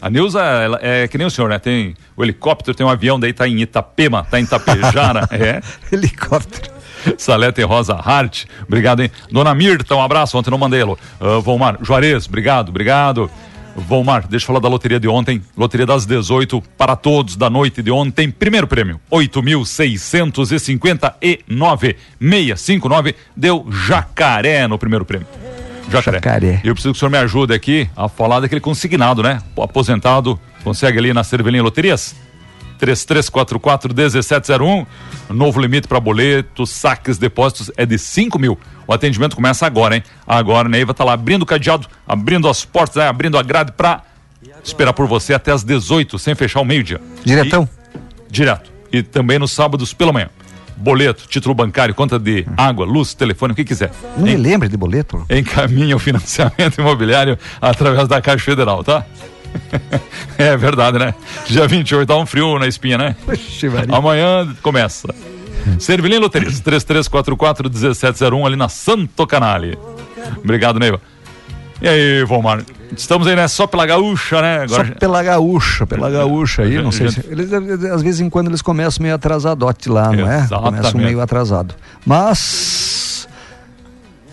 A 0.00 0.08
Nilza 0.08 0.40
ela 0.40 0.78
é 0.80 1.06
que 1.06 1.18
nem 1.18 1.26
o 1.26 1.30
senhor, 1.30 1.48
né? 1.48 1.58
Tem 1.58 1.94
o 2.16 2.24
helicóptero, 2.24 2.76
tem 2.76 2.86
um 2.86 2.88
avião, 2.88 3.20
daí 3.20 3.32
tá 3.32 3.46
em 3.46 3.60
Itapema, 3.60 4.26
tá 4.30 4.40
em 4.40 4.44
Itapejara. 4.44 5.28
é. 5.32 5.60
Helicóptero. 5.92 6.80
Salete 7.16 7.62
Rosa 7.62 7.94
Hart, 7.94 8.44
obrigado, 8.66 9.00
hein? 9.00 9.10
Dona 9.30 9.54
Mirta, 9.54 9.94
um 9.94 10.02
abraço, 10.02 10.36
ontem 10.36 10.50
não 10.50 10.58
mandei. 10.58 10.82
Uh, 10.82 10.96
Volmar 11.42 11.78
Juarez, 11.82 12.26
obrigado, 12.26 12.68
obrigado. 12.68 13.30
Volmar, 13.74 14.26
deixa 14.26 14.44
eu 14.44 14.48
falar 14.48 14.60
da 14.60 14.68
loteria 14.68 15.00
de 15.00 15.08
ontem. 15.08 15.42
Loteria 15.56 15.86
das 15.86 16.04
18 16.04 16.62
para 16.76 16.96
todos 16.96 17.36
da 17.36 17.48
noite 17.48 17.82
de 17.82 17.90
ontem. 17.90 18.30
Primeiro 18.30 18.66
prêmio, 18.66 19.00
8.659, 19.10 21.96
659. 22.20 23.14
Deu 23.36 23.66
jacaré 23.70 24.66
no 24.66 24.78
primeiro 24.78 25.04
prêmio. 25.04 25.26
Jacaré. 25.90 26.18
Jacaré. 26.18 26.60
Eu 26.64 26.74
preciso 26.74 26.92
que 26.92 26.96
o 26.96 27.00
senhor 27.00 27.10
me 27.10 27.18
ajude 27.18 27.54
aqui 27.54 27.88
a 27.96 28.08
falar 28.08 28.40
daquele 28.40 28.60
consignado, 28.60 29.22
né? 29.22 29.40
O 29.56 29.62
aposentado, 29.62 30.38
consegue 30.62 30.98
ali 30.98 31.12
na 31.12 31.24
Cervelinha 31.24 31.62
Loterias? 31.62 32.14
3344-1701. 32.80 34.86
Novo 35.28 35.60
limite 35.60 35.86
para 35.86 36.00
boletos, 36.00 36.70
saques, 36.70 37.18
depósitos 37.18 37.70
é 37.76 37.84
de 37.84 37.98
5 37.98 38.38
mil. 38.38 38.58
O 38.86 38.92
atendimento 38.92 39.36
começa 39.36 39.66
agora, 39.66 39.96
hein? 39.96 40.02
Agora, 40.26 40.66
a 40.66 40.70
Neiva 40.70 40.94
tá 40.94 41.04
lá 41.04 41.12
abrindo 41.12 41.42
o 41.42 41.46
cadeado, 41.46 41.86
abrindo 42.06 42.48
as 42.48 42.64
portas, 42.64 42.96
né? 42.96 43.08
abrindo 43.08 43.38
a 43.38 43.42
grade 43.42 43.72
para 43.72 44.02
esperar 44.64 44.92
por 44.92 45.06
você 45.06 45.34
até 45.34 45.52
as 45.52 45.62
18, 45.62 46.18
sem 46.18 46.34
fechar 46.34 46.60
o 46.60 46.64
meio-dia. 46.64 47.00
Diretão? 47.24 47.64
E- 47.64 48.32
direto. 48.32 48.70
E 48.92 49.02
também 49.02 49.38
nos 49.38 49.52
sábados 49.52 49.92
pela 49.92 50.12
manhã. 50.12 50.28
Boleto, 50.80 51.24
título 51.28 51.54
bancário, 51.54 51.94
conta 51.94 52.18
de 52.18 52.46
água, 52.56 52.86
luz, 52.86 53.12
telefone, 53.14 53.52
o 53.52 53.56
que 53.56 53.64
quiser. 53.64 53.90
Não 54.16 54.24
me 54.24 54.32
Em- 54.32 54.36
lembre 54.36 54.68
de 54.68 54.76
boleto? 54.76 55.24
encaminha 55.30 55.94
o 55.94 55.98
financiamento 55.98 56.78
imobiliário 56.80 57.38
através 57.60 58.08
da 58.08 58.20
Caixa 58.22 58.44
Federal, 58.44 58.82
tá? 58.82 59.04
é 60.38 60.56
verdade, 60.56 60.98
né? 60.98 61.12
Dia 61.46 61.66
28 61.68 62.08
dá 62.08 62.16
um 62.16 62.24
frio 62.24 62.58
na 62.58 62.66
espinha, 62.66 62.96
né? 62.96 63.16
Amanhã 63.92 64.48
começa. 64.62 65.12
Cervelim 65.78 66.18
Loterias, 66.18 66.60
3344-1701 66.62 68.46
ali 68.46 68.56
na 68.56 68.68
Santo 68.68 69.26
Canale. 69.26 69.78
Obrigado, 70.42 70.78
Neiva. 70.78 71.00
E 71.82 71.88
aí, 71.88 72.24
Vomar? 72.24 72.62
Estamos 72.96 73.26
aí, 73.26 73.36
né? 73.36 73.46
Só 73.48 73.66
pela 73.66 73.86
gaúcha, 73.86 74.40
né? 74.42 74.66
Só 74.68 74.84
pela 74.84 75.22
gaúcha, 75.22 75.86
pela 75.86 76.10
gaúcha 76.10 76.62
aí, 76.62 76.80
não 76.82 76.90
sei 76.92 77.10
se. 77.10 77.20
Eles, 77.28 77.52
às 77.92 78.02
vezes 78.02 78.20
em 78.20 78.28
quando 78.30 78.48
eles 78.48 78.62
começam 78.62 79.02
meio 79.02 79.14
atrasadote 79.14 79.88
lá, 79.88 80.10
não 80.12 80.30
é? 80.30 80.38
Exatamente. 80.38 80.76
Começam 80.76 81.00
meio 81.00 81.20
atrasado. 81.20 81.74
Mas. 82.04 83.28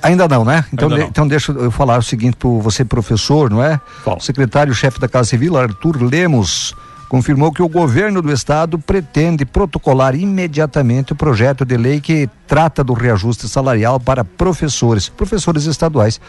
Ainda 0.02 0.28
não, 0.28 0.46
né? 0.46 0.64
Então, 0.72 0.90
de- 0.90 1.00
não. 1.00 1.08
então 1.08 1.28
deixa 1.28 1.52
eu 1.52 1.72
falar 1.72 1.98
o 1.98 2.04
seguinte 2.04 2.38
para 2.38 2.50
você, 2.50 2.86
professor, 2.86 3.50
não 3.50 3.64
é? 3.64 3.80
Fala. 4.04 4.20
Secretário-chefe 4.20 5.00
da 5.00 5.08
Casa 5.08 5.30
Civil, 5.30 5.58
Arthur 5.58 6.02
Lemos, 6.02 6.74
confirmou 7.08 7.52
que 7.52 7.62
o 7.62 7.70
governo 7.70 8.22
do 8.22 8.32
estado 8.32 8.78
pretende 8.78 9.46
protocolar 9.46 10.16
imediatamente 10.16 11.14
o 11.14 11.16
projeto 11.16 11.66
de 11.66 11.78
lei 11.78 12.02
que 12.02 12.30
trata 12.48 12.84
do 12.84 12.94
reajuste 12.94 13.48
salarial 13.48 14.00
para 14.00 14.24
professores, 14.24 15.10
professores 15.10 15.66
estaduais. 15.66 16.20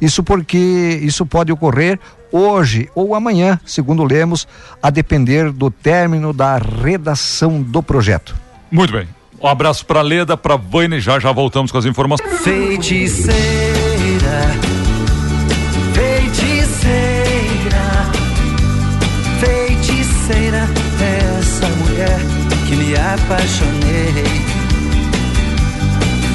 Isso 0.00 0.22
porque 0.22 1.00
isso 1.02 1.24
pode 1.26 1.52
ocorrer 1.52 1.98
hoje 2.30 2.88
ou 2.94 3.14
amanhã, 3.14 3.58
segundo 3.64 4.04
Lemos, 4.04 4.46
a 4.82 4.90
depender 4.90 5.50
do 5.52 5.70
término 5.70 6.32
da 6.32 6.58
redação 6.58 7.62
do 7.62 7.82
projeto. 7.82 8.34
Muito 8.70 8.92
bem. 8.92 9.08
Um 9.40 9.46
abraço 9.48 9.84
pra 9.84 10.00
Leda, 10.00 10.36
pra 10.36 10.56
Vânia, 10.56 10.98
já 10.98 11.18
já 11.18 11.30
voltamos 11.30 11.70
com 11.70 11.78
as 11.78 11.84
informações. 11.84 12.40
Feiticeira, 12.40 13.36
apaixonei. 23.16 24.12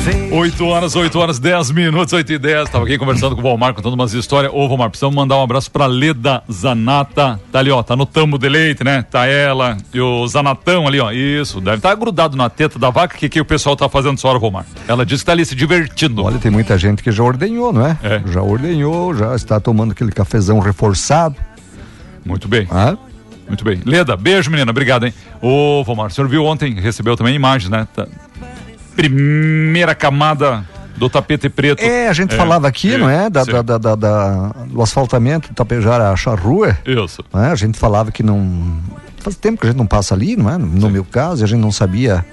Feiticeira. 0.04 0.36
8 0.36 0.65
horas, 0.65 0.96
8 0.96 1.20
horas, 1.20 1.39
10 1.39 1.72
minutos, 1.72 2.12
8 2.12 2.34
e 2.34 2.39
10. 2.39 2.70
Tava 2.70 2.86
aqui 2.86 2.98
conversando 2.98 3.36
com 3.36 3.41
o 3.41 3.44
Valmar, 3.44 3.74
contando 3.74 3.94
umas 3.94 4.13
histórias. 4.13 4.52
Ô, 4.54 4.67
Valmar, 4.67 4.89
precisamos 4.89 5.15
mandar 5.15 5.38
um 5.38 5.44
abraço 5.44 5.70
pra 5.70 5.86
Leda 5.86 6.41
Zanata. 6.52 7.39
Tá 7.52 7.60
ali, 7.60 7.70
ó, 7.70 7.84
tá 7.84 7.96
no 7.96 8.06
tambo 8.06 8.39
de 8.39 8.50
leite, 8.50 8.84
né? 8.84 9.04
Tá 9.04 9.28
ela 9.28 9.78
e 9.94 10.02
o 10.02 10.28
Zanatão 10.28 10.88
ali, 10.88 11.00
ó. 11.00 11.12
Isso, 11.12 11.62
deve 11.62 11.78
estar 11.78 11.94
grudado 11.96 12.36
na 12.36 12.50
teta 12.50 12.80
da 12.80 12.89
vaca. 12.89 13.15
O 13.15 13.20
que, 13.20 13.30
que 13.30 13.39
o 13.39 13.46
pessoal 13.46 13.76
tá 13.76 13.88
fazendo 13.88 14.15
essa 14.15 14.28
hora, 14.28 14.39
Valmar? 14.39 14.65
Ela 14.88 15.06
disse 15.06 15.24
que 15.24 15.28
tá 15.28 15.34
ali 15.34 15.46
se 15.46 15.56
divertindo. 15.56 16.24
Olha, 16.24 16.39
tem 16.39 16.52
muita 16.52 16.78
gente 16.78 17.04
que 17.04 17.12
já 17.12 17.24
ordenhou, 17.24 17.72
não 17.72 17.86
é? 17.86 17.98
É. 18.02 18.22
Já 18.26 18.41
ordenhou, 18.41 19.13
já 19.13 19.36
está 19.36 19.60
tomando 19.60 19.91
aquele 19.91 20.12
cafezão 20.12 20.60
reforçado. 20.60 21.36
Muito 22.26 22.48
bem. 22.48 22.67
Ah? 22.72 22.98
Muito 23.51 23.65
bem. 23.65 23.81
Leda, 23.85 24.15
beijo, 24.15 24.49
menina. 24.49 24.71
Obrigado, 24.71 25.05
hein? 25.05 25.13
Ô, 25.41 25.83
Valmar, 25.83 26.07
o 26.07 26.09
senhor 26.09 26.29
viu 26.29 26.45
ontem, 26.45 26.73
recebeu 26.73 27.17
também 27.17 27.35
imagens, 27.35 27.69
né? 27.69 27.85
Tá- 27.93 28.07
Primeira 28.95 29.93
camada 29.93 30.65
do 30.95 31.09
tapete 31.09 31.49
preto. 31.49 31.81
É, 31.81 32.07
a 32.07 32.13
gente 32.13 32.33
falava 32.33 32.67
aqui, 32.67 32.93
é, 32.93 32.97
não 32.97 33.09
é? 33.09 33.29
Da, 33.29 33.43
sim. 33.43 33.51
da, 33.51 33.61
da, 33.61 33.95
da- 33.95 34.47
do 34.67 34.81
asfaltamento 34.81 35.49
do 35.49 35.53
Tapejara 35.55 36.11
a 36.11 36.15
Charrua. 36.15 36.77
Isso. 36.85 37.23
É? 37.33 37.47
A 37.47 37.55
gente 37.55 37.77
falava 37.77 38.09
que 38.11 38.23
não 38.23 38.77
faz 39.17 39.35
tempo 39.35 39.59
que 39.59 39.67
a 39.67 39.69
gente 39.69 39.77
não 39.77 39.85
passa 39.85 40.13
ali, 40.15 40.35
não 40.37 40.49
é? 40.49 40.57
No 40.57 40.89
meu 40.89 41.03
caso, 41.03 41.43
a 41.43 41.47
gente 41.47 41.59
não 41.59 41.71
sabia 41.73 42.25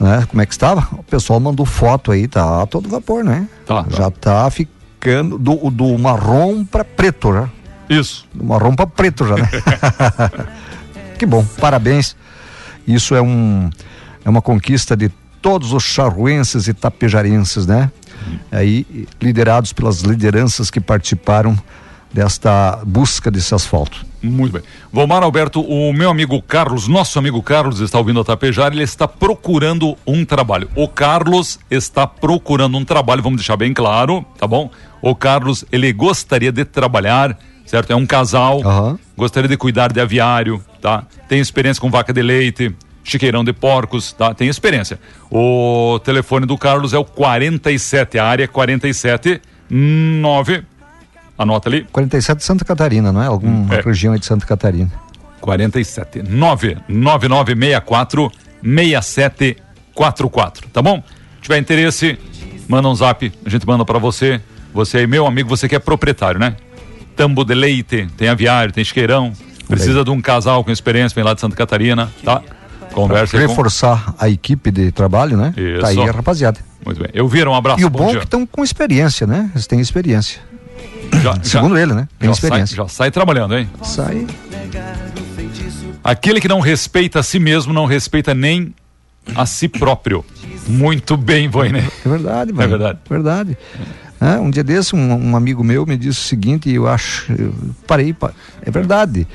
né, 0.00 0.24
como 0.28 0.42
é 0.42 0.46
que 0.46 0.52
estava. 0.52 0.88
O 0.92 1.02
pessoal 1.04 1.38
mandou 1.38 1.64
foto 1.66 2.10
aí, 2.10 2.26
tá 2.26 2.66
todo 2.66 2.88
vapor, 2.88 3.22
né? 3.22 3.46
Tá, 3.64 3.84
tá. 3.84 3.96
Já 3.96 4.10
tá 4.10 4.50
ficando 4.50 5.38
do, 5.38 5.70
do 5.70 5.96
marrom 5.98 6.64
para 6.64 6.84
preto, 6.84 7.32
já. 7.32 7.48
Isso. 7.88 8.26
Do 8.34 8.44
marrom 8.44 8.74
para 8.74 8.86
preto 8.86 9.26
já, 9.26 9.36
né? 9.36 9.48
que 11.18 11.26
bom, 11.26 11.44
parabéns. 11.60 12.16
Isso 12.86 13.14
é 13.14 13.22
um 13.22 13.70
é 14.24 14.28
uma 14.28 14.42
conquista 14.42 14.96
de 14.96 15.08
todos 15.40 15.72
os 15.72 15.84
charruenses 15.84 16.66
e 16.66 16.74
tapejarenses, 16.74 17.66
né? 17.66 17.90
Aí 18.50 19.06
liderados 19.22 19.72
pelas 19.72 20.00
lideranças 20.00 20.70
que 20.70 20.80
participaram 20.80 21.56
desta 22.12 22.80
busca 22.84 23.30
desse 23.30 23.54
asfalto. 23.54 24.04
Muito 24.22 24.54
bem. 24.54 24.62
Vomar 24.92 25.22
Alberto, 25.22 25.60
o 25.60 25.92
meu 25.92 26.10
amigo 26.10 26.40
Carlos, 26.42 26.88
nosso 26.88 27.18
amigo 27.18 27.42
Carlos 27.42 27.80
está 27.80 27.98
ouvindo 27.98 28.20
a 28.20 28.24
Tapejar, 28.24 28.72
ele 28.72 28.82
está 28.82 29.06
procurando 29.06 29.96
um 30.06 30.24
trabalho. 30.24 30.68
O 30.74 30.88
Carlos 30.88 31.60
está 31.70 32.06
procurando 32.06 32.76
um 32.78 32.84
trabalho, 32.84 33.22
vamos 33.22 33.38
deixar 33.38 33.56
bem 33.56 33.72
claro, 33.72 34.24
tá 34.38 34.46
bom? 34.46 34.70
O 35.02 35.14
Carlos, 35.14 35.64
ele 35.70 35.92
gostaria 35.92 36.50
de 36.50 36.64
trabalhar, 36.64 37.38
certo? 37.66 37.90
É 37.92 37.96
um 37.96 38.06
casal, 38.06 38.60
Aham. 38.64 38.96
gostaria 39.16 39.48
de 39.48 39.56
cuidar 39.56 39.92
de 39.92 40.00
aviário, 40.00 40.62
tá? 40.80 41.04
Tem 41.28 41.40
experiência 41.40 41.80
com 41.80 41.90
vaca 41.90 42.12
de 42.12 42.22
leite, 42.22 42.72
chiqueirão 43.04 43.44
de 43.44 43.52
porcos, 43.52 44.12
tá? 44.12 44.32
Tem 44.34 44.48
experiência. 44.48 44.98
O 45.30 45.98
telefone 46.04 46.46
do 46.46 46.56
Carlos 46.56 46.92
é 46.94 46.98
o 46.98 47.04
47, 47.04 48.18
a 48.18 48.24
área 48.26 48.44
é 48.44 48.46
479. 48.46 50.62
Anota 51.38 51.68
ali. 51.68 51.86
47 51.92 52.38
de 52.38 52.44
Santa 52.44 52.64
Catarina, 52.64 53.12
não 53.12 53.22
é? 53.22 53.26
Alguma 53.26 53.74
É. 53.74 53.80
região 53.82 54.14
aí 54.14 54.18
de 54.18 54.24
Santa 54.26 54.46
Catarina. 54.46 54.90
47 55.40 56.22
99964 56.22 58.32
6744, 58.62 60.68
tá 60.72 60.80
bom? 60.82 61.02
Se 61.36 61.42
tiver 61.42 61.58
interesse, 61.58 62.18
manda 62.68 62.88
um 62.88 62.94
zap, 62.94 63.32
a 63.44 63.48
gente 63.48 63.66
manda 63.66 63.84
pra 63.84 63.98
você. 63.98 64.40
Você 64.74 64.98
aí, 64.98 65.06
meu 65.06 65.26
amigo, 65.26 65.48
você 65.48 65.68
que 65.68 65.74
é 65.76 65.78
proprietário, 65.78 66.38
né? 66.40 66.56
Tambo 67.16 67.44
de 67.44 67.54
leite, 67.54 68.06
tem 68.16 68.28
aviário, 68.28 68.72
tem 68.72 68.82
isqueirão. 68.82 69.32
Precisa 69.68 70.04
de 70.04 70.10
um 70.10 70.20
casal 70.20 70.62
com 70.62 70.70
experiência, 70.70 71.14
vem 71.14 71.24
lá 71.24 71.34
de 71.34 71.40
Santa 71.40 71.56
Catarina, 71.56 72.12
tá? 72.24 72.40
Conversa 72.92 73.36
com... 73.36 73.46
Reforçar 73.46 74.14
a 74.18 74.28
equipe 74.28 74.70
de 74.70 74.92
trabalho, 74.92 75.36
né? 75.36 75.52
Isso. 75.56 75.80
Tá 75.80 75.88
aí 75.88 75.98
a 76.00 76.12
rapaziada. 76.12 76.60
Muito 76.84 77.00
bem. 77.00 77.10
Eu 77.12 77.26
viro, 77.26 77.50
um 77.50 77.54
abraço. 77.54 77.80
E 77.80 77.84
o 77.84 77.90
bom 77.90 77.98
bom 78.00 78.04
é 78.08 78.10
dia. 78.12 78.18
que 78.20 78.26
estão 78.26 78.46
com 78.46 78.62
experiência, 78.62 79.26
né? 79.26 79.50
Eles 79.54 79.66
têm 79.66 79.80
experiência. 79.80 80.40
Já- 81.20 81.34
já- 81.34 81.42
Segundo 81.42 81.76
ele, 81.76 81.94
né? 81.94 82.06
Tem 82.18 82.28
já 82.28 82.34
sai, 82.34 82.48
experiência. 82.48 82.76
já 82.76 82.88
sai 82.88 83.10
trabalhando, 83.10 83.56
hein? 83.58 83.68
Sai. 83.82 84.26
Aquele 86.04 86.40
que 86.40 86.48
não 86.48 86.60
respeita 86.60 87.18
a 87.20 87.22
si 87.22 87.38
mesmo 87.38 87.72
não 87.72 87.84
respeita 87.86 88.32
nem 88.34 88.72
a 89.34 89.44
si 89.44 89.68
próprio. 89.68 90.24
Muito 90.68 91.16
bem, 91.16 91.48
Voine. 91.48 91.80
É 91.80 92.08
verdade, 92.08 92.52
mano. 92.52 92.68
verdade. 92.68 92.98
Verdade. 93.10 93.58
Um 94.20 94.50
dia 94.50 94.64
desse, 94.64 94.94
um, 94.96 95.30
um 95.30 95.36
amigo 95.36 95.62
meu 95.62 95.84
me 95.86 95.96
disse 95.96 96.20
o 96.20 96.22
seguinte, 96.24 96.68
e 96.70 96.74
eu 96.76 96.88
acho. 96.88 97.30
Eu 97.32 97.52
parei. 97.86 98.12
pa- 98.12 98.32
É 98.62 98.70
verdade. 98.70 99.26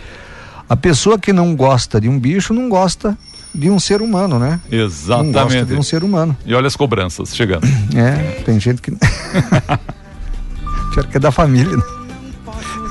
A 0.69 0.75
pessoa 0.75 1.19
que 1.19 1.31
não 1.33 1.55
gosta 1.55 1.99
de 2.01 2.07
um 2.09 2.17
bicho 2.19 2.53
não 2.53 2.69
gosta 2.69 3.17
de 3.53 3.69
um 3.69 3.79
ser 3.79 4.01
humano, 4.01 4.39
né? 4.39 4.59
Não 4.71 4.79
gosta 4.79 4.85
Exatamente. 4.85 5.65
de 5.65 5.73
um 5.75 5.83
ser 5.83 6.03
humano. 6.03 6.35
E 6.45 6.53
olha 6.55 6.67
as 6.67 6.75
cobranças 6.75 7.35
chegando. 7.35 7.67
É, 7.95 8.41
tem 8.45 8.59
gente 8.59 8.81
que. 8.81 8.91
Pior 10.93 11.05
que 11.09 11.17
é 11.17 11.19
da 11.19 11.31
família, 11.31 11.75
né? 11.75 11.83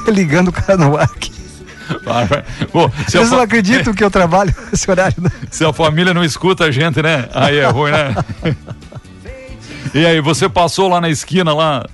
Ligando 0.08 0.48
o 0.48 0.52
cara 0.52 0.76
no 0.76 0.96
ar 0.96 1.04
aqui. 1.04 1.30
Bom, 2.72 2.90
se 3.08 3.16
a, 3.16 3.20
Eles 3.20 3.30
não 3.32 3.38
fa- 3.38 3.44
acreditam 3.44 3.92
que 3.92 4.02
eu 4.04 4.10
trabalho 4.10 4.54
esse 4.72 4.88
horário, 4.90 5.20
né? 5.22 5.30
se 5.50 5.64
a 5.64 5.72
família 5.72 6.14
não 6.14 6.22
escuta 6.24 6.64
a 6.64 6.70
gente, 6.70 7.02
né? 7.02 7.28
Aí 7.34 7.58
é 7.58 7.66
ruim, 7.66 7.90
né? 7.92 8.14
E 9.94 10.06
aí, 10.06 10.20
você 10.20 10.48
passou 10.48 10.88
lá 10.88 11.00
na 11.00 11.08
esquina 11.08 11.52
lá? 11.52 11.84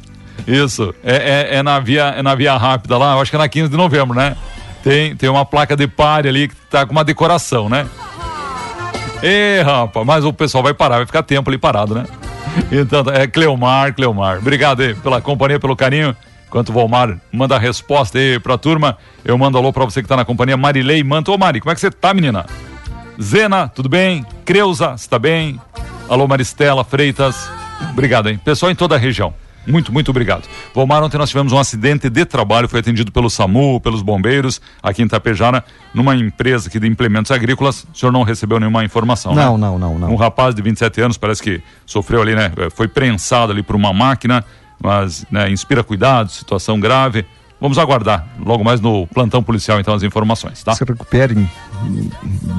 Isso. 0.46 0.94
É, 1.02 1.16
é, 1.52 1.56
é 1.56 1.62
na 1.62 1.78
via, 1.80 2.14
é 2.16 2.22
na 2.22 2.34
via 2.34 2.56
rápida 2.56 2.98
lá, 2.98 3.14
eu 3.14 3.20
acho 3.20 3.30
que 3.30 3.36
é 3.36 3.38
na 3.38 3.48
15 3.48 3.70
de 3.70 3.76
novembro, 3.76 4.16
né? 4.16 4.36
Tem, 4.82 5.16
tem 5.16 5.28
uma 5.28 5.44
placa 5.44 5.76
de 5.76 5.88
pare 5.88 6.28
ali 6.28 6.48
que 6.48 6.54
tá 6.70 6.86
com 6.86 6.92
uma 6.92 7.02
decoração, 7.02 7.68
né? 7.68 7.86
Ê, 9.22 9.62
rapaz, 9.62 10.06
mas 10.06 10.24
o 10.24 10.32
pessoal 10.32 10.62
vai 10.62 10.74
parar, 10.74 10.98
vai 10.98 11.06
ficar 11.06 11.22
tempo 11.22 11.50
ali 11.50 11.58
parado, 11.58 11.94
né? 11.94 12.04
Então, 12.70 13.02
é 13.12 13.26
Cleomar, 13.26 13.94
Cleomar. 13.94 14.38
Obrigado 14.38 14.82
aí 14.82 14.94
pela 14.94 15.20
companhia, 15.20 15.58
pelo 15.58 15.74
carinho. 15.74 16.14
Enquanto 16.46 16.68
o 16.68 16.72
Valmar 16.72 17.18
manda 17.32 17.56
a 17.56 17.58
resposta 17.58 18.18
aí 18.18 18.38
pra 18.38 18.56
turma, 18.56 18.96
eu 19.24 19.36
mando 19.36 19.58
alô 19.58 19.72
pra 19.72 19.84
você 19.84 20.00
que 20.00 20.08
tá 20.08 20.16
na 20.16 20.24
companhia. 20.24 20.56
Marilei 20.56 21.02
Manto. 21.02 21.32
Ô, 21.32 21.36
Mari, 21.36 21.60
como 21.60 21.72
é 21.72 21.74
que 21.74 21.80
você 21.80 21.90
tá, 21.90 22.14
menina? 22.14 22.46
Zena, 23.20 23.68
tudo 23.68 23.88
bem? 23.88 24.24
Creuza, 24.44 24.96
você 24.96 25.08
tá 25.08 25.18
bem? 25.18 25.60
Alô, 26.08 26.28
Maristela 26.28 26.84
Freitas. 26.84 27.50
Obrigado, 27.92 28.28
hein? 28.28 28.40
Pessoal 28.44 28.70
em 28.70 28.74
toda 28.74 28.94
a 28.94 28.98
região. 28.98 29.32
Muito, 29.66 29.92
muito 29.92 30.10
obrigado. 30.12 30.44
Valmar, 30.72 31.02
ontem 31.02 31.18
nós 31.18 31.28
tivemos 31.28 31.52
um 31.52 31.58
acidente 31.58 32.08
de 32.08 32.24
trabalho, 32.24 32.68
foi 32.68 32.78
atendido 32.78 33.10
pelo 33.10 33.28
SAMU, 33.28 33.80
pelos 33.80 34.00
bombeiros, 34.00 34.60
aqui 34.80 35.02
em 35.02 35.08
Tapejara, 35.08 35.64
numa 35.92 36.14
empresa 36.14 36.68
aqui 36.68 36.78
de 36.78 36.86
implementos 36.86 37.32
agrícolas. 37.32 37.84
O 37.92 37.98
senhor 37.98 38.12
não 38.12 38.22
recebeu 38.22 38.60
nenhuma 38.60 38.84
informação, 38.84 39.34
né? 39.34 39.44
Não, 39.44 39.58
não, 39.58 39.76
não, 39.76 39.98
não. 39.98 40.10
Um 40.12 40.14
rapaz 40.16 40.54
de 40.54 40.62
27 40.62 41.00
anos, 41.00 41.18
parece 41.18 41.42
que 41.42 41.60
sofreu 41.84 42.22
ali, 42.22 42.36
né? 42.36 42.52
Foi 42.76 42.86
prensado 42.86 43.50
ali 43.50 43.60
por 43.62 43.74
uma 43.74 43.92
máquina, 43.92 44.44
mas 44.80 45.26
né, 45.32 45.50
inspira 45.50 45.82
cuidado, 45.82 46.30
situação 46.30 46.78
grave. 46.78 47.26
Vamos 47.60 47.76
aguardar 47.76 48.24
logo 48.38 48.62
mais 48.62 48.80
no 48.80 49.04
plantão 49.08 49.42
policial, 49.42 49.80
então, 49.80 49.94
as 49.94 50.04
informações, 50.04 50.62
tá? 50.62 50.74
Se 50.76 50.84
recupere 50.84 51.34
em- 51.34 51.50
em 51.88 52.10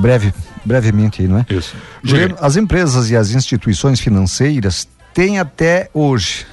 breve, 0.02 0.34
brevemente 0.66 1.22
aí, 1.22 1.28
não 1.30 1.38
é? 1.38 1.46
Isso. 1.52 1.74
Juliano, 2.04 2.36
as 2.42 2.58
empresas 2.58 3.10
e 3.12 3.16
as 3.16 3.32
instituições 3.32 4.00
financeiras 4.02 4.88
têm 5.18 5.40
até 5.40 5.90
hoje, 5.96 6.46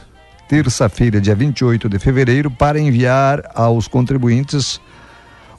terça-feira, 0.49 1.21
dia 1.21 1.35
28 1.35 1.87
de 1.87 1.99
fevereiro, 1.99 2.51
para 2.51 2.81
enviar 2.81 3.43
aos 3.55 3.87
contribuintes 3.87 4.81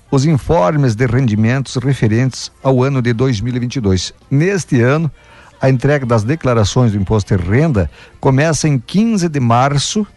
os 0.10 0.26
informes 0.26 0.96
de 0.96 1.06
rendimentos 1.06 1.76
referentes 1.76 2.52
ao 2.64 2.82
ano 2.84 3.04
de 3.04 3.14
2022. 3.14 4.12
Neste 4.32 4.82
ano, 4.82 5.12
a 5.62 5.70
entrega 5.70 6.04
das 6.04 6.24
declarações 6.24 6.94
do 6.94 6.98
imposto 6.98 7.38
de 7.38 7.44
renda 7.44 7.92
começa 8.20 8.68
em 8.68 8.80
15 8.80 9.30
de 9.30 9.40
março 9.40 10.08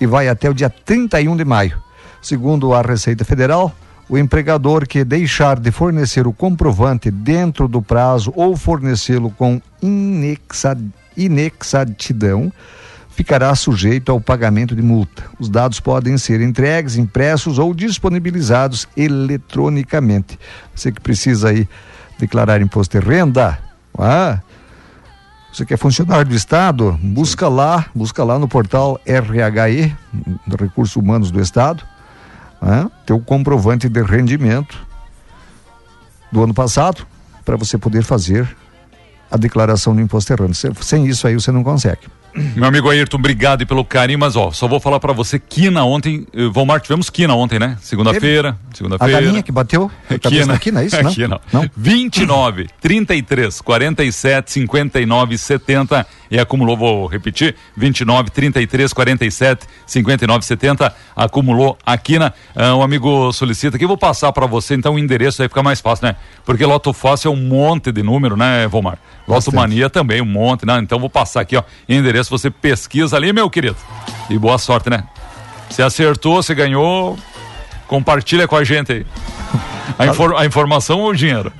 e 0.00 0.06
vai 0.06 0.26
até 0.26 0.48
o 0.48 0.54
dia 0.54 0.70
31 0.70 1.36
de 1.36 1.44
maio. 1.44 1.78
Segundo 2.22 2.72
a 2.72 2.80
Receita 2.80 3.22
Federal, 3.22 3.70
o 4.08 4.16
empregador 4.16 4.88
que 4.88 5.04
deixar 5.04 5.60
de 5.60 5.70
fornecer 5.70 6.26
o 6.26 6.32
comprovante 6.32 7.10
dentro 7.10 7.68
do 7.68 7.82
prazo 7.82 8.32
ou 8.34 8.56
fornecê-lo 8.56 9.30
com 9.30 9.60
inexa- 9.82 10.78
inexatidão 11.24 12.52
ficará 13.10 13.54
sujeito 13.54 14.10
ao 14.10 14.20
pagamento 14.20 14.74
de 14.74 14.82
multa. 14.82 15.24
Os 15.38 15.48
dados 15.48 15.78
podem 15.78 16.16
ser 16.16 16.40
entregues, 16.40 16.96
impressos 16.96 17.58
ou 17.58 17.74
disponibilizados 17.74 18.88
eletronicamente. 18.96 20.38
Você 20.74 20.90
que 20.90 21.00
precisa 21.00 21.50
aí 21.50 21.68
declarar 22.18 22.62
imposto 22.62 22.98
de 22.98 23.04
renda, 23.04 23.58
ah, 23.98 24.40
você 25.52 25.66
que 25.66 25.74
é 25.74 25.76
funcionário 25.76 26.26
do 26.26 26.34
Estado, 26.34 26.98
busca 27.02 27.48
lá, 27.48 27.86
busca 27.94 28.22
lá 28.22 28.38
no 28.38 28.48
portal 28.48 29.00
RHE, 29.04 29.94
Recursos 30.58 30.96
Humanos 30.96 31.30
do 31.30 31.40
Estado, 31.40 31.82
ah, 32.62 32.88
teu 33.04 33.18
comprovante 33.18 33.88
de 33.88 34.02
rendimento 34.02 34.78
do 36.30 36.42
ano 36.42 36.54
passado, 36.54 37.06
para 37.44 37.56
você 37.56 37.76
poder 37.76 38.02
fazer 38.04 38.48
a 39.30 39.36
declaração 39.36 39.94
do 39.94 40.00
imposto. 40.00 40.32
Se- 40.54 40.70
Sem 40.82 41.06
isso 41.06 41.26
aí 41.26 41.34
você 41.34 41.50
não 41.52 41.62
consegue. 41.64 42.02
Meu 42.34 42.64
amigo 42.66 42.88
Ayrton, 42.88 43.16
obrigado 43.16 43.66
pelo 43.66 43.84
carinho, 43.84 44.18
mas 44.18 44.36
ó, 44.36 44.50
só 44.52 44.68
vou 44.68 44.78
falar 44.80 45.00
pra 45.00 45.12
você, 45.12 45.38
quina 45.38 45.84
ontem, 45.84 46.26
eh, 46.34 46.48
Valmar, 46.52 46.80
tivemos 46.80 47.10
quina 47.10 47.34
ontem, 47.34 47.58
né? 47.58 47.76
Segunda-feira, 47.80 48.56
A 48.72 48.76
segunda-feira. 48.76 49.12
galinha 49.20 49.42
que 49.42 49.50
bateu, 49.52 49.90
a 50.08 50.14
cabeça 50.18 50.28
Quina. 50.28 50.46
na 50.52 50.58
quina, 50.58 50.82
é 50.82 50.86
isso, 50.86 51.02
não? 51.02 51.12
Quina. 51.12 51.40
Não? 51.52 51.70
29, 51.76 52.68
33, 52.80 53.60
47, 53.60 54.50
59, 54.52 55.38
70 55.38 56.06
e 56.30 56.38
acumulou, 56.38 56.76
vou 56.76 57.06
repetir, 57.06 57.56
29, 57.76 58.30
33, 58.30 58.92
47, 58.92 59.66
59, 59.86 60.44
70, 60.44 60.94
acumulou 61.16 61.76
a 61.84 61.96
quina. 61.98 62.32
Ah, 62.54 62.76
um 62.76 62.82
amigo 62.82 63.32
solicita 63.32 63.76
aqui, 63.76 63.84
eu 63.84 63.88
vou 63.88 63.98
passar 63.98 64.32
pra 64.32 64.46
você 64.46 64.74
então 64.74 64.94
o 64.94 64.98
endereço, 64.98 65.42
aí 65.42 65.48
fica 65.48 65.62
mais 65.62 65.80
fácil, 65.80 66.06
né? 66.06 66.16
Porque 66.44 66.64
Loto 66.64 66.92
Fácil 66.92 67.28
é 67.32 67.34
um 67.34 67.40
monte 67.40 67.90
de 67.92 68.02
número, 68.02 68.36
né, 68.36 68.66
Valmar? 68.68 68.98
Loto. 69.26 69.54
Mania 69.54 69.88
também, 69.88 70.20
um 70.20 70.24
monte, 70.26 70.66
né? 70.66 70.78
Então 70.82 70.98
vou 70.98 71.08
passar 71.08 71.40
aqui, 71.40 71.56
ó, 71.56 71.62
endereço, 71.88 72.19
você 72.28 72.50
pesquisa 72.50 73.16
ali, 73.16 73.32
meu 73.32 73.48
querido. 73.48 73.76
E 74.28 74.36
boa 74.38 74.58
sorte, 74.58 74.90
né? 74.90 75.04
Você 75.70 75.82
acertou, 75.82 76.42
você 76.42 76.54
ganhou, 76.54 77.16
compartilha 77.86 78.46
com 78.48 78.56
a 78.56 78.64
gente 78.64 78.92
aí. 78.92 79.06
A, 79.98 80.06
infor- 80.06 80.34
a 80.36 80.44
informação 80.44 80.98
ou 81.00 81.10
o 81.10 81.14
dinheiro? 81.14 81.52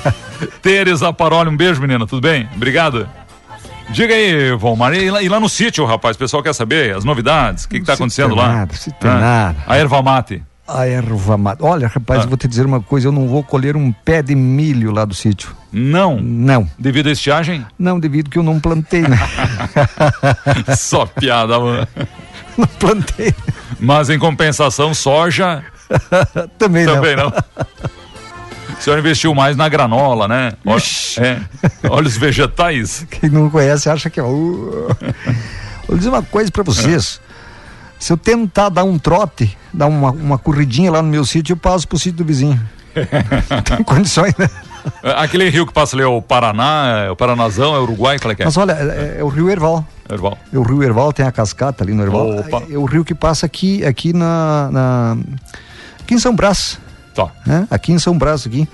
Teresa 0.62 1.12
Paroli, 1.12 1.50
um 1.50 1.56
beijo, 1.56 1.80
menina, 1.80 2.06
tudo 2.06 2.20
bem? 2.22 2.48
Obrigado. 2.54 3.08
Diga 3.90 4.14
aí, 4.14 4.54
Valmar, 4.56 4.92
e 4.94 5.10
lá, 5.10 5.22
e 5.22 5.28
lá 5.28 5.40
no 5.40 5.48
sítio, 5.48 5.84
rapaz, 5.86 6.14
o 6.14 6.18
pessoal 6.18 6.42
quer 6.42 6.52
saber 6.54 6.94
as 6.94 7.04
novidades, 7.04 7.64
o 7.64 7.68
que, 7.68 7.80
tá 7.80 7.92
sítio 7.92 7.94
acontecendo 7.94 8.34
tem 8.34 8.38
lá? 8.38 8.48
nada, 8.52 8.74
sítio 8.74 9.00
tem 9.00 9.10
Ah, 9.10 9.14
nada. 9.18 9.56
A 9.66 9.76
erva 9.78 10.02
mate. 10.02 10.42
A 10.68 10.86
erva 10.86 11.38
mata. 11.38 11.64
Olha, 11.64 11.88
rapaz, 11.88 12.24
Ah. 12.24 12.26
vou 12.26 12.36
te 12.36 12.46
dizer 12.46 12.66
uma 12.66 12.80
coisa, 12.82 13.08
eu 13.08 13.12
não 13.12 13.26
vou 13.26 13.42
colher 13.42 13.74
um 13.74 13.90
pé 13.90 14.20
de 14.22 14.34
milho 14.34 14.90
lá 14.92 15.06
do 15.06 15.14
sítio. 15.14 15.56
Não. 15.72 16.20
Não. 16.20 16.68
Devido 16.78 17.08
à 17.08 17.12
estiagem? 17.12 17.66
Não, 17.78 17.98
devido 17.98 18.28
que 18.28 18.38
eu 18.38 18.42
não 18.42 18.60
plantei, 18.60 19.00
né? 19.02 19.18
Só 20.76 21.06
piada, 21.06 21.58
mano. 21.58 21.88
não 22.56 22.66
plantei. 22.66 23.34
Mas 23.80 24.10
em 24.10 24.18
compensação, 24.18 24.92
soja 24.92 25.64
Também, 26.58 26.84
também 26.86 27.16
não. 27.16 27.30
não. 27.30 27.32
O 28.78 28.82
senhor 28.82 28.98
investiu 28.98 29.34
mais 29.34 29.56
na 29.56 29.68
granola, 29.68 30.28
né? 30.28 30.52
Ixi. 30.76 31.20
é, 31.20 31.40
óleos 31.88 32.16
vegetais. 32.16 33.06
Quem 33.10 33.28
não 33.30 33.48
conhece 33.50 33.88
acha 33.90 34.08
que 34.10 34.20
é. 34.20 34.22
Uh... 34.22 34.94
Vou 35.88 35.96
dizer 35.96 36.10
uma 36.10 36.22
coisa 36.22 36.50
pra 36.52 36.62
vocês. 36.62 37.20
Se 37.98 38.12
eu 38.12 38.16
tentar 38.16 38.68
dar 38.68 38.84
um 38.84 38.96
trote, 38.98 39.56
dar 39.72 39.86
uma, 39.86 40.10
uma 40.10 40.38
corridinha 40.38 40.90
lá 40.90 41.02
no 41.02 41.08
meu 41.08 41.24
sítio, 41.24 41.52
eu 41.52 41.56
passo 41.56 41.86
pro 41.86 41.98
sítio 41.98 42.18
do 42.18 42.24
vizinho. 42.24 42.60
Tem 43.64 43.84
condições, 43.84 44.34
né? 44.36 44.48
Aquele 45.16 45.48
rio 45.50 45.66
que 45.66 45.72
passa 45.72 45.94
ali 45.94 46.02
é 46.02 46.06
o 46.06 46.20
Paraná, 46.22 47.04
é 47.06 47.10
o 47.10 47.16
Paranazão, 47.16 47.74
é 47.74 47.78
o 47.78 47.82
Uruguai, 47.82 48.18
qual 48.18 48.32
é 48.32 48.34
que 48.34 48.42
é? 48.42 48.44
Mas 48.44 48.56
olha, 48.56 48.72
é, 48.72 49.16
é 49.20 49.24
o 49.24 49.28
Rio 49.28 49.50
Erval. 49.50 49.86
Erval. 50.10 50.38
É 50.52 50.58
o 50.58 50.62
Rio 50.62 50.82
Erval, 50.82 51.12
tem 51.12 51.26
a 51.26 51.30
cascata 51.32 51.84
ali 51.84 51.92
no 51.92 52.02
Erval. 52.02 52.38
Opa. 52.38 52.62
É 52.70 52.76
o 52.78 52.84
rio 52.84 53.04
que 53.04 53.14
passa 53.14 53.44
aqui, 53.46 53.84
aqui 53.84 54.12
na, 54.12 54.70
na- 54.72 55.16
aqui 56.00 56.14
em 56.14 56.18
São 56.18 56.34
Brás, 56.34 56.78
Tá. 57.14 57.28
né? 57.46 57.66
Aqui 57.70 57.92
em 57.92 57.98
São 57.98 58.16
Brás, 58.16 58.46
aqui. 58.46 58.66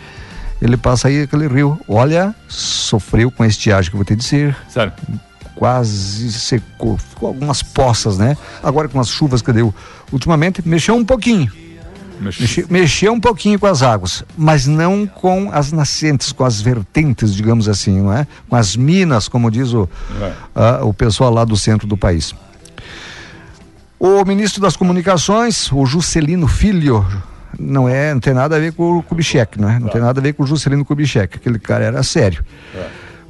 Ele 0.63 0.77
passa 0.77 1.09
aí 1.09 1.23
aquele 1.23 1.49
rio. 1.49 1.79
Olha, 1.89 2.35
sofreu 2.49 3.31
com 3.31 3.43
a 3.43 3.47
estiagem 3.47 3.91
que 3.91 3.97
eu 3.97 3.99
vou 3.99 4.05
ter 4.07 4.17
de 4.17 4.25
ser. 4.25 4.57
Sério. 4.69 4.93
Quase 5.55 6.33
secou. 6.33 6.99
Ficou 6.99 7.29
algumas 7.29 7.63
poças, 7.63 8.19
né? 8.19 8.37
Agora 8.63 8.89
com 8.89 8.99
as 9.01 9.09
chuvas 9.09 9.41
que 9.41 9.53
deu 9.53 9.73
ultimamente, 10.13 10.67
mexeu 10.67 10.95
um 10.97 11.05
pouquinho. 11.05 11.51
Mexeu, 12.21 12.67
mexeu 12.71 13.13
um 13.13 13.21
pouquinho 13.21 13.59
com 13.59 13.67
as 13.67 13.83
águas, 13.83 14.25
mas 14.39 14.67
não 14.67 15.05
com 15.07 15.51
as 15.53 15.73
nascentes, 15.73 16.31
com 16.33 16.45
as 16.45 16.61
vertentes, 16.61 17.35
digamos 17.35 17.69
assim, 17.69 18.01
não 18.01 18.13
é? 18.13 18.27
Com 18.49 18.57
as 18.57 18.77
minas, 18.77 19.29
como 19.29 19.51
diz 19.51 19.73
o, 19.73 19.89
É. 20.21 20.33
ah, 20.55 20.81
o 20.85 20.95
pessoal 20.95 21.33
lá 21.33 21.45
do 21.45 21.57
centro 21.57 21.87
do 21.89 21.97
país. 21.97 22.33
O 23.99 24.25
ministro 24.25 24.61
das 24.61 24.77
Comunicações, 24.77 25.71
o 25.73 25.85
Juscelino 25.87 26.47
Filho, 26.47 27.05
não 27.59 27.89
é, 27.89 28.13
não 28.13 28.21
tem 28.21 28.35
nada 28.35 28.57
a 28.57 28.59
ver 28.59 28.73
com 28.73 28.99
o 28.99 29.03
Kubitschek, 29.03 29.61
não 29.61 29.69
é? 29.69 29.79
Não 29.79 29.89
tem 29.89 30.01
nada 30.01 30.21
a 30.21 30.23
ver 30.23 30.35
com 30.35 30.43
o 30.43 30.47
Juscelino 30.47 30.85
Kubitschek, 30.85 31.37
aquele 31.37 31.59
cara 31.59 31.85
era 31.85 32.03
sério. 32.03 32.45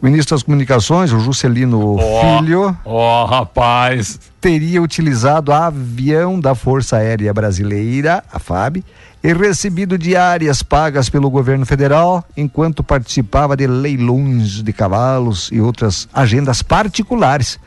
O 0.05 0.07
ministro 0.07 0.37
das 0.37 0.43
Comunicações, 0.43 1.15
o 1.15 1.19
Juscelino 1.19 1.97
Ó. 1.99 2.39
Filho, 2.39 2.77
Ó, 2.85 3.25
rapaz. 3.25 4.21
teria 4.39 4.83
utilizado 4.83 5.51
avião 5.51 6.39
da 6.39 6.55
Força 6.55 6.99
Aérea 6.99 7.33
Brasileira, 7.33 8.23
a 8.31 8.39
FAB, 8.39 8.85
e 9.23 9.33
recebido 9.33 9.97
diárias 9.97 10.63
pagas 10.63 11.09
pelo 11.09 11.31
governo 11.31 11.65
federal 11.65 12.23
enquanto 12.37 12.85
participava 12.85 13.57
de 13.57 13.67
leilões 13.67 14.63
de 14.63 14.75
cavalos 14.75 15.49
e 15.51 15.59
outras 15.59 16.07
agendas 16.13 16.63
particulares, 16.63 17.59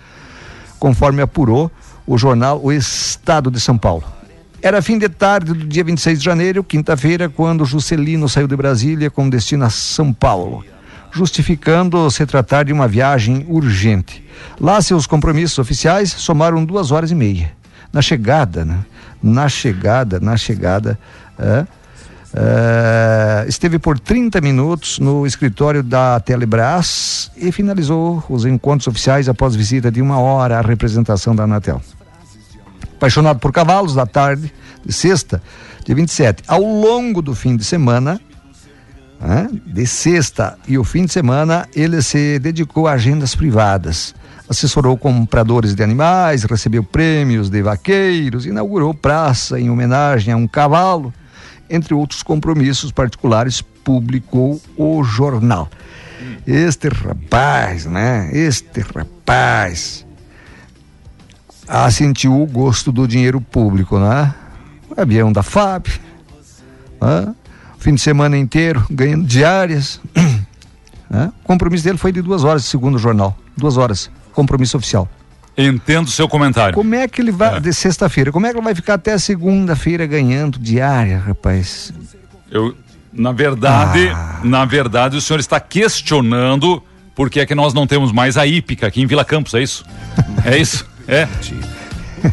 conforme 0.77 1.23
apurou 1.23 1.71
o 2.05 2.19
jornal 2.19 2.61
O 2.63 2.71
Estado 2.71 3.49
de 3.49 3.59
São 3.59 3.79
Paulo. 3.79 4.03
Era 4.61 4.79
fim 4.83 4.99
de 4.99 5.09
tarde 5.09 5.53
do 5.55 5.65
dia 5.65 5.83
26 5.83 6.19
de 6.19 6.25
janeiro, 6.25 6.63
quinta-feira, 6.63 7.29
quando 7.29 7.65
Juscelino 7.65 8.29
saiu 8.29 8.47
de 8.47 8.55
Brasília 8.55 9.09
com 9.09 9.27
destino 9.27 9.65
a 9.65 9.71
São 9.71 10.13
Paulo, 10.13 10.63
justificando 11.17 12.09
se 12.11 12.25
tratar 12.25 12.63
de 12.63 12.71
uma 12.71 12.87
viagem 12.87 13.45
urgente. 13.49 14.23
Lá, 14.59 14.81
seus 14.81 15.07
compromissos 15.07 15.57
oficiais 15.57 16.11
somaram 16.11 16.63
duas 16.63 16.91
horas 16.91 17.11
e 17.11 17.15
meia. 17.15 17.51
Na 17.91 18.01
chegada, 18.01 18.63
né? 18.63 18.85
Na 19.21 19.49
chegada, 19.49 20.19
na 20.19 20.37
chegada, 20.37 20.99
é, 21.39 21.65
é, 22.35 23.45
esteve 23.47 23.79
por 23.79 23.99
30 23.99 24.39
minutos 24.41 24.99
no 24.99 25.25
escritório 25.25 25.81
da 25.81 26.19
Telebrás 26.19 27.31
e 27.35 27.51
finalizou 27.51 28.23
os 28.29 28.45
encontros 28.45 28.87
oficiais 28.87 29.27
após 29.27 29.55
visita 29.55 29.91
de 29.91 30.01
uma 30.01 30.19
hora 30.19 30.59
à 30.59 30.61
representação 30.61 31.35
da 31.35 31.43
Anatel 31.43 31.81
apaixonado 32.97 33.39
por 33.39 33.51
cavalos, 33.51 33.93
da 33.93 34.05
tarde 34.05 34.51
de 34.83 34.91
sexta, 34.91 35.41
dia 35.85 35.95
27. 35.95 36.43
Ao 36.47 36.61
longo 36.61 37.21
do 37.21 37.33
fim 37.33 37.55
de 37.55 37.63
semana, 37.63 38.19
né, 39.19 39.49
de 39.65 39.85
sexta 39.85 40.57
e 40.67 40.77
o 40.77 40.83
fim 40.83 41.05
de 41.05 41.11
semana, 41.11 41.67
ele 41.75 42.01
se 42.01 42.39
dedicou 42.39 42.87
a 42.87 42.93
agendas 42.93 43.35
privadas. 43.35 44.13
Assessorou 44.49 44.97
compradores 44.97 45.75
de 45.75 45.83
animais, 45.83 46.43
recebeu 46.43 46.83
prêmios 46.83 47.49
de 47.49 47.61
vaqueiros, 47.61 48.45
inaugurou 48.45 48.93
praça 48.93 49.59
em 49.59 49.69
homenagem 49.69 50.33
a 50.33 50.37
um 50.37 50.47
cavalo, 50.47 51.13
entre 51.69 51.93
outros 51.93 52.23
compromissos 52.23 52.91
particulares, 52.91 53.61
publicou 53.61 54.61
o 54.77 55.03
jornal. 55.03 55.69
Este 56.45 56.87
rapaz, 56.87 57.85
né? 57.85 58.29
Este 58.31 58.79
rapaz 58.79 60.05
ah, 61.67 61.91
sentiu 61.91 62.41
o 62.41 62.45
gosto 62.45 62.91
do 62.91 63.05
dinheiro 63.05 63.41
público, 63.41 63.99
né? 63.99 64.33
O 64.89 64.99
avião 64.99 65.31
da 65.31 65.43
FAB, 65.43 65.87
né? 67.01 67.35
Fim 67.79 67.95
de 67.95 68.01
semana 68.01 68.37
inteiro 68.37 68.85
ganhando 68.89 69.25
diárias. 69.25 69.99
né? 71.09 71.31
O 71.43 71.47
compromisso 71.47 71.83
dele 71.83 71.97
foi 71.97 72.11
de 72.11 72.21
duas 72.21 72.43
horas, 72.43 72.65
segundo 72.65 72.95
o 72.95 72.99
jornal. 72.99 73.37
Duas 73.55 73.77
horas, 73.77 74.09
compromisso 74.33 74.77
oficial. 74.77 75.07
Entendo 75.57 76.07
o 76.07 76.11
seu 76.11 76.27
comentário. 76.27 76.75
Como 76.75 76.93
é 76.93 77.07
que 77.07 77.19
ele 77.19 77.31
vai, 77.31 77.59
de 77.59 77.73
sexta-feira, 77.73 78.31
como 78.31 78.45
é 78.45 78.51
que 78.51 78.57
ele 78.57 78.63
vai 78.63 78.75
ficar 78.75 78.93
até 78.93 79.17
segunda-feira 79.17 80.05
ganhando 80.05 80.59
diária, 80.59 81.17
rapaz? 81.17 81.91
Eu, 82.51 82.77
na 83.11 83.31
verdade, 83.31 84.07
Ah. 84.09 84.39
na 84.43 84.65
verdade, 84.65 85.17
o 85.17 85.21
senhor 85.21 85.39
está 85.39 85.59
questionando 85.59 86.83
por 87.15 87.31
que 87.31 87.39
é 87.39 87.45
que 87.47 87.55
nós 87.55 87.73
não 87.73 87.87
temos 87.87 88.11
mais 88.11 88.37
a 88.37 88.45
hípica 88.45 88.85
aqui 88.85 89.01
em 89.01 89.07
Vila 89.07 89.25
Campos, 89.25 89.55
é 89.55 89.63
isso? 89.63 89.83
É 90.45 90.55
isso? 90.59 90.85
É. 91.07 91.27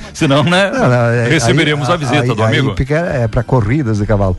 Senão, 0.14 0.42
né? 0.44 0.70
Não, 0.70 0.88
não, 0.88 0.94
é- 1.10 1.28
receberemos 1.28 1.88
aí- 1.88 1.94
a 1.94 1.96
visita 1.96 2.22
aí- 2.22 2.34
do 2.34 2.42
amigo. 2.42 2.74
fica- 2.76 2.94
é 2.96 3.28
para 3.28 3.42
corridas 3.42 3.98
de 3.98 4.06
cavalo. 4.06 4.36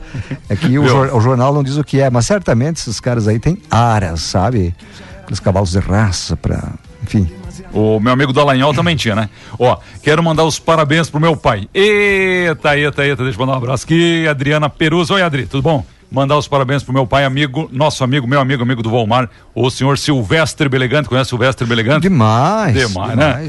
É 0.50 0.56
que 0.56 0.78
o, 0.80 0.88
jor- 0.88 1.14
o 1.16 1.20
jornal 1.22 1.54
não 1.54 1.64
diz 1.64 1.78
o 1.78 1.84
que 1.84 2.00
é, 2.02 2.10
mas 2.10 2.26
certamente 2.26 2.78
esses 2.78 3.00
caras 3.00 3.28
aí 3.28 3.40
têm 3.40 3.58
aras, 3.70 4.22
sabe? 4.22 4.74
Aqueles 5.22 5.40
cavalos 5.40 5.72
de 5.72 5.80
raça 5.80 6.36
para, 6.38 6.62
enfim. 7.04 7.30
O 7.74 8.00
meu 8.00 8.14
amigo 8.14 8.32
Dallagnol 8.32 8.74
também 8.74 8.96
tinha, 8.96 9.16
né? 9.16 9.30
Ó, 9.60 9.78
quero 10.02 10.24
mandar 10.24 10.44
os 10.46 10.58
parabéns 10.60 11.10
pro 11.10 11.20
meu 11.20 11.36
pai. 11.36 11.68
Eita, 11.74 12.78
eita, 12.78 13.06
eita, 13.06 13.24
deixa 13.24 13.38
eu 13.38 13.46
mandar 13.46 13.54
um 13.54 13.62
abraço 13.64 13.84
aqui. 13.86 14.26
Adriana 14.28 14.70
Peruso. 14.70 15.14
Oi, 15.14 15.22
Adri, 15.22 15.46
tudo 15.46 15.62
bom? 15.62 15.86
Mandar 16.16 16.38
os 16.38 16.48
parabéns 16.48 16.82
pro 16.82 16.94
meu 16.94 17.06
pai, 17.06 17.26
amigo, 17.26 17.70
nosso 17.74 18.02
amigo, 18.02 18.26
meu 18.26 18.40
amigo, 18.40 18.64
amigo 18.64 18.82
do 18.82 18.90
Volmar, 18.90 19.30
o 19.54 19.70
senhor 19.70 19.98
Silvestre 19.98 20.70
Belegante. 20.70 21.10
Conhece 21.10 21.28
o 21.28 21.32
Silvestre 21.32 21.68
Belegante? 21.68 22.04
Demais. 22.04 22.74
Demais, 22.74 23.18
né? 23.18 23.46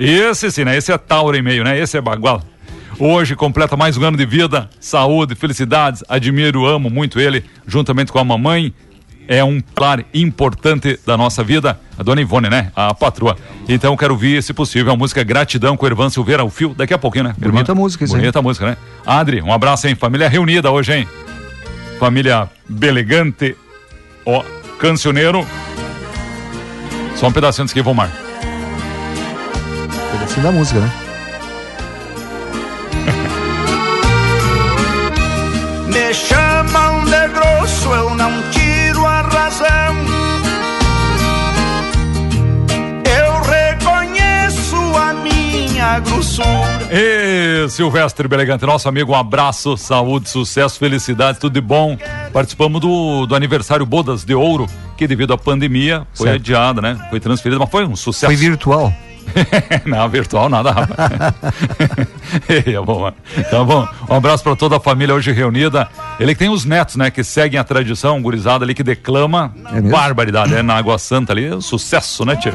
Esse 0.00 0.50
sim, 0.50 0.64
né? 0.64 0.76
Esse 0.76 0.90
é 0.90 0.98
Tauro 0.98 1.36
e 1.36 1.42
meio, 1.42 1.62
né? 1.62 1.78
Esse 1.78 1.96
é 1.96 2.00
Bagual. 2.00 2.42
Hoje 2.98 3.36
completa 3.36 3.76
mais 3.76 3.96
um 3.96 4.02
ano 4.04 4.16
de 4.16 4.26
vida, 4.26 4.68
saúde, 4.80 5.36
felicidades. 5.36 6.02
Admiro, 6.08 6.66
amo 6.66 6.90
muito 6.90 7.20
ele, 7.20 7.44
juntamente 7.68 8.10
com 8.10 8.18
a 8.18 8.24
mamãe. 8.24 8.74
É 9.28 9.44
um 9.44 9.60
pilar 9.60 10.04
importante 10.12 10.98
da 11.06 11.16
nossa 11.16 11.44
vida, 11.44 11.78
a 11.96 12.02
dona 12.02 12.20
Ivone, 12.20 12.50
né? 12.50 12.72
A 12.74 12.92
patroa. 12.94 13.36
Então 13.68 13.96
quero 13.96 14.14
ouvir, 14.14 14.42
se 14.42 14.52
possível, 14.52 14.92
a 14.92 14.96
música 14.96 15.22
Gratidão 15.22 15.76
com 15.76 15.86
Ervan 15.86 16.10
Silveira, 16.10 16.44
o 16.44 16.50
fio, 16.50 16.74
daqui 16.74 16.92
a 16.92 16.98
pouquinho, 16.98 17.26
né? 17.26 17.34
Bonita 17.38 17.70
Irvan? 17.70 17.74
música, 17.80 18.02
isso. 18.02 18.16
Bonita 18.16 18.42
música, 18.42 18.66
né? 18.66 18.76
Adri, 19.06 19.40
um 19.40 19.52
abraço, 19.52 19.86
hein? 19.86 19.94
Família 19.94 20.28
reunida 20.28 20.68
hoje, 20.72 20.92
hein? 20.96 21.08
Família 21.98 22.48
Belegante, 22.68 23.56
ó, 24.24 24.44
cancioneiro. 24.78 25.46
Só 27.16 27.26
um 27.26 27.32
pedacinho 27.32 27.66
disso 27.66 27.74
aqui, 27.74 27.82
Volmar. 27.82 28.10
Pedacinho 30.12 30.42
da 30.42 30.52
música, 30.52 30.80
né? 30.80 30.92
grossura. 46.00 46.88
E 46.90 47.68
Silvestre 47.68 48.28
Belegante, 48.28 48.64
nosso 48.66 48.88
amigo, 48.88 49.12
um 49.12 49.14
abraço, 49.14 49.76
saúde, 49.76 50.28
sucesso, 50.28 50.78
felicidade, 50.78 51.38
tudo 51.38 51.54
de 51.54 51.60
bom. 51.60 51.96
Participamos 52.32 52.80
do, 52.80 53.26
do 53.26 53.34
aniversário 53.34 53.84
Bodas 53.84 54.24
de 54.24 54.34
Ouro, 54.34 54.66
que 54.96 55.06
devido 55.06 55.32
à 55.32 55.38
pandemia 55.38 56.06
foi 56.14 56.28
Certo. 56.28 56.40
adiado, 56.40 56.82
né? 56.82 56.98
Foi 57.10 57.18
transferido, 57.18 57.60
mas 57.60 57.70
foi 57.70 57.84
um 57.84 57.96
sucesso. 57.96 58.26
Foi 58.26 58.36
virtual. 58.36 58.92
Não, 59.84 60.08
virtual 60.08 60.48
nada, 60.48 60.70
rapaz. 60.70 61.10
é 62.48 62.80
bom. 62.80 63.10
Tá 63.50 63.64
bom. 63.64 63.86
Um 64.08 64.14
abraço 64.14 64.42
pra 64.42 64.56
toda 64.56 64.76
a 64.76 64.80
família 64.80 65.14
hoje 65.14 65.32
reunida. 65.32 65.88
Ele 66.18 66.32
que 66.32 66.38
tem 66.38 66.48
os 66.48 66.64
netos, 66.64 66.96
né, 66.96 67.10
que 67.10 67.22
seguem 67.22 67.58
a 67.58 67.64
tradição, 67.64 68.16
um 68.16 68.22
gurizada 68.22 68.64
ali 68.64 68.74
que 68.74 68.82
declama 68.82 69.52
É 69.72 69.80
barbaridade, 69.80 70.54
é 70.54 70.62
na 70.62 70.76
Água 70.76 70.98
Santa 70.98 71.32
ali, 71.32 71.46
é 71.46 71.54
um 71.56 71.60
sucesso, 71.60 72.24
né, 72.24 72.36
tio? 72.36 72.54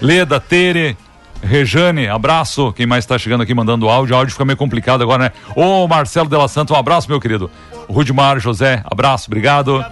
Leda, 0.00 0.40
Tere, 0.40 0.96
Rejane, 1.42 2.08
abraço. 2.08 2.72
Quem 2.72 2.86
mais 2.86 3.04
está 3.04 3.16
chegando 3.18 3.42
aqui 3.42 3.54
mandando 3.54 3.88
áudio? 3.88 4.14
O 4.14 4.18
áudio 4.18 4.32
fica 4.32 4.44
meio 4.44 4.56
complicado 4.56 5.02
agora, 5.02 5.24
né? 5.24 5.32
Ô, 5.54 5.86
Marcelo 5.86 6.28
Della 6.28 6.48
Santa, 6.48 6.74
um 6.74 6.76
abraço, 6.76 7.08
meu 7.08 7.20
querido. 7.20 7.50
Rudimar 7.88 8.38
José, 8.38 8.82
abraço, 8.90 9.28
obrigado. 9.28 9.84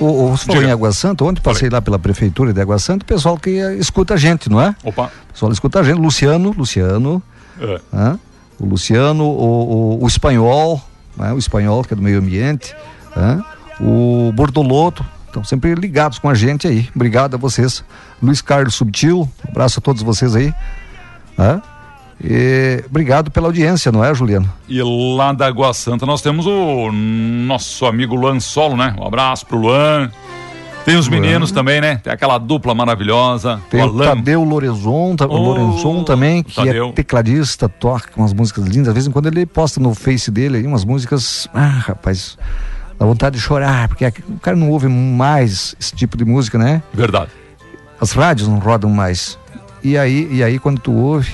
O, 0.00 0.24
o, 0.26 0.36
você 0.36 0.44
falou 0.46 0.62
em 0.62 0.70
Água 0.70 0.92
Santa, 0.92 1.24
ontem 1.24 1.40
passei 1.40 1.70
lá 1.70 1.80
pela 1.80 1.98
prefeitura 1.98 2.52
de 2.52 2.60
Água 2.60 2.78
Santa, 2.78 3.02
o 3.04 3.06
pessoal 3.06 3.38
que 3.38 3.58
eh, 3.58 3.74
escuta 3.76 4.14
a 4.14 4.16
gente, 4.16 4.50
não 4.50 4.60
é? 4.60 4.74
Opa. 4.84 5.10
O 5.28 5.32
pessoal 5.32 5.52
escuta 5.52 5.80
a 5.80 5.82
gente, 5.82 5.98
Luciano, 5.98 6.54
Luciano, 6.56 7.22
É. 7.60 7.80
hã? 7.94 8.18
o 8.58 8.66
Luciano, 8.66 9.24
o, 9.24 9.98
o, 9.98 10.04
o 10.04 10.06
espanhol, 10.06 10.82
né? 11.16 11.32
o 11.32 11.38
espanhol 11.38 11.82
que 11.84 11.94
é 11.94 11.96
do 11.96 12.02
meio 12.02 12.18
ambiente, 12.18 12.74
hã? 13.16 13.42
o 13.80 14.30
Bordoloto, 14.34 15.04
estão 15.36 15.44
sempre 15.44 15.74
ligados 15.74 16.18
com 16.18 16.28
a 16.28 16.34
gente 16.34 16.66
aí. 16.66 16.88
Obrigado 16.94 17.34
a 17.34 17.36
vocês. 17.36 17.84
Luiz 18.22 18.40
Carlos 18.40 18.74
Subtil, 18.74 19.28
um 19.46 19.50
abraço 19.50 19.78
a 19.78 19.82
todos 19.82 20.02
vocês 20.02 20.34
aí. 20.34 20.52
E 22.22 22.82
obrigado 22.88 23.30
pela 23.30 23.46
audiência, 23.48 23.92
não 23.92 24.02
é, 24.02 24.14
Juliano? 24.14 24.50
E 24.68 24.80
lá 24.82 25.32
da 25.34 25.46
Água 25.46 25.72
Santa 25.74 26.06
nós 26.06 26.22
temos 26.22 26.46
o 26.46 26.90
nosso 26.90 27.84
amigo 27.84 28.14
Luan 28.14 28.40
Solo, 28.40 28.76
né? 28.76 28.94
Um 28.98 29.06
abraço 29.06 29.44
pro 29.44 29.58
Luan. 29.58 30.10
Tem 30.86 30.96
os 30.96 31.08
meninos 31.08 31.50
também, 31.50 31.80
né? 31.80 31.96
Tem 31.96 32.12
aquela 32.12 32.38
dupla 32.38 32.72
maravilhosa. 32.74 33.60
Tem 33.68 33.80
o 33.80 33.84
Alan. 33.88 34.04
Tadeu 34.04 34.44
Lorenzon, 34.44 35.16
ta- 35.16 35.26
o 35.26 35.32
Oh, 35.32 35.36
Lorenzon 35.52 36.04
também, 36.04 36.44
que 36.44 36.54
Tadeu. 36.54 36.88
é 36.90 36.92
tecladista, 36.92 37.68
toca 37.68 38.08
umas 38.16 38.32
músicas 38.32 38.64
lindas. 38.64 38.86
De 38.86 38.92
vez 38.94 39.06
em 39.06 39.10
quando 39.10 39.26
ele 39.26 39.44
posta 39.44 39.80
no 39.80 39.92
Face 39.94 40.30
dele 40.30 40.58
aí 40.58 40.66
umas 40.66 40.84
músicas. 40.84 41.48
Ah, 41.52 41.66
rapaz, 41.66 42.38
dá 42.98 43.04
vontade 43.06 43.36
de 43.36 43.42
chorar, 43.42 43.88
porque 43.88 44.06
o 44.28 44.38
cara 44.40 44.56
não 44.56 44.70
ouve 44.70 44.88
mais 44.88 45.74
esse 45.80 45.94
tipo 45.94 46.16
de 46.16 46.24
música, 46.24 46.58
né? 46.58 46.82
Verdade. 46.92 47.30
As 48.00 48.12
rádios 48.12 48.48
não 48.48 48.58
rodam 48.58 48.90
mais. 48.90 49.38
E 49.82 49.96
aí, 49.96 50.28
e 50.32 50.42
aí 50.42 50.58
quando 50.58 50.80
tu 50.80 50.92
ouve, 50.92 51.32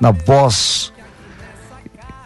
na 0.00 0.10
voz 0.10 0.92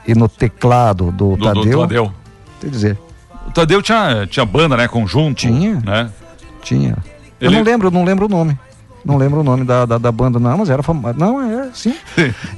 e 0.07 0.15
no 0.15 0.29
teclado 0.29 1.07
do, 1.13 1.37
Do, 1.37 1.37
do 1.37 1.45
Tadeu, 1.63 1.81
Tadeu. 1.81 2.15
quer 2.61 2.71
dizer, 2.71 2.99
O 3.47 3.51
Tadeu 3.53 3.83
tinha, 3.83 4.27
tinha 4.27 4.45
banda, 4.47 4.77
né? 4.77 4.87
Conjunto. 4.89 5.37
Tinha. 5.39 5.81
Né? 5.85 6.11
tinha. 6.63 6.97
Eu 7.41 7.49
Ele- 7.51 7.57
não 7.57 7.65
lembro, 7.65 7.87
eu 7.89 7.91
não 7.93 8.05
lembro 8.05 8.27
o 8.27 8.29
nome. 8.29 8.59
Não 9.07 9.17
lembro 9.17 9.41
o 9.41 9.45
nome 9.45 9.65
da, 9.65 9.87
da, 9.87 9.99
da 9.99 10.11
banda, 10.11 10.39
não, 10.41 10.59
mas 10.59 10.69
era 10.69 10.83
famosa. 10.83 11.15
Não, 11.17 11.41
é, 11.41 11.71
sim. 11.73 11.95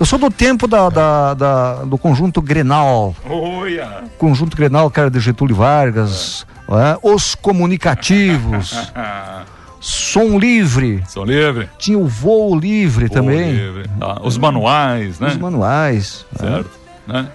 Eu 0.01 0.07
sou 0.07 0.19
do 0.19 0.31
tempo 0.31 0.67
da, 0.67 0.89
da, 0.89 1.35
da- 1.35 1.75
do 1.85 1.99
conjunto 1.99 2.41
Grenal. 2.41 3.15
Olha. 3.29 4.05
Conjunto 4.17 4.57
Grenal, 4.57 4.91
cara 4.91 5.11
de 5.11 5.21
Getúlio 5.21 5.55
Vargas. 5.55 6.47
é, 6.71 6.99
Os 7.03 7.35
Comunicativos. 7.35 8.91
Som 9.81 10.39
Livre. 10.39 11.03
São 11.07 11.25
livre. 11.25 11.69
Tinha 11.79 11.97
o 11.99 12.09
Voo 12.09 12.59
Livre 12.59 13.09
também. 13.09 13.53
Livre. 13.53 13.89
Tá. 13.99 14.19
Os 14.25 14.37
manuais, 14.37 15.21
né? 15.21 15.29
Os 15.29 15.37
manuais. 15.37 16.27
é. 16.35 16.39
Certo. 16.39 16.71
Né? 17.07 17.29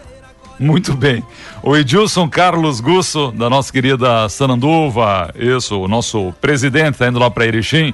Muito 0.59 0.93
bem. 0.93 1.23
O 1.63 1.75
Edilson 1.75 2.27
Carlos 2.29 2.79
Gusso, 2.81 3.31
da 3.31 3.49
nossa 3.49 3.71
querida 3.71 4.27
Sananduva, 4.29 5.31
isso, 5.35 5.79
o 5.79 5.87
nosso 5.87 6.33
presidente, 6.41 6.97
tá 6.97 7.07
indo 7.07 7.17
lá 7.17 7.29
para 7.31 7.45
Erechim. 7.45 7.93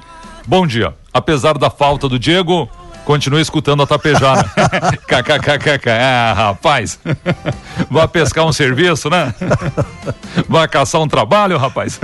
Bom 0.50 0.66
dia. 0.66 0.92
Apesar 1.14 1.56
da 1.56 1.70
falta 1.70 2.08
do 2.08 2.18
Diego, 2.18 2.68
continue 3.04 3.40
escutando 3.40 3.84
a 3.84 3.86
tapejada. 3.86 4.42
KKKKK. 5.06 5.90
Ah, 6.02 6.32
rapaz. 6.34 6.98
Vai 7.88 8.08
pescar 8.08 8.44
um 8.44 8.52
serviço, 8.52 9.08
né? 9.08 9.32
Vai 10.48 10.66
caçar 10.66 11.00
um 11.00 11.06
trabalho, 11.06 11.56
rapaz. 11.56 12.00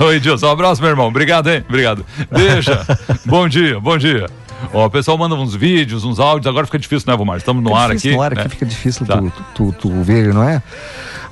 Oi, 0.00 0.16
Edilson, 0.16 0.48
um 0.48 0.50
abraço, 0.50 0.82
meu 0.82 0.90
irmão. 0.90 1.08
Obrigado, 1.08 1.48
hein? 1.48 1.64
Obrigado. 1.66 2.04
Deixa. 2.30 2.86
Bom 3.24 3.48
dia, 3.48 3.80
bom 3.80 3.96
dia. 3.96 4.28
Ó, 4.72 4.86
o 4.86 4.90
pessoal 4.90 5.16
manda 5.16 5.34
uns 5.34 5.54
vídeos, 5.54 6.04
uns 6.04 6.18
áudios. 6.18 6.46
Agora 6.46 6.66
fica 6.66 6.78
difícil, 6.78 7.10
né, 7.10 7.16
Vomar? 7.16 7.36
Estamos 7.38 7.62
no 7.62 7.70
Fica 7.70 7.80
ar 7.80 7.88
difícil 7.90 8.10
aqui. 8.10 8.16
No 8.16 8.22
ar 8.22 8.34
né? 8.34 8.40
aqui 8.40 8.48
fica 8.50 8.66
difícil 8.66 9.06
Tá. 9.06 9.16
tu, 9.18 9.32
tu, 9.54 9.72
tu 9.72 10.02
ver, 10.02 10.34
não 10.34 10.42
é? 10.42 10.62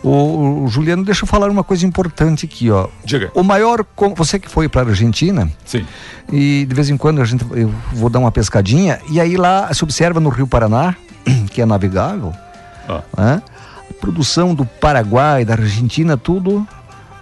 O, 0.02 0.64
o 0.64 0.68
Juliano, 0.68 1.04
deixa 1.04 1.24
eu 1.24 1.26
falar 1.26 1.50
uma 1.50 1.64
coisa 1.64 1.84
importante 1.86 2.46
aqui, 2.46 2.70
ó. 2.70 2.86
Diga. 3.04 3.30
O 3.34 3.42
maior. 3.42 3.84
Você 4.14 4.38
que 4.38 4.48
foi 4.48 4.68
para 4.68 4.82
a 4.82 4.86
Argentina, 4.88 5.50
Sim. 5.64 5.84
e 6.32 6.64
de 6.68 6.74
vez 6.74 6.88
em 6.88 6.96
quando 6.96 7.20
a 7.20 7.24
gente, 7.24 7.44
eu 7.52 7.72
vou 7.92 8.08
dar 8.08 8.18
uma 8.20 8.30
pescadinha, 8.30 9.00
e 9.10 9.20
aí 9.20 9.36
lá 9.36 9.72
se 9.74 9.82
observa 9.82 10.20
no 10.20 10.28
Rio 10.28 10.46
Paraná, 10.46 10.94
que 11.50 11.60
é 11.60 11.66
navegável, 11.66 12.32
Ah. 12.88 13.02
né? 13.16 13.42
a 13.90 13.94
produção 14.00 14.54
do 14.54 14.64
Paraguai, 14.64 15.44
da 15.44 15.54
Argentina, 15.54 16.16
tudo, 16.16 16.66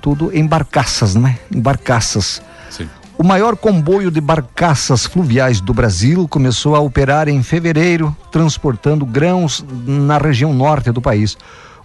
tudo 0.03 0.31
em 0.37 0.47
barcaças, 0.47 1.15
né? 1.15 1.39
Em 1.55 1.61
barcaças. 1.61 2.43
Sim. 2.69 2.89
O 3.17 3.23
maior 3.23 3.57
comboio 3.57 4.11
de 4.11 4.21
barcaças 4.21 5.07
fluviais 5.07 5.61
do 5.61 5.73
Brasil 5.73 6.27
começou 6.27 6.75
a 6.75 6.81
operar 6.81 7.29
em 7.29 7.41
fevereiro, 7.45 8.15
transportando 8.33 9.07
grãos 9.07 9.65
na 9.87 10.19
região 10.19 10.53
norte 10.53 10.91
do 10.91 11.01
país. 11.01 11.37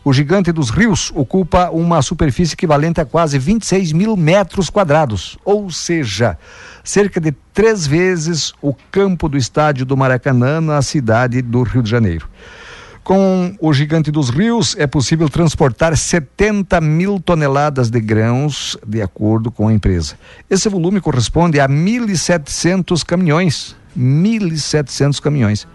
O 0.03 0.11
Gigante 0.11 0.51
dos 0.51 0.71
Rios 0.71 1.11
ocupa 1.13 1.69
uma 1.69 2.01
superfície 2.01 2.55
equivalente 2.55 2.99
a 2.99 3.05
quase 3.05 3.37
26 3.37 3.91
mil 3.91 4.17
metros 4.17 4.71
quadrados, 4.71 5.37
ou 5.45 5.69
seja, 5.69 6.35
cerca 6.83 7.21
de 7.21 7.31
três 7.53 7.85
vezes 7.85 8.51
o 8.59 8.73
campo 8.89 9.29
do 9.29 9.37
estádio 9.37 9.85
do 9.85 9.95
Maracanã 9.95 10.59
na 10.59 10.81
cidade 10.81 11.43
do 11.43 11.61
Rio 11.61 11.83
de 11.83 11.91
Janeiro. 11.91 12.27
Com 13.09 13.55
o 13.59 13.73
Gigante 13.73 14.11
dos 14.11 14.29
Rios, 14.29 14.75
é 14.77 14.85
possível 14.85 15.27
transportar 15.27 15.97
70 15.97 16.79
mil 16.79 17.19
toneladas 17.19 17.89
de 17.89 17.99
grãos, 17.99 18.77
de 18.85 19.01
acordo 19.01 19.49
com 19.49 19.67
a 19.67 19.73
empresa. 19.73 20.13
Esse 20.47 20.69
volume 20.69 21.01
corresponde 21.01 21.59
a 21.59 21.67
1.700 21.67 23.03
caminhões. 23.03 23.75
1.700 23.97 25.19
caminhões. 25.19 25.67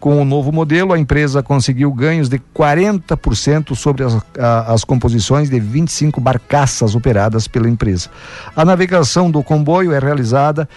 Com 0.00 0.20
o 0.20 0.24
novo 0.24 0.50
modelo, 0.50 0.92
a 0.92 0.98
empresa 0.98 1.42
conseguiu 1.44 1.92
ganhos 1.92 2.28
de 2.28 2.40
40% 2.56 3.76
sobre 3.76 4.02
as, 4.02 4.14
a- 4.36 4.72
as 4.72 4.82
composições 4.82 5.48
de 5.48 5.60
25 5.60 6.20
barcaças 6.20 6.96
operadas 6.96 7.46
pela 7.46 7.68
empresa. 7.68 8.08
A 8.56 8.64
navegação 8.64 9.30
do 9.30 9.42
comboio 9.44 9.92
é 9.92 9.98
realizada 10.00 10.68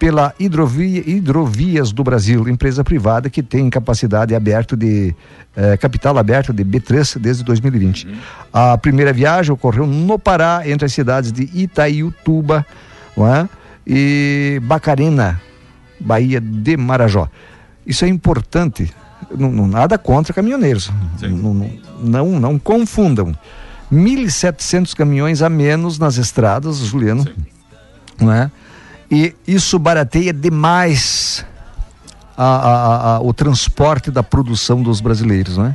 pela 0.00 0.34
Hidrovia, 0.40 1.02
Hidrovias 1.06 1.92
do 1.92 2.02
Brasil, 2.02 2.48
empresa 2.48 2.82
privada 2.82 3.28
que 3.28 3.42
tem 3.42 3.68
capacidade 3.68 4.34
aberta 4.34 4.74
de 4.74 5.14
eh, 5.54 5.76
capital 5.76 6.16
aberto 6.16 6.54
de 6.54 6.64
B3 6.64 7.18
desde 7.18 7.44
2020. 7.44 8.08
A 8.50 8.78
primeira 8.78 9.12
viagem 9.12 9.52
ocorreu 9.52 9.86
no 9.86 10.18
Pará, 10.18 10.62
entre 10.64 10.86
as 10.86 10.92
cidades 10.94 11.30
de 11.30 11.42
Itaiutuba 11.52 12.64
é? 13.18 13.46
e 13.86 14.58
Bacarena, 14.62 15.38
Bahia 16.00 16.40
de 16.40 16.78
Marajó. 16.78 17.28
Isso 17.86 18.06
é 18.06 18.08
importante. 18.08 18.90
Não, 19.36 19.52
não- 19.52 19.66
nada 19.68 19.98
contra 19.98 20.32
caminhoneiros. 20.32 20.90
Não, 21.20 21.52
não, 21.52 21.70
não, 22.02 22.40
não 22.40 22.58
confundam. 22.58 23.36
1.700 23.92 24.94
caminhões 24.94 25.42
a 25.42 25.50
menos 25.50 25.98
nas 25.98 26.16
estradas, 26.16 26.78
Juliano. 26.78 27.26
Não 28.18 28.32
é? 28.32 28.50
E 29.10 29.34
isso 29.46 29.78
barateia 29.78 30.32
demais 30.32 31.44
a- 32.36 32.44
a- 32.44 33.16
a- 33.16 33.20
o 33.20 33.32
transporte 33.32 34.10
da 34.10 34.22
produção 34.22 34.82
dos 34.82 35.00
brasileiros, 35.00 35.56
não 35.56 35.66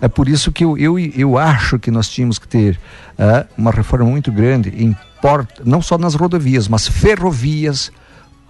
é? 0.00 0.08
Por 0.08 0.28
isso 0.28 0.50
que 0.50 0.64
eu, 0.64 0.76
eu, 0.76 0.98
eu 0.98 1.38
acho 1.38 1.78
que 1.78 1.90
nós 1.90 2.08
tínhamos 2.08 2.38
que 2.38 2.48
ter 2.48 2.78
é, 3.18 3.46
uma 3.56 3.70
reforma 3.70 4.04
muito 4.06 4.32
grande 4.32 4.70
em 4.70 4.96
port, 5.20 5.48
não 5.64 5.80
só 5.80 5.96
nas 5.96 6.14
rodovias, 6.14 6.66
mas 6.66 6.88
ferrovias, 6.88 7.92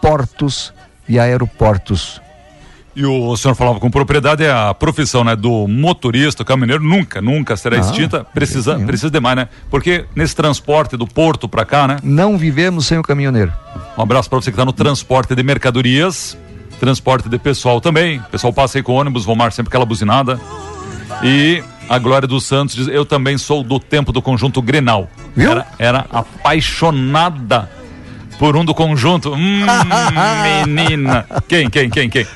portos 0.00 0.72
e 1.08 1.18
aeroportos. 1.18 2.20
E 2.95 3.07
o 3.07 3.34
senhor 3.36 3.55
falava 3.55 3.80
com 3.80 3.90
propriedade, 3.90 4.45
é 4.45 4.53
a 4.53 4.74
profissão 4.74 5.24
né, 5.24 5.34
do 5.34 5.66
motorista, 5.66 6.45
caminhoneiro, 6.45 6.84
nunca, 6.84 7.22
nunca 7.22 7.57
será 7.57 7.76
Não, 7.76 7.84
extinta. 7.84 8.24
Precisa, 8.34 8.78
precisa 8.78 9.11
demais, 9.11 9.36
né? 9.36 9.49
Porque 9.70 10.05
nesse 10.14 10.36
transporte 10.36 10.95
do 10.97 11.07
porto 11.07 11.49
para 11.49 11.64
cá, 11.64 11.88
né? 11.88 11.97
Não 12.03 12.36
vivemos 12.36 12.86
sem 12.86 12.99
o 12.99 13.03
caminhoneiro. 13.03 13.51
Um 13.97 14.03
abraço 14.03 14.28
para 14.28 14.40
você 14.40 14.51
que 14.51 14.55
está 14.55 14.64
no 14.64 14.74
transporte 14.74 15.34
de 15.34 15.43
mercadorias, 15.43 16.36
transporte 16.78 17.28
de 17.28 17.38
pessoal 17.38 17.80
também. 17.80 18.18
O 18.18 18.24
pessoal 18.24 18.53
passa 18.53 18.78
aí 18.78 18.82
com 18.82 18.93
ônibus, 18.93 19.24
vão 19.24 19.34
mar 19.34 19.53
sempre 19.53 19.70
aquela 19.70 19.86
buzinada. 19.86 20.38
E 21.22 21.62
a 21.88 21.99
Glória 21.99 22.28
dos 22.28 22.45
Santos 22.45 22.74
diz: 22.74 22.88
Eu 22.88 23.07
também 23.07 23.38
sou 23.38 23.62
do 23.62 23.78
tempo 23.78 24.12
do 24.12 24.20
conjunto 24.20 24.61
Grenal. 24.61 25.09
Viu? 25.34 25.51
Era, 25.51 25.66
era 25.78 26.07
apaixonada 26.11 27.70
por 28.38 28.57
um 28.57 28.64
do 28.64 28.74
conjunto. 28.74 29.32
Hum, 29.32 29.64
menina. 30.66 31.24
Quem, 31.47 31.70
quem, 31.70 31.88
quem, 31.88 32.11
quem? 32.11 32.26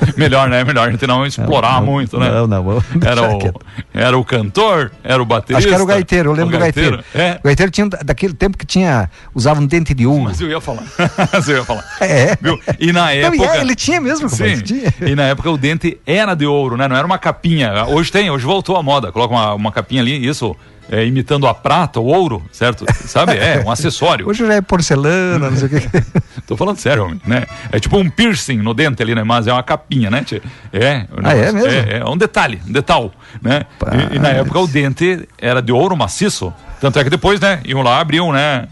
Melhor, 0.16 0.48
né? 0.48 0.64
Melhor 0.64 0.88
a 0.88 0.90
gente 0.90 1.06
não 1.06 1.24
explorar 1.26 1.80
muito, 1.82 2.18
né? 2.18 2.30
Não, 2.30 2.46
não. 2.46 2.82
Era 3.04 3.22
o, 3.22 3.38
quieto. 3.38 3.60
era 3.94 4.18
o 4.18 4.24
cantor, 4.24 4.90
era 5.02 5.22
o 5.22 5.26
baterista. 5.26 5.58
Acho 5.58 5.68
que 5.68 5.74
era 5.74 5.82
o 5.82 5.86
gaiteiro, 5.86 6.30
eu 6.30 6.34
lembro 6.34 6.48
o 6.48 6.52
do 6.52 6.58
gaiteiro. 6.58 7.02
É, 7.14 7.38
O 7.42 7.46
gaiteiro 7.46 7.70
tinha 7.72 7.88
da- 7.88 7.98
daquele 8.04 8.34
tempo 8.34 8.56
que 8.58 8.66
tinha 8.66 9.10
usava 9.34 9.60
um 9.60 9.66
dente 9.66 9.94
de 9.94 10.06
ouro. 10.06 10.24
mas 10.24 10.40
eu 10.40 10.48
ia 10.48 10.60
falar. 10.60 10.82
Mas 11.32 11.48
eu 11.48 11.56
ia 11.58 11.64
falar. 11.64 11.84
É. 12.00 12.36
Viu? 12.40 12.58
E 12.78 12.92
na 12.92 13.06
Não, 13.06 13.12
e 13.12 13.18
época. 13.20 13.44
é, 13.56 13.60
ele 13.60 13.74
tinha 13.74 14.00
mesmo, 14.00 14.28
Sim. 14.28 14.60
tinha. 14.62 14.92
E 15.00 15.14
na 15.14 15.24
época 15.24 15.50
o 15.50 15.56
dente 15.58 15.98
era 16.06 16.34
de 16.34 16.46
ouro, 16.46 16.76
né? 16.76 16.86
Não 16.88 16.96
era 16.96 17.06
uma 17.06 17.18
capinha. 17.18 17.84
Hoje 17.86 18.10
tem, 18.12 18.30
hoje 18.30 18.44
voltou 18.44 18.76
a 18.76 18.82
moda. 18.82 19.10
Coloca 19.12 19.32
uma, 19.34 19.54
uma 19.54 19.72
capinha 19.72 20.00
ali, 20.02 20.26
isso. 20.26 20.56
É, 20.90 21.04
imitando 21.04 21.46
a 21.46 21.54
prata, 21.54 22.00
o 22.00 22.06
ouro, 22.06 22.42
certo? 22.50 22.84
Sabe? 23.06 23.36
É, 23.36 23.62
um 23.64 23.70
acessório. 23.70 24.28
Hoje 24.28 24.46
já 24.46 24.54
é 24.54 24.60
porcelana, 24.60 25.50
não 25.50 25.56
sei 25.56 25.66
o 25.66 25.70
que. 25.70 25.88
Tô 26.46 26.56
falando 26.56 26.78
sério, 26.78 27.04
homem, 27.04 27.20
né? 27.26 27.46
É 27.70 27.78
tipo 27.78 27.96
um 27.98 28.08
piercing 28.08 28.58
no 28.58 28.72
dente 28.72 29.02
ali, 29.02 29.14
né? 29.14 29.22
Mas 29.22 29.46
é 29.46 29.52
uma 29.52 29.62
capinha, 29.62 30.10
né? 30.10 30.22
tchê? 30.24 30.40
É. 30.72 31.06
Ah, 31.22 31.34
é 31.34 31.52
mesmo? 31.52 31.68
É, 31.68 31.98
é 31.98 32.04
um 32.04 32.16
detalhe, 32.16 32.60
um 32.66 32.72
detal, 32.72 33.12
né? 33.42 33.66
E, 34.12 34.16
e 34.16 34.18
na 34.18 34.30
época 34.30 34.58
o 34.58 34.66
dente 34.66 35.28
era 35.36 35.60
de 35.60 35.72
ouro 35.72 35.96
maciço. 35.96 36.52
Tanto 36.80 36.98
é 36.98 37.04
que 37.04 37.10
depois, 37.10 37.38
né? 37.40 37.60
Iam 37.64 37.82
lá, 37.82 38.00
abriam, 38.00 38.32
né? 38.32 38.66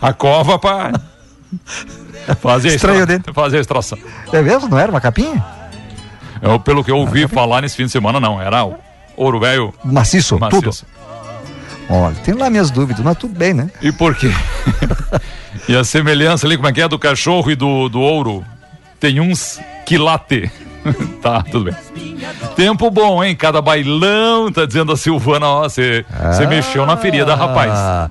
A 0.00 0.12
cova 0.12 0.58
pra 0.58 0.92
fazer 2.40 2.74
Estranho 2.74 3.10
extra... 3.10 3.32
fazer 3.32 3.56
a 3.58 3.60
extração. 3.60 3.98
É 4.32 4.42
mesmo? 4.42 4.68
Não 4.68 4.78
era 4.78 4.90
uma 4.90 5.00
capinha? 5.00 5.44
Eu, 6.42 6.60
pelo 6.60 6.84
que 6.84 6.90
eu 6.90 6.98
ouvi 6.98 7.26
falar 7.26 7.62
nesse 7.62 7.76
fim 7.76 7.86
de 7.86 7.90
semana, 7.90 8.20
não. 8.20 8.40
Era 8.40 8.68
ouro 9.16 9.40
velho 9.40 9.72
Maciço, 9.82 10.38
tudo. 10.50 10.70
Olha, 11.88 12.14
tem 12.16 12.34
lá 12.34 12.48
minhas 12.48 12.70
dúvidas, 12.70 13.04
mas 13.04 13.16
tudo 13.16 13.34
bem, 13.38 13.52
né? 13.52 13.70
E 13.82 13.92
por 13.92 14.14
quê? 14.14 14.30
e 15.68 15.76
a 15.76 15.84
semelhança 15.84 16.46
ali, 16.46 16.56
como 16.56 16.68
é 16.68 16.72
que 16.72 16.80
é, 16.80 16.88
do 16.88 16.98
cachorro 16.98 17.50
e 17.50 17.54
do, 17.54 17.88
do 17.88 18.00
ouro? 18.00 18.44
Tem 18.98 19.20
uns 19.20 19.60
quilate. 19.84 20.50
tá, 21.22 21.42
tudo 21.42 21.66
bem. 21.66 21.76
Tempo 22.56 22.90
bom, 22.90 23.22
hein? 23.22 23.34
Cada 23.36 23.60
bailão, 23.60 24.50
tá 24.50 24.64
dizendo 24.64 24.92
a 24.92 24.96
Silvana, 24.96 25.46
ó, 25.46 25.62
você 25.62 26.04
você 26.32 26.46
mexeu 26.46 26.86
na 26.86 26.96
ferida, 26.96 27.34
rapaz. 27.34 27.72
Ah, 27.72 28.10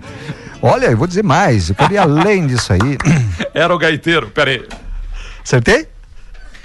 Olha, 0.65 0.85
eu 0.85 0.97
vou 0.97 1.05
dizer 1.05 1.23
mais, 1.23 1.69
eu 1.69 1.75
quero 1.75 1.93
ir 1.93 1.97
além 1.99 2.47
disso 2.47 2.71
aí. 2.71 2.97
Era 3.53 3.75
o 3.75 3.77
gaiteiro, 3.77 4.29
peraí. 4.29 4.65
Acertei? 5.43 5.87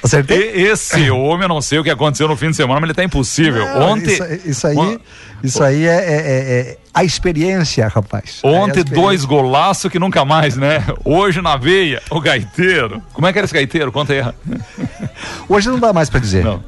Acertei? 0.02 0.52
E- 0.54 0.62
Esse 0.68 1.10
homem, 1.10 1.42
eu 1.42 1.48
não 1.48 1.60
sei 1.60 1.78
o 1.78 1.84
que 1.84 1.90
aconteceu 1.90 2.28
no 2.28 2.36
fim 2.36 2.50
de 2.50 2.56
semana, 2.56 2.80
mas 2.80 2.88
ele 2.88 2.94
tá 2.94 3.04
impossível. 3.04 3.64
Não, 3.64 3.92
Ontem. 3.92 4.12
Isso, 4.14 4.24
isso 4.48 4.66
aí, 4.66 5.00
isso 5.42 5.62
aí 5.62 5.84
é, 5.86 5.88
é- 5.88 5.96
é- 5.96 6.60
é 6.70 6.78
a 6.94 7.04
experiência, 7.04 7.86
rapaz. 7.88 8.40
É 8.42 8.46
Ontem, 8.48 8.78
experiência. 8.80 8.94
dois 9.02 9.24
golaços 9.24 9.90
que 9.90 9.98
nunca 9.98 10.24
mais, 10.24 10.56
né? 10.56 10.84
Hoje 11.04 11.40
na 11.42 11.56
veia, 11.56 12.00
o 12.10 12.20
gaiteiro. 12.20 13.02
Como 13.12 13.26
é 13.26 13.32
que 13.32 13.38
era 13.38 13.44
esse 13.44 13.54
gaiteiro? 13.54 13.90
Conta 13.92 14.12
aí. 14.12 14.22
Hoje 15.48 15.68
não 15.68 15.78
dá 15.78 15.92
mais 15.92 16.08
pra 16.10 16.20
dizer. 16.20 16.44
Não. 16.44 16.62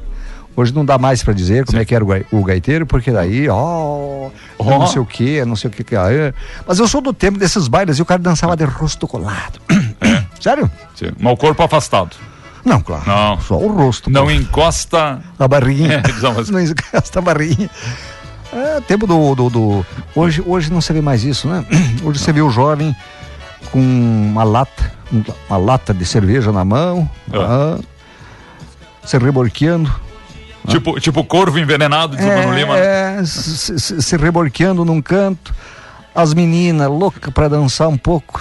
Hoje 0.53 0.73
não 0.73 0.83
dá 0.83 0.97
mais 0.97 1.23
pra 1.23 1.33
dizer 1.33 1.63
como 1.65 1.79
é 1.79 1.85
que 1.85 1.95
era 1.95 2.03
o, 2.03 2.07
gai- 2.07 2.25
o 2.29 2.43
gaiteiro, 2.43 2.85
porque 2.85 3.09
daí, 3.09 3.47
ó, 3.47 3.55
Ó. 3.55 4.29
não 4.59 4.85
sei 4.85 5.01
o 5.01 5.05
que, 5.05 5.45
não 5.45 5.55
sei 5.55 5.69
o 5.69 5.73
que 5.73 5.95
é. 5.95 6.33
Mas 6.67 6.77
eu 6.77 6.87
sou 6.89 6.99
do 6.99 7.13
tempo 7.13 7.37
desses 7.39 7.69
bailes 7.69 7.97
e 7.97 8.01
o 8.01 8.05
cara 8.05 8.19
dançava 8.21 8.55
de 8.57 8.65
rosto 8.65 9.07
colado. 9.07 9.61
Sério? 10.41 10.69
Sim, 10.95 11.11
Mas 11.17 11.33
o 11.33 11.37
corpo 11.37 11.63
afastado. 11.63 12.17
Não, 12.63 12.79
claro. 12.81 13.03
Não. 13.07 13.39
Só 13.41 13.55
o 13.57 13.67
rosto. 13.71 14.09
Não 14.09 14.29
encosta. 14.29 15.19
A 15.39 15.47
barriguinha. 15.47 16.01
É, 16.07 16.33
diz 16.41 16.49
não 16.49 16.59
encosta 16.59 17.19
a 17.19 17.21
barriguinha. 17.21 17.69
É, 18.53 18.81
tempo 18.81 19.07
do, 19.07 19.33
do, 19.35 19.49
do- 19.49 19.85
Hoje, 20.15 20.43
hoje 20.45 20.71
não 20.71 20.81
se 20.81 20.91
vê 20.93 21.01
mais 21.01 21.23
isso, 21.23 21.47
né? 21.47 21.65
Hoje 22.03 22.19
você 22.19 22.33
vê 22.33 22.41
o 22.41 22.49
jovem 22.49 22.95
com 23.71 23.79
uma 23.79 24.43
lata, 24.43 24.91
um- 25.11 25.23
uma 25.49 25.57
lata 25.57 25.93
de 25.93 26.05
cerveja 26.05 26.51
na 26.51 26.65
mão, 26.65 27.09
Ah. 27.33 27.77
ah, 27.79 29.07
se 29.07 29.17
reborqueando. 29.17 29.89
Tipo, 30.67 30.99
tipo 30.99 31.23
corvo 31.23 31.57
envenenado 31.57 32.15
de 32.17 32.23
Mano 32.23 32.53
Lima. 32.53 32.75
né? 32.75 33.19
é, 33.21 33.25
se, 33.25 33.79
se- 33.79 34.01
se 34.01 34.17
reborqueando 34.17 34.83
num 34.85 35.01
canto, 35.01 35.55
as 36.13 36.33
meninas 36.33 36.87
loucas 36.89 37.33
para 37.33 37.47
dançar 37.47 37.87
um 37.87 37.97
pouco 37.97 38.39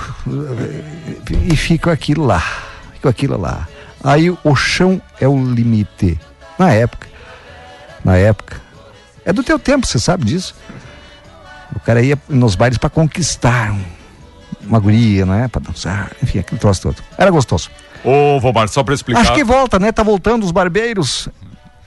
e 1.49 1.57
fica 1.57 1.93
aquilo 1.93 2.27
lá, 2.27 2.43
fica 2.95 3.09
aquilo 3.09 3.41
lá. 3.41 3.66
Aí 4.03 4.30
o 4.30 4.55
chão 4.57 5.01
é 5.20 5.28
o 5.28 5.36
limite. 5.53 6.18
Na 6.59 6.70
época, 6.72 7.07
na 8.05 8.16
época, 8.16 8.61
é 9.24 9.32
do 9.32 9.42
teu 9.42 9.59
tempo, 9.59 9.86
você 9.86 9.98
sabe 9.98 10.24
disso. 10.24 10.55
O 11.74 11.80
cara 11.80 12.03
ia 12.03 12.18
nos 12.28 12.55
bailes 12.55 12.78
para 12.78 12.90
conquistar 12.90 13.72
um- 13.72 13.84
uma 14.66 14.78
guria, 14.78 15.24
né, 15.24 15.48
para 15.48 15.62
dançar, 15.62 16.11
enfim, 16.22 16.38
aquele 16.38 16.61
troço 16.61 16.82
todo. 16.82 16.96
Era 17.16 17.30
gostoso. 17.30 17.70
Ô, 18.05 18.40
Vomar, 18.40 18.68
só 18.68 18.82
pra 18.82 18.94
explicar. 18.94 19.20
Acho 19.20 19.34
que 19.34 19.44
volta, 19.44 19.78
né? 19.78 19.92
Tá 19.92 20.03
voltando 20.03 20.44
os 20.44 20.51
barbeiros, 20.53 21.28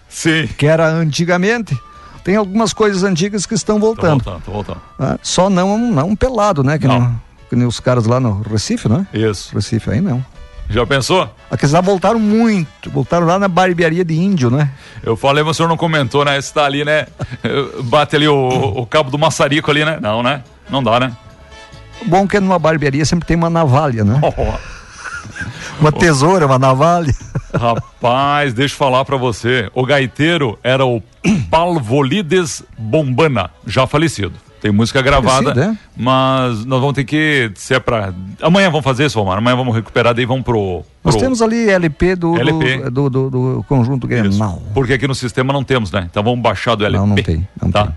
Sim. 0.08 0.48
que 0.58 0.66
era 0.68 0.88
antigamente. 0.88 1.78
Tem 2.24 2.36
algumas 2.36 2.72
coisas 2.72 3.04
antigas 3.04 3.46
que 3.46 3.54
estão 3.54 3.80
Tô 3.80 3.88
voltando. 3.88 4.24
voltando, 4.24 4.44
tô 4.44 4.52
voltando. 4.52 4.82
Ah, 5.00 5.18
só 5.22 5.50
não, 5.50 5.78
não 5.78 6.16
pelado, 6.16 6.64
né? 6.64 6.78
Que, 6.80 6.88
Não. 6.88 7.00
não- 7.00 7.22
que 7.50 7.56
nem 7.56 7.68
os 7.68 7.80
caras 7.80 8.06
lá 8.06 8.20
no 8.20 8.42
Recife, 8.44 8.88
né? 8.88 9.06
Isso. 9.14 9.54
Recife 9.54 9.90
aí 9.92 10.00
não. 10.00 10.24
Já 10.70 10.86
pensou? 10.88 11.30
Aqueles 11.52 11.72
lá 11.74 11.82
voltaram 11.82 12.20
muito. 12.20 12.90
Voltaram 12.90 13.28
lá 13.28 13.38
na 13.38 13.48
barbearia 13.48 14.04
de 14.04 14.16
índio, 14.16 14.50
né? 14.50 14.72
Eu 15.04 15.16
falei, 15.16 15.44
mas 15.44 15.52
o 15.52 15.54
senhor 15.56 15.70
não 15.70 15.78
comentou, 15.78 16.26
né? 16.26 16.38
Esse 16.38 16.54
tá 16.54 16.66
ali, 16.66 16.84
né? 16.84 17.06
Bate 17.84 18.16
ali 18.16 18.28
o, 18.28 18.34
o 18.78 18.86
cabo 18.86 19.12
do 19.12 19.20
maçarico 19.20 19.70
ali, 19.70 19.86
né? 19.86 20.00
Não, 20.02 20.24
né? 20.24 20.44
Não 20.70 20.82
dá, 20.82 21.00
né? 21.00 21.16
Bom 22.06 22.24
é 22.24 22.28
que 22.28 22.40
numa 22.40 22.58
barbearia 22.58 23.06
sempre 23.06 23.28
tem 23.28 23.38
uma 23.38 23.50
navalha, 23.50 24.04
né? 24.04 24.20
Ó, 24.22 24.32
Uma 25.80 25.92
tesoura, 25.92 26.46
uma 26.46 26.58
navalha. 26.60 27.14
rapaz, 27.54 28.54
deixa 28.54 28.74
eu 28.74 28.78
falar 28.78 29.06
pra 29.06 29.18
você. 29.18 29.70
O 29.76 29.86
gaiteiro 29.86 30.58
era 30.64 30.86
o 30.86 31.02
Palvolides 31.52 32.64
Bombana, 32.78 33.50
já 33.66 33.86
falecido. 33.88 34.34
Tem 34.64 34.72
música 34.72 35.02
gravada, 35.02 35.62
é? 35.62 35.78
mas 35.98 36.64
nós 36.64 36.80
vamos 36.80 36.94
ter 36.94 37.04
que, 37.04 37.52
se 37.54 37.74
é 37.74 37.82
pra... 37.82 38.14
Amanhã 38.42 38.70
vamos 38.70 38.86
fazer 38.86 39.06
isso, 39.08 39.20
Vomar. 39.20 39.38
Amanhã 39.40 39.58
vamos 39.58 39.76
recuperar, 39.76 40.14
daí 40.14 40.26
vamos 40.26 40.46
pro... 40.46 40.84
Nós 41.04 41.16
pro- 41.16 41.22
temos 41.22 41.42
ali 41.42 41.70
LP 41.70 42.16
do, 42.16 42.32
do- 42.32 42.40
LP. 42.40 42.90
Do, 42.90 43.10
do, 43.10 43.30
do 43.30 43.66
conjunto 43.68 44.08
Isso. 44.10 44.30
Grenal. 44.30 44.62
Porque 44.74 44.94
aqui 44.94 45.06
no 45.06 45.14
sistema 45.14 45.52
não 45.52 45.66
temos, 45.66 45.92
né? 45.92 46.08
Então 46.10 46.24
vamos 46.24 46.40
baixar 46.40 46.76
do 46.76 46.86
LP. 46.86 46.98
Não, 46.98 47.08
não 47.08 47.16
tem, 47.18 47.46
não 47.62 47.70
tá? 47.70 47.88
tem. 47.88 47.96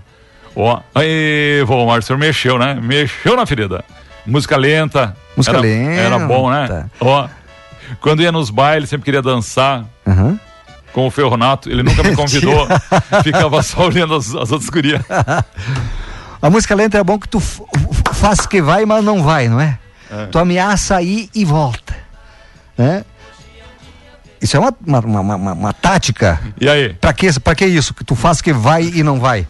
Ó, 0.57 0.81
aí, 0.93 1.63
Vomar, 1.65 1.99
o 1.99 2.01
senhor 2.01 2.19
mexeu, 2.19 2.59
né? 2.59 2.73
Mexeu 2.83 3.37
na 3.37 3.45
ferida. 3.45 3.85
Música 4.25 4.57
lenta. 4.57 5.15
Música 5.37 5.55
era, 5.55 5.61
lenta. 5.61 5.91
Era 6.01 6.19
bom, 6.27 6.51
né? 6.51 6.85
Ó, 6.99 7.29
quando 8.01 8.21
ia 8.21 8.31
nos 8.33 8.49
bailes, 8.49 8.89
sempre 8.89 9.05
queria 9.05 9.21
dançar 9.21 9.85
Aham. 10.05 10.37
com 10.91 11.07
o 11.07 11.11
Ferronato. 11.11 11.69
Ele 11.69 11.81
nunca 11.81 12.03
me 12.03 12.11
convidou. 12.17 12.67
ficava 13.23 13.63
só 13.63 13.85
olhando 13.87 14.15
as, 14.15 14.35
as 14.35 14.51
outras 14.51 14.69
gurias. 14.69 15.01
A 16.41 16.49
música 16.49 16.75
lenta 16.75 16.97
é 16.97 17.03
bom 17.03 17.17
que 17.19 17.27
tu 17.27 17.39
faz 18.13 18.45
que 18.45 18.61
vai, 18.61 18.85
mas 18.85 19.03
não 19.03 19.23
vai, 19.23 19.47
não 19.47 19.59
é? 19.59 19.77
Tu 20.31 20.37
ameaça 20.39 21.01
ir 21.01 21.29
e 21.35 21.43
volta. 21.43 21.95
Né? 22.77 23.03
Isso 24.41 24.55
é 24.55 24.59
uma, 24.59 24.73
uma, 24.85 24.99
uma, 24.99 25.35
uma- 25.35 25.53
uma 25.53 25.73
tática. 25.73 26.39
E 26.61 26.69
aí? 26.69 26.93
Pra 26.93 27.11
que, 27.11 27.39
pra 27.39 27.55
que 27.55 27.65
isso? 27.65 27.93
Que 27.93 28.03
tu 28.03 28.15
faz 28.15 28.39
que 28.41 28.53
vai 28.53 28.83
e 28.83 29.03
não 29.03 29.19
vai? 29.19 29.47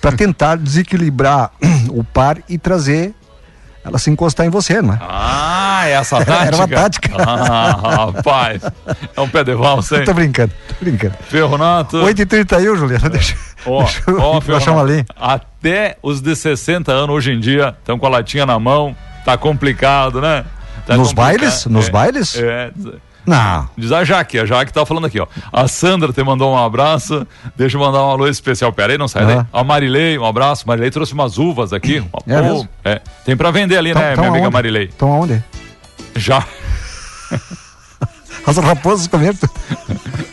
Pra 0.00 0.12
tentar 0.12 0.56
desequilibrar 0.56 1.50
o 1.90 2.02
par 2.02 2.38
e 2.48 2.56
trazer 2.58 3.14
ela 3.84 3.98
se 3.98 4.10
encostar 4.10 4.46
em 4.46 4.50
você, 4.50 4.80
não 4.82 4.94
é? 4.94 4.98
Ah, 5.00 5.86
essa 5.88 6.16
Era- 6.16 6.24
tática. 6.26 6.46
era 6.46 6.56
uma 6.56 6.68
tática. 6.68 7.10
Ah, 7.18 8.06
rapaz. 8.14 8.62
É 9.16 9.20
um 9.20 9.28
pé 9.28 9.42
de 9.44 9.54
valsa, 9.54 9.96
hein? 10.00 10.04
Tô 10.04 10.14
brincando, 10.14 10.52
tô 10.68 10.74
brincando. 10.84 11.14
Ferronato. 11.28 11.96
8h31, 11.98 12.76
Juliana. 12.76 13.08
Deixa, 13.10 13.36
Ó, 13.66 13.82
deixa 13.82 14.02
eu 14.06 14.18
ó, 14.20 14.40
baixar 14.40 14.72
uma 14.72 14.80
Fernando, 14.84 14.88
linha. 14.88 15.06
Até 15.18 15.96
os 16.02 16.20
de 16.20 16.34
60 16.36 16.92
anos 16.92 17.14
hoje 17.16 17.32
em 17.32 17.40
dia 17.40 17.74
estão 17.78 17.98
com 17.98 18.06
a 18.06 18.08
latinha 18.10 18.44
na 18.46 18.58
mão. 18.58 18.94
Tá 19.24 19.36
complicado, 19.36 20.20
né? 20.20 20.44
Tá 20.86 20.96
Nos 20.96 21.08
complicado. 21.08 21.26
bailes? 21.38 21.66
Nos 21.66 21.88
É, 21.88 21.90
bailes? 21.90 22.34
É. 22.36 22.70
Não. 23.30 23.68
Diz 23.78 23.92
a 23.92 24.02
Jaque, 24.02 24.40
a 24.40 24.44
Jaque 24.44 24.72
tá 24.72 24.84
falando 24.84 25.06
aqui, 25.06 25.20
ó. 25.20 25.26
A 25.52 25.68
Sandra 25.68 26.12
te 26.12 26.20
mandou 26.24 26.52
um 26.52 26.58
abraço. 26.58 27.24
Deixa 27.56 27.76
eu 27.76 27.80
mandar 27.80 28.02
um 28.02 28.10
alô 28.10 28.26
especial. 28.26 28.72
Pera 28.72 28.92
aí, 28.92 28.98
não 28.98 29.06
sai 29.06 29.24
daí. 29.24 29.36
Ah. 29.36 29.46
A 29.60 29.62
Marilei, 29.62 30.18
um 30.18 30.24
abraço. 30.24 30.66
Marilei 30.66 30.90
trouxe 30.90 31.12
umas 31.12 31.38
uvas 31.38 31.72
aqui. 31.72 32.02
É 32.26 32.42
mesmo? 32.42 32.68
é. 32.84 33.00
Tem 33.24 33.36
pra 33.36 33.52
vender 33.52 33.76
ali, 33.76 33.94
né, 33.94 34.16
minha 34.16 34.28
amiga? 34.28 34.50
Marilei? 34.50 34.86
Estão 34.86 35.12
aonde? 35.12 35.40
Já. 36.16 36.44
As 38.44 38.56
raposas 38.56 39.06
comeram. 39.06 39.38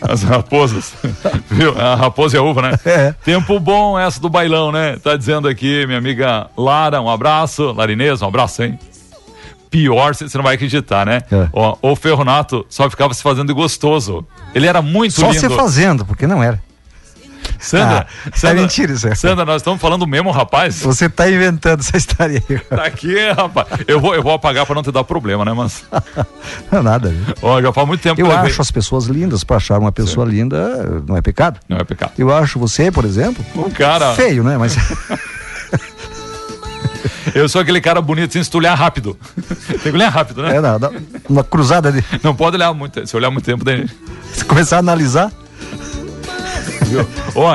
As 0.01 0.23
raposas. 0.23 0.93
Viu? 1.51 1.79
A 1.79 1.93
raposa 1.93 2.37
e 2.37 2.39
a 2.39 2.41
uva, 2.41 2.63
né? 2.63 2.79
É. 2.83 3.13
Tempo 3.23 3.59
bom 3.59 3.99
essa 3.99 4.19
do 4.19 4.29
bailão, 4.29 4.71
né? 4.71 4.97
Tá 5.03 5.15
dizendo 5.15 5.47
aqui, 5.47 5.85
minha 5.85 5.99
amiga 5.99 6.47
Lara, 6.57 6.99
um 6.99 7.09
abraço. 7.09 7.73
Larinês, 7.73 8.23
um 8.23 8.27
abraço, 8.27 8.63
hein? 8.63 8.79
Pior, 9.69 10.15
você 10.15 10.37
não 10.37 10.43
vai 10.43 10.55
acreditar, 10.55 11.05
né? 11.05 11.21
É. 11.31 11.47
Ó, 11.53 11.77
o 11.81 11.95
Ferronato 11.95 12.65
só 12.69 12.89
ficava 12.89 13.13
se 13.13 13.21
fazendo 13.21 13.53
gostoso. 13.53 14.25
Ele 14.55 14.65
era 14.67 14.81
muito 14.81 15.13
Só 15.13 15.27
lindo. 15.29 15.39
você 15.39 15.49
fazendo, 15.49 16.05
porque 16.05 16.25
não 16.25 16.41
era. 16.41 16.61
Sandra, 17.59 18.05
Ah, 18.25 18.29
Sandra, 18.35 18.57
é 18.59 18.61
mentira 18.61 18.91
isso. 18.93 19.07
Sandra, 19.15 19.45
nós 19.45 19.57
estamos 19.61 19.79
falando 19.81 20.05
mesmo, 20.05 20.29
rapaz. 20.31 20.81
Você 20.81 21.09
tá 21.09 21.29
inventando 21.29 21.79
essa 21.79 21.95
história 21.97 22.43
aí. 22.49 22.59
Tá 22.59 22.83
aqui, 22.85 23.15
rapaz. 23.31 23.67
Eu 23.87 23.99
vou, 24.01 24.13
eu 24.13 24.21
vou 24.21 24.33
apagar 24.33 24.65
pra 24.65 24.75
não 24.75 24.83
te 24.83 24.91
dar 24.91 25.03
problema, 25.03 25.43
né, 25.45 25.53
mas. 25.53 25.83
Não 26.71 26.79
é 26.79 26.81
nada. 26.81 27.15
Ó, 27.41 27.61
já 27.61 27.71
faz 27.73 27.87
muito 27.87 28.01
tempo 28.01 28.19
Eu 28.19 28.31
acho 28.31 28.61
as 28.61 28.69
pessoas 28.69 29.05
lindas, 29.05 29.43
pra 29.43 29.57
achar 29.57 29.79
uma 29.79 29.91
pessoa 29.91 30.25
linda 30.25 31.01
não 31.07 31.15
é 31.17 31.21
pecado. 31.21 31.59
Não 31.69 31.77
é 31.77 31.83
pecado. 31.83 32.11
Eu 32.17 32.35
acho 32.35 32.59
você, 32.59 32.91
por 32.91 33.05
exemplo, 33.05 33.43
Um 33.55 33.69
cara. 33.71 34.13
feio, 34.13 34.43
né? 34.43 34.57
Mas 34.57 34.75
Eu 37.33 37.47
sou 37.49 37.61
aquele 37.61 37.81
cara 37.81 38.01
bonito 38.01 38.33
sem 38.33 38.43
se 38.43 38.49
tu 38.49 38.57
olhar 38.57 38.73
rápido. 38.73 39.17
Tem 39.67 39.79
que 39.79 39.89
olhar 39.89 40.09
rápido, 40.09 40.41
né? 40.41 40.57
é 40.57 40.61
não, 40.61 40.79
não, 40.79 40.91
uma 41.29 41.43
cruzada 41.43 41.91
de 41.91 42.03
Não 42.23 42.35
pode 42.35 42.55
olhar 42.55 42.73
muito. 42.73 43.05
Se 43.05 43.15
olhar 43.15 43.29
muito 43.29 43.45
tempo, 43.45 43.63
daí. 43.63 43.87
se 44.33 44.45
começar 44.45 44.77
a 44.77 44.79
analisar. 44.79 45.31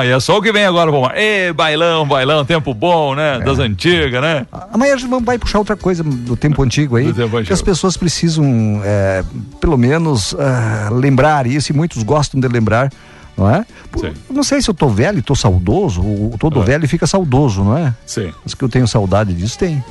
E 0.05 0.11
é 0.11 0.19
só 0.19 0.37
o 0.37 0.41
que 0.41 0.51
vem 0.51 0.65
agora, 0.65 0.91
vamos. 0.91 1.09
Ê, 1.15 1.51
bailão, 1.51 2.07
bailão, 2.07 2.45
tempo 2.45 2.73
bom, 2.73 3.15
né? 3.15 3.39
Das 3.39 3.57
antigas, 3.57 4.21
né? 4.21 4.45
Amanhã 4.71 4.93
a 4.93 4.97
gente 4.97 5.09
vai 5.23 5.37
puxar 5.39 5.59
outra 5.59 5.75
coisa 5.75 6.03
do 6.03 6.35
tempo 6.37 6.61
antigo 6.61 6.95
aí. 6.95 7.05
Do 7.05 7.13
tempo 7.13 7.31
Que 7.31 7.37
antigo. 7.37 7.53
as 7.53 7.61
pessoas 7.61 7.97
precisam, 7.97 8.81
é, 8.83 9.23
pelo 9.59 9.77
menos, 9.77 10.35
ah, 10.37 10.89
lembrar 10.91 11.47
isso, 11.47 11.71
e 11.71 11.75
muitos 11.75 12.03
gostam 12.03 12.39
de 12.39 12.47
lembrar, 12.47 12.91
não 13.37 13.49
é? 13.49 13.65
Sim. 13.99 14.13
Não 14.29 14.43
sei 14.43 14.61
se 14.61 14.69
eu 14.69 14.73
tô 14.73 14.87
velho 14.89 15.19
e 15.19 15.21
tô 15.21 15.35
saudoso, 15.35 16.01
ou 16.03 16.35
todo 16.39 16.61
Ah. 16.61 16.63
velho 16.63 16.87
fica 16.87 17.05
saudoso, 17.07 17.63
não 17.63 17.77
é? 17.77 17.93
Sim. 18.05 18.31
Mas 18.43 18.53
que 18.53 18.63
eu 18.63 18.69
tenho 18.69 18.87
saudade 18.87 19.33
disso, 19.33 19.57
tem. 19.57 19.83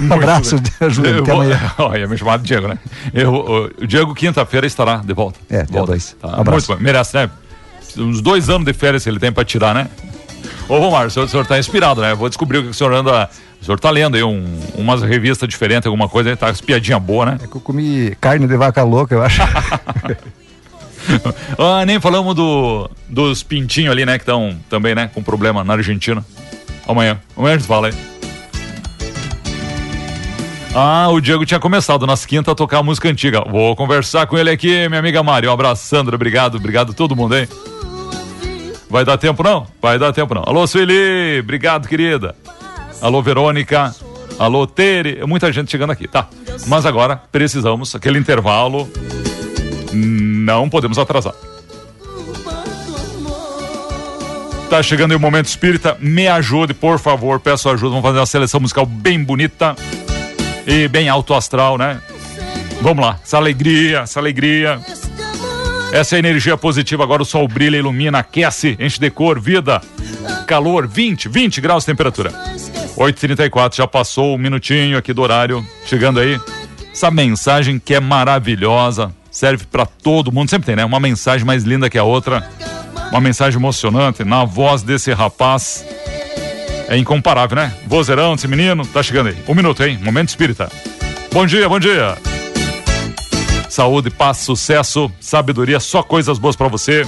Um 0.00 0.12
abraço, 0.12 0.56
ajuda 0.80 1.08
Eu 1.10 1.22
até 1.22 1.32
amanhã. 1.32 1.60
Olha, 1.78 2.06
me 2.08 2.16
chamado 2.16 2.42
Diego, 2.42 2.66
né? 2.68 2.78
Eu, 3.12 3.70
o, 3.80 3.86
Diego, 3.86 4.14
quinta-feira, 4.14 4.66
estará 4.66 4.96
de 4.96 5.12
volta. 5.12 5.38
É, 5.50 5.62
dia 5.64 5.66
volta. 5.72 5.92
dois. 5.92 6.16
Tá, 6.20 6.28
Um 6.28 6.40
abraço. 6.40 6.70
Muito 6.70 6.78
bom. 6.78 6.84
Merece, 6.84 7.14
né? 7.16 7.30
Uns 7.98 8.20
dois 8.20 8.48
anos 8.48 8.64
de 8.66 8.72
férias 8.72 9.02
que 9.04 9.08
ele 9.10 9.18
tem 9.18 9.30
pra 9.32 9.44
tirar, 9.44 9.74
né? 9.74 9.88
Ô, 10.68 10.78
Romar, 10.78 11.06
o 11.06 11.10
senhor, 11.10 11.26
o 11.26 11.28
senhor 11.28 11.46
tá 11.46 11.58
inspirado, 11.58 12.00
né? 12.00 12.12
Eu 12.12 12.16
vou 12.16 12.28
descobrir 12.28 12.58
o 12.58 12.62
que 12.64 12.68
o 12.70 12.74
senhor 12.74 12.92
anda. 12.92 13.28
O 13.60 13.64
senhor 13.64 13.78
tá 13.80 13.90
lendo 13.90 14.16
aí 14.16 14.22
um, 14.22 14.44
umas 14.76 15.02
revistas 15.02 15.48
diferentes, 15.48 15.86
alguma 15.86 16.08
coisa 16.08 16.30
aí, 16.30 16.36
tá 16.36 16.48
as 16.48 16.60
piadinhas 16.60 17.00
boas, 17.02 17.28
né? 17.28 17.38
É 17.42 17.46
que 17.46 17.56
eu 17.56 17.60
comi 17.60 18.16
carne 18.20 18.46
de 18.46 18.56
vaca 18.56 18.82
louca, 18.82 19.14
eu 19.14 19.22
acho. 19.22 19.40
Ah, 21.58 21.84
nem 21.86 22.00
falamos 22.00 22.34
do, 22.34 22.90
dos 23.08 23.42
pintinhos 23.42 23.92
ali, 23.92 24.04
né? 24.04 24.18
Que 24.18 24.22
estão 24.22 24.56
também, 24.68 24.94
né? 24.94 25.10
Com 25.12 25.22
problema 25.22 25.64
na 25.64 25.74
Argentina. 25.74 26.24
Amanhã. 26.86 27.18
Amanhã 27.36 27.54
a 27.54 27.58
gente 27.58 27.66
fala 27.66 27.88
aí. 27.88 27.94
Ah, 30.74 31.08
o 31.08 31.20
Diego 31.20 31.46
tinha 31.46 31.58
começado 31.58 32.06
nas 32.06 32.26
quintas 32.26 32.52
a 32.52 32.54
tocar 32.54 32.82
música 32.82 33.08
antiga. 33.08 33.42
Vou 33.50 33.74
conversar 33.74 34.26
com 34.26 34.36
ele 34.36 34.50
aqui, 34.50 34.86
minha 34.88 35.00
amiga 35.00 35.22
Mari. 35.22 35.48
Um 35.48 35.52
abraço, 35.52 35.86
Sandra. 35.86 36.14
Obrigado, 36.14 36.56
obrigado 36.56 36.90
a 36.90 36.94
todo 36.94 37.16
mundo, 37.16 37.34
hein? 37.34 37.48
Vai 38.90 39.04
dar 39.04 39.16
tempo 39.16 39.42
não? 39.42 39.66
Vai 39.80 39.98
dar 39.98 40.12
tempo 40.12 40.34
não. 40.34 40.42
Alô, 40.46 40.66
Sueli. 40.66 41.40
Obrigado, 41.40 41.88
querida. 41.88 42.36
Alô, 43.00 43.22
Verônica. 43.22 43.94
Alô, 44.38 44.66
Tere. 44.66 45.24
Muita 45.26 45.50
gente 45.50 45.70
chegando 45.70 45.92
aqui, 45.92 46.06
tá? 46.06 46.28
Mas 46.66 46.84
agora 46.84 47.16
precisamos, 47.32 47.94
aquele 47.94 48.18
intervalo. 48.18 48.86
Não 50.46 50.70
podemos 50.70 50.96
atrasar. 50.96 51.34
Tá 54.70 54.80
chegando 54.80 55.10
aí 55.10 55.16
o 55.16 55.20
momento 55.20 55.46
espírita. 55.46 55.96
Me 55.98 56.28
ajude, 56.28 56.72
por 56.72 57.00
favor. 57.00 57.40
Peço 57.40 57.68
ajuda. 57.68 57.90
Vamos 57.90 58.04
fazer 58.04 58.20
uma 58.20 58.26
seleção 58.26 58.60
musical 58.60 58.86
bem 58.86 59.24
bonita 59.24 59.74
e 60.64 60.86
bem 60.86 61.08
alto 61.08 61.34
astral, 61.34 61.76
né? 61.76 62.00
Vamos 62.80 63.04
lá. 63.04 63.18
Essa 63.20 63.38
alegria, 63.38 64.00
essa 64.00 64.20
alegria. 64.20 64.80
Essa 65.90 66.14
é 66.14 66.20
energia 66.20 66.56
positiva. 66.56 67.02
Agora 67.02 67.22
o 67.22 67.26
sol 67.26 67.48
brilha, 67.48 67.76
ilumina, 67.76 68.20
aquece, 68.20 68.76
enche 68.78 69.00
de 69.00 69.10
cor, 69.10 69.40
vida, 69.40 69.82
calor. 70.46 70.86
20, 70.86 71.28
20 71.28 71.60
graus 71.60 71.82
de 71.82 71.86
temperatura. 71.86 72.30
8h34, 72.96 73.74
já 73.74 73.86
passou 73.88 74.36
um 74.36 74.38
minutinho 74.38 74.96
aqui 74.96 75.12
do 75.12 75.22
horário. 75.22 75.66
Chegando 75.86 76.20
aí. 76.20 76.40
Essa 76.92 77.10
mensagem 77.10 77.80
que 77.80 77.94
é 77.94 78.00
maravilhosa. 78.00 79.12
Serve 79.36 79.66
pra 79.66 79.84
todo 79.84 80.32
mundo. 80.32 80.48
Sempre 80.48 80.64
tem, 80.64 80.76
né? 80.76 80.82
Uma 80.82 80.98
mensagem 80.98 81.46
mais 81.46 81.62
linda 81.62 81.90
que 81.90 81.98
a 81.98 82.02
outra. 82.02 82.48
Uma 83.10 83.20
mensagem 83.20 83.60
emocionante 83.60 84.24
na 84.24 84.46
voz 84.46 84.82
desse 84.82 85.12
rapaz. 85.12 85.84
É 86.88 86.96
incomparável, 86.96 87.54
né? 87.54 87.70
Vozeirão 87.86 88.34
desse 88.34 88.48
menino, 88.48 88.86
tá 88.86 89.02
chegando 89.02 89.28
aí. 89.28 89.36
Um 89.46 89.54
minuto, 89.54 89.84
hein? 89.84 89.98
Momento 90.02 90.30
espírita. 90.30 90.72
Bom 91.34 91.44
dia, 91.44 91.68
bom 91.68 91.78
dia. 91.78 92.16
Saúde, 93.68 94.08
paz, 94.08 94.38
sucesso, 94.38 95.12
sabedoria, 95.20 95.80
só 95.80 96.02
coisas 96.02 96.38
boas 96.38 96.56
pra 96.56 96.68
você. 96.68 97.06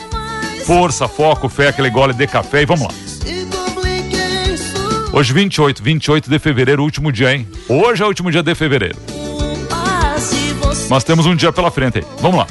Força, 0.66 1.08
foco, 1.08 1.48
fé, 1.48 1.68
aquele 1.68 1.88
gole 1.88 2.12
de 2.12 2.26
café 2.26 2.60
e 2.60 2.66
vamos 2.66 2.88
lá. 2.88 2.94
Hoje 5.14 5.32
28, 5.32 5.82
28 5.82 6.28
de 6.28 6.38
fevereiro, 6.38 6.82
último 6.82 7.10
dia, 7.10 7.34
hein? 7.34 7.48
Hoje 7.66 8.02
é 8.02 8.04
o 8.04 8.08
último 8.08 8.30
dia 8.30 8.42
de 8.42 8.54
fevereiro. 8.54 8.98
Mas 10.88 11.04
temos 11.04 11.26
um 11.26 11.34
dia 11.34 11.52
pela 11.52 11.70
frente 11.70 11.98
aí. 11.98 12.04
Vamos 12.20 12.38
lá. 12.38 12.46